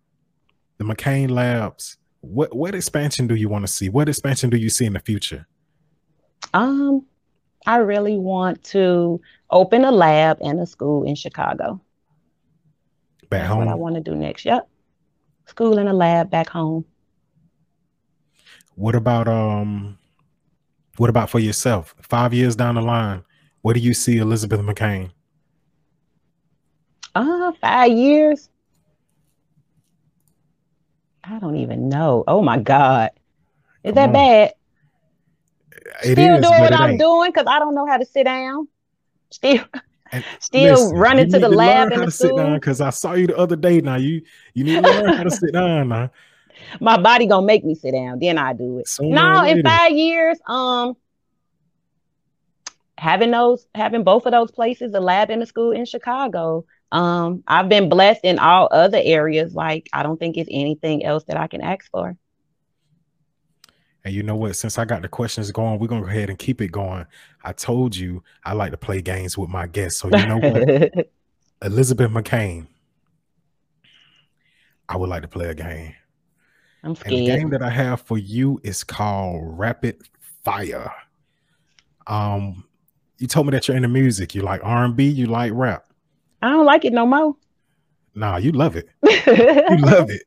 the 0.78 0.84
McCain 0.84 1.30
Labs? 1.30 1.98
What 2.22 2.56
what 2.56 2.76
expansion 2.76 3.28
do 3.28 3.36
you 3.36 3.50
want 3.50 3.66
to 3.66 3.72
see? 3.72 3.90
What 3.90 4.10
expansion 4.10 4.50
do 4.50 4.58
you 4.58 4.70
see 4.70 4.86
in 4.86 4.94
the 4.94 5.00
future? 5.00 5.48
Um, 6.54 7.06
I 7.66 7.78
really 7.78 8.18
want 8.18 8.64
to 8.66 9.22
open 9.50 9.86
a 9.86 9.92
lab 9.92 10.38
and 10.42 10.60
a 10.60 10.66
school 10.66 11.04
in 11.04 11.16
Chicago. 11.16 11.82
Back 13.30 13.48
That's 13.48 13.56
what 13.56 13.68
I 13.68 13.76
want 13.76 13.96
to 13.96 14.02
do 14.02 14.16
next. 14.16 14.46
Yep. 14.46 14.68
School 15.48 15.78
and 15.78 15.90
a 15.90 15.94
lab 15.94 16.30
back 16.30 16.50
home. 16.50 16.86
What 18.76 18.96
about 18.96 19.28
um 19.28 19.98
what 20.98 21.10
about 21.10 21.30
for 21.30 21.40
yourself? 21.40 21.96
Five 22.02 22.34
years 22.34 22.56
down 22.56 22.76
the 22.76 22.82
line, 22.82 23.24
where 23.62 23.74
do 23.74 23.80
you 23.80 23.94
see 23.94 24.18
Elizabeth 24.18 24.60
McCain? 24.62 25.12
Uh, 27.14 27.52
five 27.62 27.92
years. 27.92 28.50
I 31.28 31.40
don't 31.40 31.58
even 31.58 31.90
know. 31.90 32.24
Oh 32.28 32.42
my 32.42 32.60
God. 32.60 33.12
Is 33.84 33.94
Come 33.94 33.96
that 33.96 34.08
on. 34.08 34.14
bad? 34.14 34.54
It 36.04 36.12
Still 36.12 36.38
is, 36.38 36.42
doing 36.42 36.60
what 36.60 36.74
I'm 36.74 36.90
ain't. 36.92 37.00
doing 37.00 37.32
because 37.32 37.48
I 37.48 37.60
don't 37.60 37.76
know 37.76 37.86
how 37.86 37.98
to 37.98 38.06
sit 38.06 38.24
down. 38.26 38.68
Still, 39.32 39.66
And 40.12 40.24
still 40.40 40.72
Listen, 40.72 40.98
running 40.98 41.30
to 41.30 41.40
the 41.40 41.50
lab 41.50 41.78
learn 41.78 41.92
in 41.92 42.00
how 42.00 42.06
the 42.06 42.12
to 42.12 42.12
sit 42.12 42.36
down 42.36 42.56
because 42.56 42.82
I 42.82 42.90
saw 42.92 43.14
you 43.14 43.28
the 43.28 43.38
other 43.38 43.56
day. 43.56 43.82
Now 43.82 43.96
you 43.96 44.22
you 44.54 44.64
need 44.64 44.76
to 44.76 44.82
learn 44.82 45.12
how 45.18 45.24
to 45.24 45.32
sit 45.32 45.54
down 45.54 45.90
now. 45.90 46.12
My 46.80 47.02
body 47.02 47.26
gonna 47.28 47.46
make 47.46 47.66
me 47.66 47.76
sit 47.76 47.92
down. 47.92 48.20
Then 48.20 48.38
I 48.38 48.54
do 48.54 48.80
it. 48.80 48.88
Sooner 48.88 49.16
No, 49.16 49.46
in 49.46 49.64
five 49.64 49.92
years, 49.92 50.40
um, 50.48 50.96
having 52.98 53.32
those, 53.32 53.68
having 53.76 54.04
both 54.04 54.26
of 54.26 54.32
those 54.32 54.52
places, 54.52 54.92
the 54.92 55.02
lab 55.02 55.30
and 55.30 55.42
the 55.42 55.46
school 55.46 55.72
in 55.72 55.86
Chicago. 55.86 56.66
Um, 56.92 57.44
I've 57.48 57.68
been 57.70 57.90
blessed 57.90 58.22
in 58.24 58.40
all 58.40 58.68
other 58.72 59.00
areas. 59.04 59.54
Like 59.54 59.90
I 59.92 60.04
don't 60.04 60.18
think 60.20 60.38
it's 60.38 60.50
anything 60.52 61.04
else 61.04 61.24
that 61.26 61.38
I 61.38 61.48
can 61.48 61.62
ask 61.62 61.90
for. 61.92 62.16
And 64.04 64.14
you 64.14 64.22
know 64.22 64.36
what? 64.36 64.56
Since 64.56 64.78
I 64.78 64.86
got 64.86 65.02
the 65.02 65.08
questions 65.08 65.52
going, 65.52 65.80
we're 65.80 65.88
gonna 65.88 66.02
go 66.04 66.08
ahead 66.08 66.30
and 66.30 66.38
keep 66.38 66.62
it 66.62 66.72
going. 66.72 67.06
I 67.44 67.54
told 67.54 67.96
you 67.96 68.24
I 68.44 68.54
like 68.54 68.72
to 68.72 68.78
play 68.78 69.02
games 69.02 69.38
with 69.38 69.50
my 69.50 69.66
guests. 69.68 70.00
So 70.00 70.10
you 70.16 70.26
know 70.28 70.38
what? 70.38 71.08
Elizabeth 71.64 72.12
McCain. 72.12 72.68
I 74.88 74.98
would 74.98 75.10
like 75.10 75.24
to 75.24 75.28
play 75.28 75.48
a 75.50 75.56
game. 75.56 75.96
I'm 76.84 76.92
And 76.92 76.98
the 76.98 77.26
scared. 77.26 77.40
game 77.40 77.50
that 77.50 77.64
I 77.64 77.70
have 77.72 78.02
for 78.02 78.20
you 78.20 78.62
is 78.64 78.84
called 78.84 79.42
Rapid 79.58 80.04
Fire. 80.44 80.92
Um, 82.06 82.66
you 83.18 83.26
told 83.26 83.48
me 83.48 83.52
that 83.52 83.68
you're 83.68 83.76
into 83.76 83.90
music. 83.90 84.36
You 84.36 84.44
like 84.44 84.62
R&B, 84.64 85.08
you 85.08 85.26
like 85.26 85.52
rap. 85.56 85.86
I 86.42 86.50
don't 86.50 86.66
like 86.66 86.86
it 86.86 86.94
no 86.94 87.06
more. 87.06 87.36
Nah, 88.14 88.38
you 88.38 88.52
love 88.52 88.76
it. 88.76 88.88
You 89.04 89.78
love 89.78 90.10
it. 90.10 90.24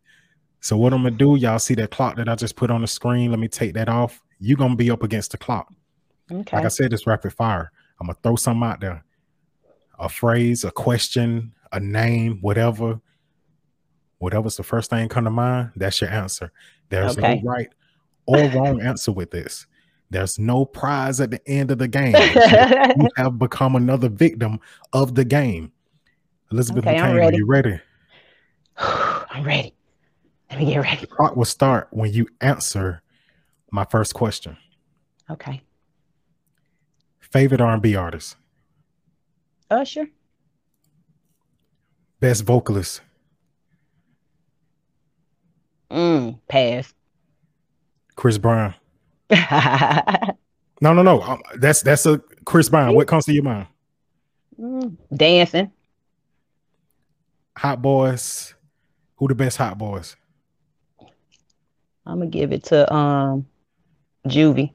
So 0.61 0.77
what 0.77 0.93
I'm 0.93 1.03
gonna 1.05 1.17
do, 1.17 1.37
y'all 1.37 1.59
see 1.59 1.75
that 1.77 1.91
clock 1.91 2.17
that 2.17 2.29
I 2.29 2.35
just 2.35 2.57
put 2.57 2.71
on 2.71 2.81
the 2.81 2.87
screen? 2.87 3.31
Let 3.31 3.39
me 3.39 3.49
take 3.49 3.75
that 3.75 3.89
off. 3.89 4.23
You're 4.41 4.57
gonna 4.57 4.77
be 4.77 4.91
up 4.91 5.03
against 5.03 5.31
the 5.31 5.39
clock. 5.39 5.73
okay. 6.31 6.57
Like 6.57 6.67
I 6.67 6.69
said, 6.69 6.93
it's 6.93 7.07
rapid 7.07 7.33
fire. 7.33 7.71
I'm 8.01 8.09
gonna 8.09 8.19
throw 8.23 8.37
something 8.37 8.69
out 8.69 8.81
there. 8.81 9.05
A 9.99 10.09
phrase, 10.09 10.65
a 10.65 10.71
question, 10.71 11.53
a 11.73 11.81
name, 11.81 12.39
whatever, 12.41 13.01
whatever's 14.19 14.57
the 14.57 14.63
first 14.63 14.91
thing 14.91 15.09
come 15.09 15.25
to 15.25 15.31
mind, 15.31 15.73
that's 15.77 16.01
your 16.01 16.11
answer. 16.11 16.53
There's 16.89 17.17
okay. 17.17 17.37
no 17.37 17.51
right 17.51 17.69
or 18.27 18.49
wrong 18.49 18.81
answer 18.81 19.13
with 19.13 19.31
this. 19.31 19.67
There's 20.11 20.39
no 20.39 20.65
prize 20.65 21.21
at 21.21 21.31
the 21.31 21.47
end 21.49 21.71
of 21.71 21.79
the 21.79 21.89
game. 21.89 22.15
you 23.01 23.09
have 23.17 23.39
become 23.39 23.77
another 23.77 24.09
victim 24.09 24.61
of 24.93 25.15
the 25.15 25.25
game. 25.25 25.73
Elizabeth 26.51 26.87
okay, 26.87 26.97
McCain, 26.97 27.27
are 27.27 27.33
you 27.33 27.47
ready? 27.47 27.81
I'm 28.79 29.45
ready. 29.45 29.75
Let 30.51 30.59
me 30.59 30.67
get 30.67 30.79
ready. 30.79 31.01
The 31.03 31.07
clock 31.07 31.37
will 31.37 31.45
start 31.45 31.89
when 31.91 32.13
you 32.13 32.27
answer 32.41 33.03
my 33.71 33.85
first 33.85 34.15
question. 34.15 34.57
Okay. 35.31 35.61
Favorite 37.21 37.61
R&B 37.61 37.95
artist? 37.95 38.37
Usher. 39.71 40.07
Best 42.21 42.45
vocalist? 42.45 43.03
Mm, 45.91 46.39
pass. 46.49 46.95
Chris 48.17 48.39
Brown. 48.39 48.75
no, 49.31 50.93
no, 50.93 51.03
no. 51.03 51.23
Um, 51.23 51.41
that's 51.57 51.83
that's 51.83 52.07
a 52.07 52.19
Chris 52.45 52.69
Brown. 52.69 52.95
What 52.95 53.07
comes 53.07 53.27
to 53.27 53.33
your 53.33 53.45
mind? 53.45 53.67
Mm, 54.59 54.97
dancing. 55.15 55.71
Hot 57.59 57.83
boys. 57.83 58.55
Who 59.17 59.27
the 59.27 59.35
best 59.35 59.57
hot 59.57 59.77
boys? 59.77 60.15
I'm 62.07 62.21
gonna 62.21 62.27
give 62.27 62.53
it 62.53 62.63
to 62.67 62.95
um 62.95 63.49
Juvie. 64.29 64.75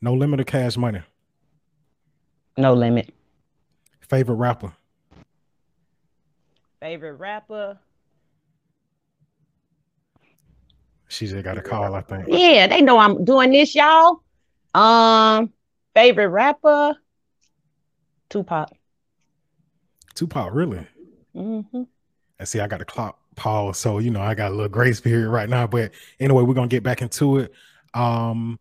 No 0.00 0.12
limit 0.12 0.40
of 0.40 0.46
cash 0.46 0.76
money. 0.76 1.02
No 2.56 2.74
limit. 2.74 3.14
Favorite 4.00 4.34
rapper. 4.34 4.72
Favorite 6.80 7.12
rapper. 7.12 7.78
She 11.06 11.28
just 11.28 11.44
got 11.44 11.58
a 11.58 11.62
call, 11.62 11.94
I 11.94 12.00
think. 12.00 12.24
Yeah, 12.26 12.66
they 12.66 12.82
know 12.82 12.98
I'm 12.98 13.24
doing 13.24 13.52
this, 13.52 13.72
y'all. 13.76 14.24
Um, 14.74 15.52
favorite 15.94 16.30
rapper, 16.30 16.96
Tupac. 18.30 18.72
Tupac, 20.16 20.52
really? 20.52 20.84
Mm-hmm. 21.34 21.82
And 22.38 22.48
see, 22.48 22.60
I 22.60 22.66
got 22.66 22.80
a 22.80 22.84
clock 22.84 23.18
pause, 23.36 23.78
so 23.78 23.98
you 23.98 24.10
know 24.10 24.20
I 24.20 24.34
got 24.34 24.52
a 24.52 24.54
little 24.54 24.68
grace 24.68 25.00
period 25.00 25.28
right 25.28 25.48
now. 25.48 25.66
But 25.66 25.92
anyway, 26.20 26.42
we're 26.42 26.54
gonna 26.54 26.68
get 26.68 26.82
back 26.82 27.02
into 27.02 27.38
it. 27.38 27.52
Um, 27.94 28.58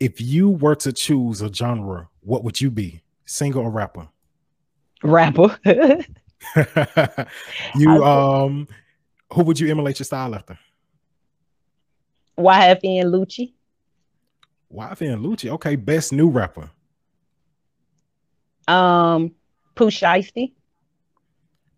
if 0.00 0.20
you 0.20 0.50
were 0.50 0.74
to 0.76 0.92
choose 0.92 1.42
a 1.42 1.52
genre, 1.52 2.08
what 2.20 2.44
would 2.44 2.60
you 2.60 2.70
be? 2.70 3.02
Singer 3.24 3.58
or 3.58 3.70
rapper? 3.70 4.08
Rapper. 5.02 5.58
you 7.76 8.04
um, 8.04 8.68
who 9.32 9.44
would 9.44 9.58
you 9.58 9.70
emulate 9.70 9.98
your 9.98 10.04
style 10.04 10.34
after? 10.34 10.58
YFN 12.38 13.02
and 13.02 13.14
Lucci. 13.14 13.52
YFN 14.72 15.14
and 15.14 15.24
Lucci. 15.24 15.50
Okay, 15.50 15.76
best 15.76 16.12
new 16.12 16.28
rapper. 16.28 16.70
Um, 18.66 19.32
Pooh 19.74 19.90
Shiesty. 19.90 20.52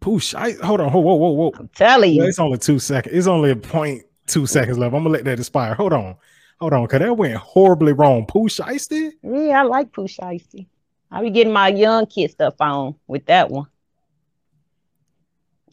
Pooh 0.04 0.18
Shiesty. 0.18 0.60
Hold 0.60 0.82
on. 0.82 0.92
Whoa, 0.92 1.00
whoa, 1.00 1.14
whoa, 1.14 1.30
whoa. 1.30 1.52
I'm 1.58 1.68
telling 1.68 2.12
you. 2.12 2.24
it's 2.24 2.38
only 2.38 2.58
two 2.58 2.78
seconds. 2.78 3.16
It's 3.16 3.26
only 3.26 3.50
a 3.50 3.56
point 3.56 4.02
two 4.26 4.44
seconds 4.44 4.76
left. 4.76 4.94
I'm 4.94 5.02
gonna 5.02 5.14
let 5.14 5.24
that 5.24 5.38
expire. 5.38 5.72
Hold 5.72 5.94
on. 5.94 6.16
Hold 6.60 6.74
on, 6.74 6.86
cause 6.88 7.00
that 7.00 7.16
went 7.16 7.34
horribly 7.36 7.94
wrong. 7.94 8.26
Pooh 8.26 8.48
Shiesty? 8.48 9.12
Yeah, 9.22 9.60
I 9.60 9.62
like 9.62 9.92
Pooh 9.92 10.06
Shiesty. 10.06 10.66
I 11.10 11.22
be 11.22 11.30
getting 11.30 11.54
my 11.54 11.68
young 11.68 12.04
kid 12.04 12.30
stuff 12.30 12.52
on 12.60 12.96
with 13.06 13.24
that 13.26 13.50
one. 13.50 13.66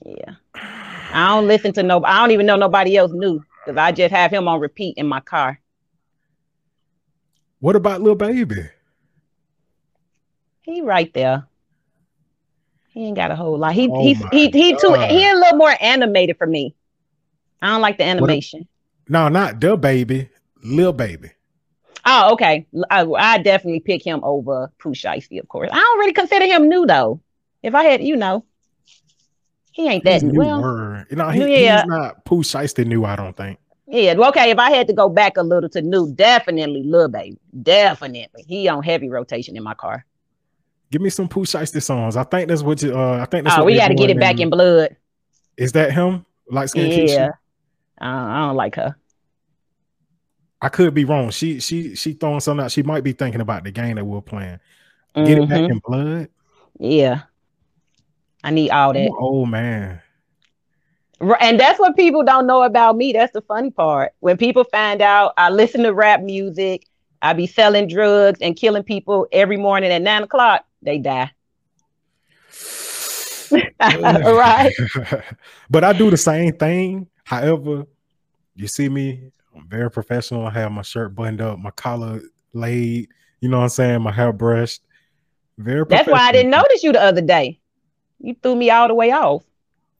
Yeah. 0.06 0.36
I 0.56 1.28
don't 1.36 1.48
listen 1.48 1.74
to 1.74 1.84
no 1.84 2.02
I 2.06 2.20
don't 2.20 2.32
even 2.32 2.46
know 2.46 2.56
nobody 2.56 2.96
else 2.96 3.12
knew 3.12 3.44
because 3.66 3.78
I 3.78 3.92
just 3.92 4.14
have 4.14 4.32
him 4.32 4.48
on 4.48 4.62
repeat 4.62 4.96
in 4.96 5.08
my 5.08 5.20
car. 5.20 5.60
What 7.60 7.76
about 7.76 8.02
Lil 8.02 8.16
Baby? 8.16 8.70
He 10.62 10.82
right 10.82 11.14
there. 11.14 11.50
He 12.92 13.06
ain't 13.06 13.16
got 13.16 13.32
a 13.32 13.36
whole 13.36 13.58
lot. 13.58 13.74
He 13.74 13.88
oh 13.90 14.02
he's 14.02 14.22
he 14.32 14.50
he 14.50 14.76
too 14.76 14.94
he 14.94 15.30
a 15.30 15.36
little 15.36 15.58
more 15.58 15.74
animated 15.80 16.38
for 16.38 16.46
me. 16.46 16.76
I 17.62 17.68
don't 17.68 17.82
like 17.82 17.98
the 17.98 18.04
animation. 18.04 18.68
no, 19.08 19.30
not 19.30 19.60
the 19.60 19.78
baby, 19.78 20.30
Lil 20.64 20.94
Baby. 20.94 21.32
Oh, 22.06 22.34
okay. 22.34 22.66
I, 22.90 23.06
I 23.06 23.38
definitely 23.38 23.80
pick 23.80 24.04
him 24.04 24.22
over 24.24 24.72
Pooh 24.80 24.94
Shiesty, 24.94 25.40
of 25.40 25.48
course. 25.48 25.70
I 25.72 25.78
don't 25.78 26.00
really 26.00 26.14
consider 26.14 26.46
him 26.46 26.68
new 26.68 26.86
though. 26.86 27.22
If 27.62 27.76
I 27.76 27.84
had, 27.84 28.04
you 28.04 28.16
know, 28.16 28.44
he 29.72 29.88
ain't 29.88 30.04
that 30.04 30.24
new. 30.24 30.40
Well, 30.40 30.62
word. 30.62 31.06
You 31.12 31.18
know, 31.18 31.30
he, 31.30 31.64
yeah. 31.64 31.82
he's 31.82 31.88
not 31.88 32.26
Pooh 32.26 32.42
Shiesty 32.42 32.86
new, 32.86 33.06
I 33.06 33.16
don't 33.16 33.38
think. 33.38 33.60
Yeah, 33.88 34.14
okay. 34.18 34.50
If 34.50 34.58
I 34.58 34.72
had 34.72 34.88
to 34.88 34.94
go 34.94 35.10
back 35.10 35.38
a 35.38 35.44
little 35.44 35.70
to 35.70 35.82
new, 35.82 36.12
definitely 36.14 36.84
Lil 36.84 37.10
Baby. 37.10 37.38
Definitely. 37.62 38.46
He 38.48 38.68
on 38.68 38.82
heavy 38.84 39.10
rotation 39.10 39.56
in 39.56 39.64
my 39.64 39.74
car. 39.74 40.06
Give 40.92 41.02
me 41.02 41.10
some 41.10 41.30
Pooh 41.30 41.46
Shiesty 41.46 41.82
songs. 41.82 42.18
I 42.18 42.24
think 42.24 42.50
that's 42.50 42.64
what 42.64 42.82
you 42.84 42.94
uh 42.94 43.20
I 43.22 43.26
think 43.26 43.46
that's 43.46 43.58
oh, 43.58 43.64
we 43.64 43.76
gotta 43.76 43.96
get 43.96 44.10
it 44.10 44.20
back 44.20 44.40
in 44.40 44.50
blood. 44.50 44.96
Is 45.58 45.72
that 45.72 45.94
him? 45.94 46.26
Like 46.50 46.70
skin 46.70 47.08
Yeah. 47.08 47.30
Uh, 48.00 48.06
I 48.06 48.40
don't 48.48 48.56
like 48.56 48.76
her. 48.76 48.96
I 50.62 50.70
could 50.70 50.94
be 50.94 51.06
wrong. 51.06 51.32
She 51.32 51.60
she 51.60 51.96
she 51.96 52.14
throwing 52.14 52.42
something 52.42 52.66
out. 52.66 52.72
She 52.72 52.84
might 52.84 53.04
be 53.04 53.14
thinking 53.14 53.42
about 53.42 53.64
the 53.64 53.72
game 53.72 53.96
that 53.96 54.06
we're 54.06 54.22
playing. 54.22 54.60
Get 55.16 55.26
mm-hmm. 55.26 55.44
it 55.44 55.50
back 55.50 55.60
mm-hmm. 55.62 55.72
in 55.72 55.80
blood. 55.86 56.30
Yeah. 56.80 57.22
I 58.44 58.52
need 58.52 58.72
all 58.72 58.94
that. 58.94 59.12
Oh 59.18 59.46
man. 59.46 60.02
And 61.40 61.60
that's 61.60 61.80
what 61.80 61.96
people 61.96 62.24
don't 62.24 62.48
know 62.48 62.64
about 62.64 62.98
me. 62.98 63.14
That's 63.14 63.32
the 63.32 63.42
funny 63.42 63.70
part. 63.70 64.14
When 64.20 64.38
people 64.38 64.64
find 64.66 65.02
out 65.02 65.34
I 65.38 65.52
listen 65.52 65.84
to 65.84 65.94
rap 65.94 66.22
music, 66.22 66.88
I 67.22 67.34
be 67.34 67.46
selling 67.46 67.88
drugs 67.88 68.40
and 68.42 68.56
killing 68.56 68.84
people 68.84 69.28
every 69.32 69.58
morning 69.58 69.92
at 69.92 70.02
nine 70.02 70.24
o'clock, 70.24 70.66
they 70.82 70.98
die. 70.98 71.32
right. 73.82 74.74
but 75.70 75.84
I 75.84 75.94
do 75.94 76.10
the 76.10 76.18
same 76.18 76.54
thing. 76.54 77.08
However, 77.24 77.86
you 78.56 78.68
see 78.68 78.90
me, 78.90 79.32
I'm 79.56 79.68
very 79.68 79.90
professional. 79.90 80.46
I 80.46 80.52
have 80.52 80.72
my 80.72 80.82
shirt 80.82 81.16
buttoned 81.16 81.42
up, 81.42 81.60
my 81.60 81.72
collar 81.72 82.22
laid, 82.54 83.10
you 83.40 83.50
know 83.50 83.58
what 83.58 83.64
I'm 83.64 83.70
saying, 83.70 84.02
my 84.02 84.12
hair 84.12 84.32
brushed. 84.32 84.82
Very 85.58 85.86
That's 85.88 86.08
why 86.08 86.30
I 86.30 86.32
didn't 86.32 86.52
notice 86.52 86.84
you 86.84 86.92
the 86.92 87.02
other 87.02 87.22
day. 87.22 87.60
You 88.20 88.36
threw 88.42 88.56
me 88.56 88.70
all 88.70 88.88
the 88.88 88.94
way 88.94 89.12
off. 89.12 89.44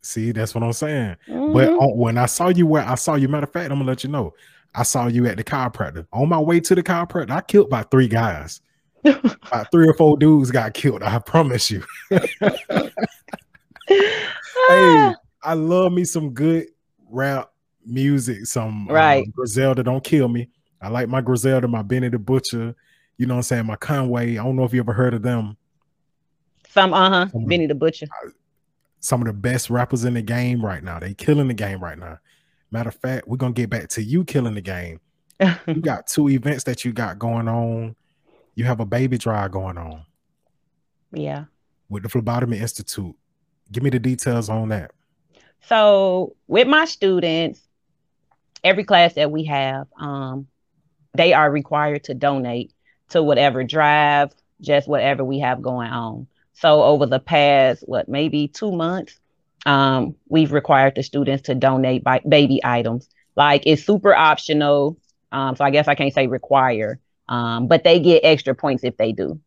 See, 0.02 0.32
that's 0.32 0.56
what 0.56 0.64
I'm 0.64 0.74
saying. 0.74 1.16
Mm-hmm. 1.28 1.54
But 1.54 1.70
on, 1.70 1.98
when 1.98 2.18
I 2.18 2.26
saw 2.26 2.50
you 2.50 2.66
where 2.66 2.84
I 2.84 2.96
saw 2.96 3.16
you, 3.16 3.28
matter 3.28 3.46
of 3.46 3.54
fact, 3.54 3.72
I'm 3.72 3.78
gonna 3.80 3.90
let 3.90 4.04
you 4.04 4.10
know. 4.10 4.34
I 4.74 4.84
saw 4.84 5.08
you 5.08 5.28
at 5.28 5.38
the 5.38 5.44
chiropractor. 5.44 6.08
On 6.14 6.30
my 6.30 6.40
way 6.40 6.60
to 6.62 6.76
the 6.76 6.82
chiropractor, 6.82 7.32
I 7.32 7.42
killed 7.42 7.70
by 7.70 7.84
three 7.84 8.08
guys. 8.08 8.62
About 9.04 9.72
three 9.72 9.88
or 9.88 9.94
four 9.94 10.18
dudes 10.18 10.52
got 10.52 10.74
killed. 10.74 11.04
I 11.04 11.20
promise 11.20 11.72
you. 11.72 11.84
hey, 12.10 12.24
I 15.44 15.54
love 15.54 15.92
me 15.92 16.04
some 16.06 16.32
good 16.32 16.68
rap 17.10 17.52
music. 17.86 18.46
Some 18.46 18.88
um, 18.88 18.96
right 18.96 19.26
um, 19.26 19.32
Griselda, 19.32 19.84
don't 19.84 20.04
kill 20.04 20.28
me. 20.28 20.50
I 20.82 20.90
like 20.90 21.10
my 21.10 21.22
Griselda, 21.22 21.68
my 21.68 21.82
Benny 21.82 22.10
the 22.10 22.20
Butcher. 22.20 22.76
You 23.18 23.28
know 23.28 23.36
what 23.36 23.40
I'm 23.40 23.44
saying? 23.44 23.66
My 23.68 23.76
Conway. 23.76 24.38
I 24.38 24.44
don't 24.44 24.56
know 24.56 24.64
if 24.64 24.74
you 24.74 24.80
ever 24.80 24.94
heard 24.94 25.14
of 25.14 25.22
them. 25.22 25.58
Some 26.70 26.94
uh 26.94 27.10
huh. 27.10 27.28
Benny 27.46 27.68
the 27.68 27.76
Butcher. 27.76 28.08
Some 29.00 29.22
of 29.22 29.28
the 29.28 29.34
best 29.34 29.70
rappers 29.70 30.06
in 30.06 30.14
the 30.14 30.22
game 30.22 30.64
right 30.64 30.84
now. 30.84 31.00
They 31.00 31.14
killing 31.14 31.48
the 31.48 31.54
game 31.54 31.84
right 31.84 31.98
now. 31.98 32.20
Matter 32.72 32.90
of 32.90 32.96
fact, 32.96 33.28
we're 33.28 33.38
gonna 33.38 33.54
get 33.54 33.70
back 33.70 33.90
to 33.90 34.04
you 34.04 34.24
killing 34.24 34.54
the 34.54 34.62
game. 34.62 35.00
you 35.68 35.82
got 35.82 36.08
two 36.08 36.30
events 36.30 36.64
that 36.66 36.86
you 36.86 36.94
got 36.94 37.20
going 37.20 37.48
on. 37.48 37.96
You 38.56 38.66
have 38.66 38.80
a 38.80 38.86
baby 38.86 39.18
drive 39.18 39.52
going 39.52 39.78
on. 39.78 40.04
Yeah. 41.12 41.46
With 41.90 42.04
the 42.04 42.10
Phlebotomy 42.10 42.58
Institute. 42.60 43.16
Give 43.72 43.84
me 43.84 43.90
the 43.90 44.00
details 44.00 44.50
on 44.50 44.70
that. 44.70 44.92
So 45.68 46.36
with 46.48 46.68
my 46.68 46.86
students, 46.86 47.62
every 48.64 48.84
class 48.84 49.14
that 49.14 49.32
we 49.32 49.46
have, 49.46 49.88
um, 50.00 50.48
they 51.14 51.34
are 51.34 51.50
required 51.50 52.06
to 52.06 52.14
donate 52.14 52.74
to 53.10 53.22
whatever 53.22 53.64
drive, 53.64 54.34
just 54.62 54.88
whatever 54.88 55.24
we 55.24 55.40
have 55.40 55.62
going 55.62 55.90
on. 55.90 56.28
So 56.54 56.84
over 56.84 57.06
the 57.06 57.20
past, 57.20 57.84
what, 57.88 58.08
maybe 58.08 58.48
two 58.48 58.72
months, 58.72 59.20
um, 59.66 60.16
we've 60.28 60.52
required 60.52 60.96
the 60.96 61.04
students 61.04 61.44
to 61.44 61.56
donate 61.56 62.04
by 62.04 62.22
baby 62.28 62.62
items. 62.64 63.08
Like 63.36 63.64
it's 63.66 63.84
super 63.84 64.16
optional. 64.16 64.98
Um, 65.32 65.56
so 65.56 65.64
I 65.64 65.70
guess 65.70 65.88
I 65.88 65.96
can't 65.96 66.14
say 66.14 66.28
require, 66.28 67.00
um, 67.32 67.68
but 67.68 67.86
they 67.86 68.00
get 68.00 68.26
extra 68.26 68.54
points 68.54 68.84
if 68.84 68.98
they 68.98 69.14
do. 69.14 69.40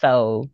So, 0.00 0.48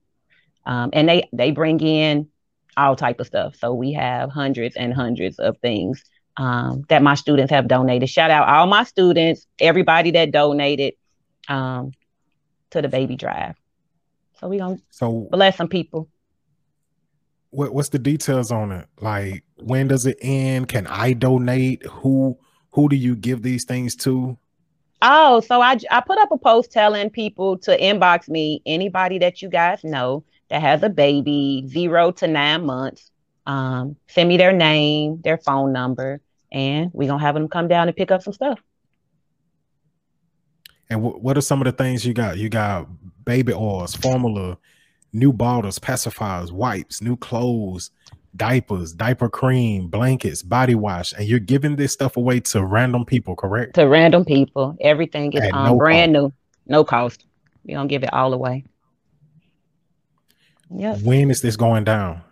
um, 0.64 0.90
and 0.94 1.08
they 1.08 1.28
they 1.32 1.50
bring 1.50 1.78
in 1.80 2.28
all 2.76 2.96
type 2.96 3.20
of 3.20 3.26
stuff. 3.26 3.54
So 3.56 3.74
we 3.74 3.92
have 3.92 4.30
hundreds 4.30 4.76
and 4.76 4.94
hundreds 4.94 5.38
of 5.38 5.58
things 5.58 6.02
um, 6.38 6.84
that 6.88 7.02
my 7.02 7.14
students 7.16 7.50
have 7.50 7.68
donated. 7.68 8.08
Shout 8.08 8.30
out 8.30 8.48
all 8.48 8.66
my 8.66 8.84
students, 8.84 9.46
everybody 9.58 10.12
that 10.12 10.30
donated 10.30 10.94
um, 11.48 11.92
to 12.70 12.80
the 12.80 12.88
baby 12.88 13.14
drive. 13.14 13.56
So 14.40 14.48
we 14.48 14.56
gonna 14.56 14.78
so 14.88 15.28
bless 15.30 15.58
some 15.58 15.68
people. 15.68 16.08
What 17.50 17.74
what's 17.74 17.90
the 17.90 17.98
details 17.98 18.50
on 18.50 18.72
it? 18.72 18.88
Like 19.02 19.44
when 19.56 19.86
does 19.86 20.06
it 20.06 20.16
end? 20.22 20.68
Can 20.68 20.86
I 20.86 21.12
donate? 21.12 21.84
Who 21.84 22.38
who 22.70 22.88
do 22.88 22.96
you 22.96 23.16
give 23.16 23.42
these 23.42 23.64
things 23.64 23.94
to? 23.96 24.38
Oh, 25.02 25.40
so 25.40 25.60
I 25.60 25.78
I 25.90 26.00
put 26.00 26.18
up 26.18 26.30
a 26.30 26.38
post 26.38 26.72
telling 26.72 27.10
people 27.10 27.58
to 27.58 27.76
inbox 27.76 28.28
me 28.28 28.62
anybody 28.66 29.18
that 29.18 29.40
you 29.40 29.48
guys 29.48 29.82
know 29.82 30.24
that 30.50 30.60
has 30.60 30.82
a 30.82 30.90
baby 30.90 31.64
zero 31.68 32.10
to 32.12 32.26
nine 32.26 32.66
months. 32.66 33.10
Um, 33.46 33.96
send 34.08 34.28
me 34.28 34.36
their 34.36 34.52
name, 34.52 35.20
their 35.22 35.38
phone 35.38 35.72
number, 35.72 36.20
and 36.52 36.90
we're 36.92 37.08
gonna 37.08 37.22
have 37.22 37.34
them 37.34 37.48
come 37.48 37.68
down 37.68 37.88
and 37.88 37.96
pick 37.96 38.10
up 38.10 38.22
some 38.22 38.34
stuff. 38.34 38.60
And 40.90 41.02
w- 41.02 41.18
what 41.22 41.38
are 41.38 41.42
some 41.42 41.60
of 41.60 41.64
the 41.64 41.72
things 41.72 42.04
you 42.04 42.12
got? 42.12 42.36
You 42.36 42.48
got 42.48 42.88
baby 43.24 43.54
oils, 43.54 43.94
formula, 43.94 44.58
new 45.12 45.32
bottles, 45.32 45.78
pacifiers, 45.78 46.52
wipes, 46.52 47.00
new 47.00 47.16
clothes, 47.16 47.90
diapers, 48.36 48.92
diaper 48.92 49.28
cream, 49.28 49.88
blankets, 49.88 50.42
body 50.42 50.74
wash, 50.74 51.12
and 51.12 51.26
you're 51.26 51.38
giving 51.38 51.76
this 51.76 51.92
stuff 51.92 52.16
away 52.16 52.40
to 52.40 52.64
random 52.64 53.04
people, 53.04 53.34
correct? 53.34 53.74
To 53.74 53.84
random 53.84 54.24
people. 54.24 54.76
Everything 54.80 55.32
is 55.32 55.50
um, 55.52 55.64
no 55.64 55.76
brand 55.76 56.14
cost. 56.14 56.22
new, 56.22 56.32
no 56.66 56.84
cost. 56.84 57.26
We're 57.64 57.76
gonna 57.76 57.88
give 57.88 58.02
it 58.02 58.12
all 58.12 58.32
away. 58.32 58.64
Yep. 60.70 61.02
When 61.02 61.30
is 61.30 61.40
this 61.40 61.56
going 61.56 61.84
down? 61.84 62.22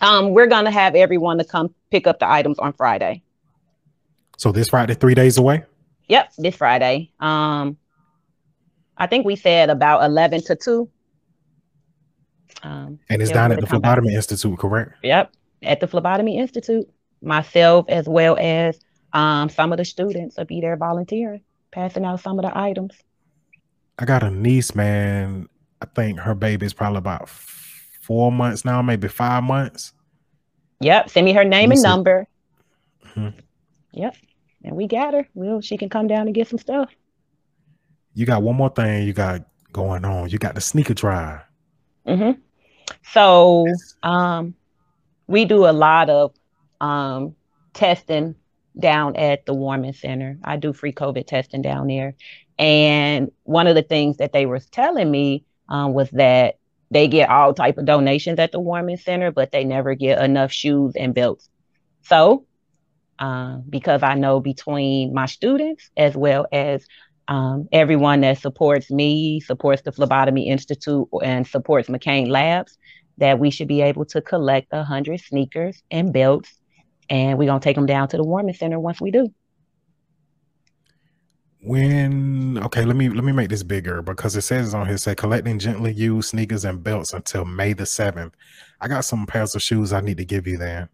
Um, 0.00 0.30
we're 0.30 0.46
gonna 0.46 0.70
have 0.70 0.94
everyone 0.94 1.38
to 1.38 1.44
come 1.44 1.74
pick 1.90 2.06
up 2.06 2.18
the 2.18 2.30
items 2.30 2.58
on 2.58 2.72
Friday. 2.72 3.22
So 4.36 4.52
this 4.52 4.68
Friday, 4.68 4.94
three 4.94 5.14
days 5.14 5.36
away? 5.38 5.64
Yep, 6.08 6.32
this 6.38 6.56
Friday. 6.56 7.12
Um, 7.20 7.76
I 8.96 9.06
think 9.06 9.24
we 9.24 9.36
said 9.36 9.70
about 9.70 10.02
11 10.04 10.42
to 10.44 10.56
2. 10.56 10.88
Um, 12.62 12.98
and 13.08 13.22
it's 13.22 13.30
down 13.30 13.52
at 13.52 13.60
the 13.60 13.66
Phlebotomy 13.66 14.14
Institute, 14.14 14.58
correct? 14.58 14.92
Yep, 15.02 15.32
at 15.62 15.80
the 15.80 15.86
Phlebotomy 15.86 16.38
Institute. 16.38 16.88
Myself, 17.22 17.86
as 17.88 18.08
well 18.08 18.36
as 18.40 18.80
um, 19.12 19.48
some 19.50 19.72
of 19.72 19.78
the 19.78 19.84
students, 19.84 20.36
will 20.38 20.46
be 20.46 20.60
there 20.60 20.76
volunteering, 20.76 21.42
passing 21.70 22.04
out 22.04 22.20
some 22.20 22.38
of 22.38 22.44
the 22.44 22.56
items. 22.56 22.94
I 23.98 24.06
got 24.06 24.22
a 24.22 24.30
niece, 24.30 24.74
man. 24.74 25.48
I 25.82 25.86
think 25.86 26.18
her 26.18 26.34
baby 26.34 26.64
is 26.64 26.72
probably 26.72 26.98
about 26.98 27.28
four 27.28 28.32
months 28.32 28.64
now, 28.64 28.80
maybe 28.80 29.08
five 29.08 29.42
months. 29.42 29.92
Yep. 30.80 31.10
Send 31.10 31.26
me 31.26 31.34
her 31.34 31.44
name 31.44 31.72
and 31.72 31.82
number. 31.82 32.26
Mm-hmm. 33.14 33.38
Yep. 33.92 34.16
And 34.64 34.76
we 34.76 34.86
got 34.86 35.12
her. 35.12 35.28
Well, 35.34 35.60
she 35.60 35.76
can 35.76 35.90
come 35.90 36.06
down 36.06 36.26
and 36.26 36.34
get 36.34 36.48
some 36.48 36.58
stuff 36.58 36.88
you 38.14 38.26
got 38.26 38.42
one 38.42 38.56
more 38.56 38.70
thing 38.70 39.06
you 39.06 39.12
got 39.12 39.42
going 39.72 40.04
on. 40.04 40.28
You 40.30 40.38
got 40.38 40.54
the 40.54 40.60
sneaker 40.60 40.94
drive. 40.94 41.40
Mm-hmm. 42.06 42.40
So 43.02 43.66
um, 44.02 44.54
we 45.26 45.44
do 45.44 45.66
a 45.66 45.72
lot 45.72 46.10
of 46.10 46.34
um, 46.80 47.34
testing 47.72 48.34
down 48.78 49.16
at 49.16 49.46
the 49.46 49.54
Warming 49.54 49.92
Center. 49.92 50.38
I 50.44 50.56
do 50.56 50.72
free 50.72 50.92
COVID 50.92 51.26
testing 51.26 51.62
down 51.62 51.88
there. 51.88 52.14
And 52.58 53.30
one 53.44 53.66
of 53.66 53.74
the 53.74 53.82
things 53.82 54.18
that 54.18 54.32
they 54.32 54.46
were 54.46 54.60
telling 54.60 55.10
me 55.10 55.44
um, 55.68 55.94
was 55.94 56.10
that 56.10 56.56
they 56.90 57.08
get 57.08 57.30
all 57.30 57.54
type 57.54 57.78
of 57.78 57.84
donations 57.84 58.38
at 58.38 58.52
the 58.52 58.60
Warming 58.60 58.96
Center, 58.96 59.30
but 59.30 59.52
they 59.52 59.64
never 59.64 59.94
get 59.94 60.22
enough 60.22 60.52
shoes 60.52 60.94
and 60.96 61.14
belts. 61.14 61.48
So, 62.02 62.46
uh, 63.18 63.58
because 63.68 64.02
I 64.02 64.14
know 64.14 64.40
between 64.40 65.14
my 65.14 65.26
students 65.26 65.90
as 65.96 66.16
well 66.16 66.46
as 66.52 66.86
um, 67.30 67.68
everyone 67.70 68.22
that 68.22 68.38
supports 68.38 68.90
me, 68.90 69.38
supports 69.40 69.82
the 69.82 69.92
Phlebotomy 69.92 70.48
Institute, 70.48 71.06
and 71.22 71.46
supports 71.46 71.88
McCain 71.88 72.28
Labs, 72.28 72.76
that 73.18 73.38
we 73.38 73.50
should 73.50 73.68
be 73.68 73.80
able 73.82 74.04
to 74.06 74.20
collect 74.20 74.72
100 74.72 75.20
sneakers 75.20 75.80
and 75.92 76.12
belts. 76.12 76.52
And 77.08 77.38
we're 77.38 77.46
going 77.46 77.60
to 77.60 77.64
take 77.64 77.76
them 77.76 77.86
down 77.86 78.08
to 78.08 78.16
the 78.16 78.24
warming 78.24 78.54
center 78.54 78.80
once 78.80 79.00
we 79.00 79.12
do. 79.12 79.32
When 81.62 82.58
okay, 82.58 82.86
let 82.86 82.96
me 82.96 83.10
let 83.10 83.22
me 83.22 83.32
make 83.32 83.50
this 83.50 83.62
bigger 83.62 84.00
because 84.00 84.34
it 84.34 84.40
says 84.40 84.72
on 84.72 84.86
here 84.86 84.96
say 84.96 85.14
collecting 85.14 85.58
gently 85.58 85.92
used 85.92 86.30
sneakers 86.30 86.64
and 86.64 86.82
belts 86.82 87.12
until 87.12 87.44
May 87.44 87.74
the 87.74 87.84
seventh. 87.84 88.34
I 88.80 88.88
got 88.88 89.04
some 89.04 89.26
pairs 89.26 89.54
of 89.54 89.60
shoes 89.60 89.92
I 89.92 90.00
need 90.00 90.16
to 90.16 90.24
give 90.24 90.46
you 90.46 90.56
there. 90.56 90.88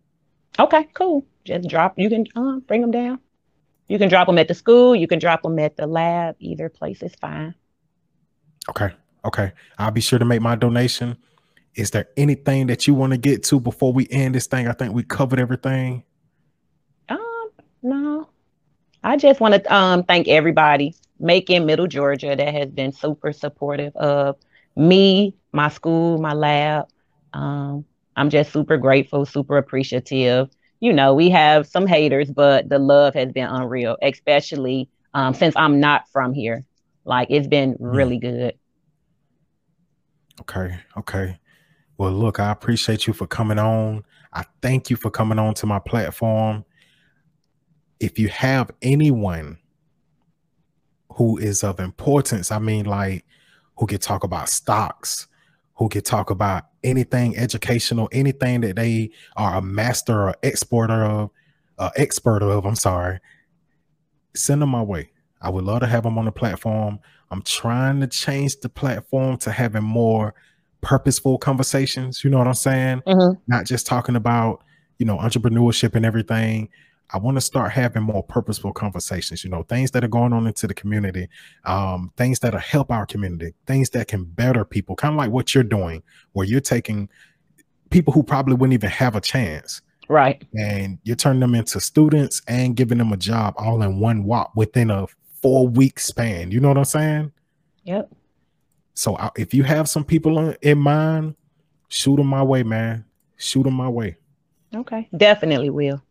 Okay, 0.59 0.89
cool. 0.93 1.24
Just 1.45 1.68
drop. 1.68 1.95
You 1.97 2.11
can 2.11 2.26
uh, 2.34 2.59
bring 2.66 2.80
them 2.80 2.91
down. 2.91 3.20
You 3.89 3.99
can 3.99 4.09
drop 4.09 4.26
them 4.26 4.39
at 4.39 4.49
the 4.49 4.55
school. 4.55 4.97
You 4.97 5.07
can 5.07 5.18
drop 5.18 5.43
them 5.43 5.59
at 5.59 5.76
the 5.76 5.87
lab. 5.87 6.37
Either 6.39 6.68
place 6.68 7.03
is 7.03 7.14
fine. 7.20 7.55
Okay. 8.68 8.91
Okay. 9.24 9.53
I'll 9.78 9.91
be 9.91 10.01
sure 10.01 10.18
to 10.18 10.24
make 10.24 10.41
my 10.41 10.57
donation. 10.57 11.16
Is 11.74 11.91
there 11.91 12.09
anything 12.16 12.68
that 12.68 12.87
you 12.87 12.95
want 12.95 13.12
to 13.12 13.18
get 13.18 13.43
to 13.45 13.61
before 13.61 13.93
we 13.93 14.09
end 14.11 14.34
this 14.34 14.47
thing? 14.47 14.66
I 14.66 14.72
think 14.72 14.95
we 14.95 15.03
covered 15.03 15.39
everything. 15.39 16.05
Um, 17.09 17.51
no. 17.82 18.28
I 19.05 19.16
just 19.16 19.41
want 19.41 19.55
to 19.55 19.74
um 19.74 20.03
thank 20.03 20.26
everybody, 20.26 20.95
making 21.20 21.66
Middle 21.66 21.87
Georgia, 21.87 22.34
that 22.34 22.55
has 22.55 22.70
been 22.70 22.93
super 22.93 23.32
supportive 23.32 23.95
of 23.95 24.37
me, 24.74 25.34
my 25.53 25.68
school, 25.68 26.18
my 26.18 26.32
lab. 26.32 26.89
Um, 27.32 27.84
I'm 28.16 28.30
just 28.30 28.53
super 28.53 28.78
grateful, 28.78 29.26
super 29.26 29.59
appreciative 29.59 30.49
you 30.81 30.93
know, 30.93 31.14
we 31.14 31.31
have 31.31 31.66
some 31.66 31.87
haters, 31.87 32.31
but 32.31 32.68
the 32.68 32.79
love 32.79 33.14
has 33.14 33.33
been 33.33 33.47
unreal, 33.47 33.97
especially 34.03 34.89
um, 35.14 35.35
since 35.35 35.55
I'm 35.57 35.81
not 35.81 36.09
from 36.11 36.35
here. 36.35 36.64
Like 37.05 37.29
it's 37.31 37.47
been 37.47 37.72
hmm. 37.72 37.85
really 37.87 38.18
good. 38.18 38.55
Okay. 40.43 40.79
Okay. 40.99 41.39
Well, 41.99 42.12
look, 42.12 42.39
I 42.41 42.51
appreciate 42.51 43.07
you 43.07 43.14
for 43.14 43.27
coming 43.27 43.59
on. 43.59 44.05
I 44.33 44.45
thank 44.61 44.91
you 44.91 44.97
for 44.97 45.11
coming 45.11 45.39
on 45.39 45.55
to 45.55 45.66
my 45.66 45.79
platform. 45.79 46.64
If 47.99 48.18
you 48.18 48.29
have 48.29 48.70
anyone 48.83 49.59
who 51.12 51.39
is 51.39 51.64
of 51.64 51.81
importance, 51.81 52.53
I 52.53 52.59
mean, 52.59 52.85
like 52.85 53.24
who 53.79 53.87
can 53.87 53.99
talk 53.99 54.24
about 54.24 54.51
stocks, 54.51 55.27
who 55.77 55.89
can 55.89 56.03
talk 56.03 56.29
about 56.29 56.64
anything 56.87 57.37
educational, 57.37 58.09
anything 58.12 58.62
that 58.62 58.76
they 58.76 59.11
are 59.37 59.57
a 59.57 59.62
master 59.62 60.28
or 60.28 60.34
exporter 60.43 61.05
of, 61.05 61.30
uh, 61.78 61.91
expert 61.97 62.43
of. 62.43 62.64
I'm 62.64 62.76
sorry. 62.76 63.18
Send 64.34 64.62
them 64.62 64.70
my 64.70 64.82
way. 64.82 65.11
I 65.43 65.51
would 65.51 65.64
love 65.64 65.80
to 65.80 65.87
have 65.87 66.05
them 66.05 66.16
on 66.16 66.24
the 66.24 66.32
platform. 66.32 66.99
I'm 67.30 67.43
trying 67.43 68.01
to 68.01 68.07
change 68.07 68.61
the 68.61 68.68
platform 68.68 69.37
to 69.39 69.51
having 69.51 69.82
more 69.82 70.34
purposeful 70.80 71.39
conversations. 71.39 72.22
You 72.22 72.30
know 72.30 72.39
what 72.39 72.47
I'm 72.47 72.55
saying? 72.55 73.03
Mm-hmm. 73.07 73.41
Not 73.49 73.66
just 73.66 73.87
talking 73.87 74.16
about, 74.16 74.62
you 74.99 75.07
know, 75.07 75.18
entrepreneurship 75.18 75.95
and 75.95 76.07
everything, 76.07 76.68
I 77.11 77.19
want 77.19 77.37
to 77.37 77.41
start 77.41 77.73
having 77.73 78.03
more 78.03 78.23
purposeful 78.23 78.73
conversations, 78.73 79.45
you 79.45 79.51
know, 79.51 79.63
things 79.63 79.93
that 79.93 80.03
are 80.03 80.09
going 80.09 80.33
on 80.33 80.47
into 80.47 80.67
the 80.67 80.75
community, 80.75 81.29
um, 81.65 82.13
things 82.17 82.41
that'll 82.41 82.61
help 82.61 82.91
our 82.91 83.07
community, 83.07 83.55
things 83.67 83.91
that 83.91 84.09
can 84.09 84.25
better 84.25 84.65
people, 84.65 84.97
kind 84.97 85.15
of 85.15 85.19
like 85.19 85.31
what 85.31 85.55
you're 85.55 85.65
doing, 85.65 86.03
where 86.33 86.47
you're 86.47 86.61
taking 86.61 87.09
people 87.91 88.13
who 88.13 88.23
probably 88.23 88.55
wouldn't 88.55 88.75
even 88.75 88.91
have 88.91 89.15
a 89.15 89.21
chance. 89.21 89.83
Right. 90.09 90.45
And 90.59 90.99
you're 91.05 91.17
turning 91.17 91.41
them 91.41 91.55
into 91.55 91.81
students 91.81 92.43
and 92.49 92.77
giving 92.77 92.99
them 92.99 93.13
a 93.13 93.17
job 93.17 93.55
all 93.57 93.83
in 93.83 93.99
one 93.99 94.25
walk 94.25 94.53
within 94.55 94.91
a 94.91 95.07
four 95.43 95.69
week 95.69 96.01
span. 96.01 96.51
You 96.51 96.61
know 96.61 96.69
what 96.69 96.79
I'm 96.79 96.85
saying? 96.85 97.33
Yep. 97.85 98.13
So 98.95 99.15
uh, 99.17 99.31
if 99.37 99.53
you 99.53 99.63
have 99.63 99.89
some 99.89 100.05
people 100.05 100.55
in 100.63 100.79
mind, 100.79 101.37
shoot 101.89 102.17
them 102.17 102.27
my 102.27 102.43
way, 102.43 102.63
man. 102.63 103.05
Shoot 103.37 103.65
them 103.65 103.75
my 103.75 103.89
way. 103.89 104.17
Okay. 104.75 105.09
Definitely 105.17 105.71
will. 105.71 106.03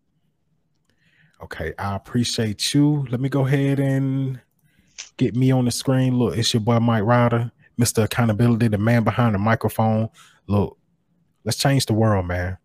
Okay, 1.44 1.74
I 1.78 1.96
appreciate 1.96 2.74
you. 2.74 3.06
Let 3.10 3.20
me 3.20 3.28
go 3.28 3.46
ahead 3.46 3.80
and 3.80 4.40
get 5.18 5.36
me 5.36 5.52
on 5.52 5.66
the 5.66 5.72
screen. 5.72 6.18
Look, 6.18 6.38
it's 6.38 6.54
your 6.54 6.62
boy 6.62 6.80
Mike 6.80 7.04
Ryder, 7.04 7.52
Mr. 7.80 8.06
Accountability, 8.06 8.70
the 8.70 8.78
man 8.78 9.04
behind 9.04 9.36
the 9.36 9.40
microphone. 9.40 10.10
Look, 10.48 10.78
let's 11.44 11.58
change 11.58 11.88
the 11.88 11.94
world, 11.94 12.26
man. 12.26 12.58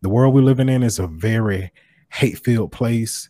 The 0.00 0.08
world 0.08 0.34
we're 0.34 0.40
living 0.40 0.70
in 0.70 0.82
is 0.82 0.98
a 0.98 1.06
very 1.06 1.72
hate-filled 2.10 2.72
place. 2.72 3.28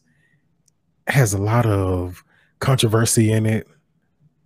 has 1.08 1.34
a 1.34 1.38
lot 1.38 1.66
of 1.66 2.22
controversy 2.60 3.32
in 3.32 3.46
it, 3.46 3.66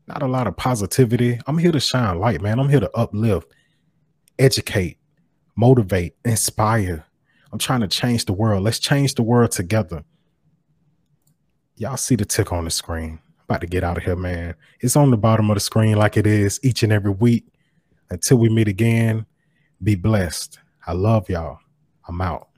not 0.06 0.22
a 0.22 0.26
lot 0.26 0.46
of 0.46 0.56
positivity. 0.56 1.38
I'm 1.46 1.58
here 1.58 1.72
to 1.72 1.80
shine 1.80 2.18
light, 2.18 2.40
man. 2.40 2.58
I'm 2.58 2.70
here 2.70 2.80
to 2.80 2.90
uplift, 2.96 3.52
educate, 4.38 4.96
motivate, 5.54 6.14
inspire. 6.24 7.04
I'm 7.52 7.58
trying 7.58 7.80
to 7.80 7.88
change 7.88 8.24
the 8.24 8.32
world. 8.32 8.64
Let's 8.64 8.78
change 8.78 9.14
the 9.14 9.22
world 9.22 9.52
together 9.52 10.02
y'all 11.76 11.96
see 11.96 12.16
the 12.16 12.24
tick 12.24 12.52
on 12.52 12.64
the 12.64 12.70
screen. 12.70 13.18
about 13.44 13.60
to 13.60 13.66
get 13.66 13.84
out 13.84 13.98
of 13.98 14.04
here, 14.04 14.16
man. 14.16 14.54
It's 14.80 14.96
on 14.96 15.10
the 15.10 15.16
bottom 15.16 15.50
of 15.50 15.56
the 15.56 15.60
screen 15.60 15.96
like 15.96 16.16
it 16.16 16.26
is 16.26 16.60
each 16.62 16.82
and 16.82 16.92
every 16.92 17.12
week. 17.12 17.44
Until 18.10 18.38
we 18.38 18.48
meet 18.48 18.68
again, 18.68 19.26
be 19.82 19.94
blessed. 19.94 20.58
I 20.86 20.92
love 20.92 21.28
y'all. 21.28 21.58
I'm 22.08 22.20
out. 22.20 22.48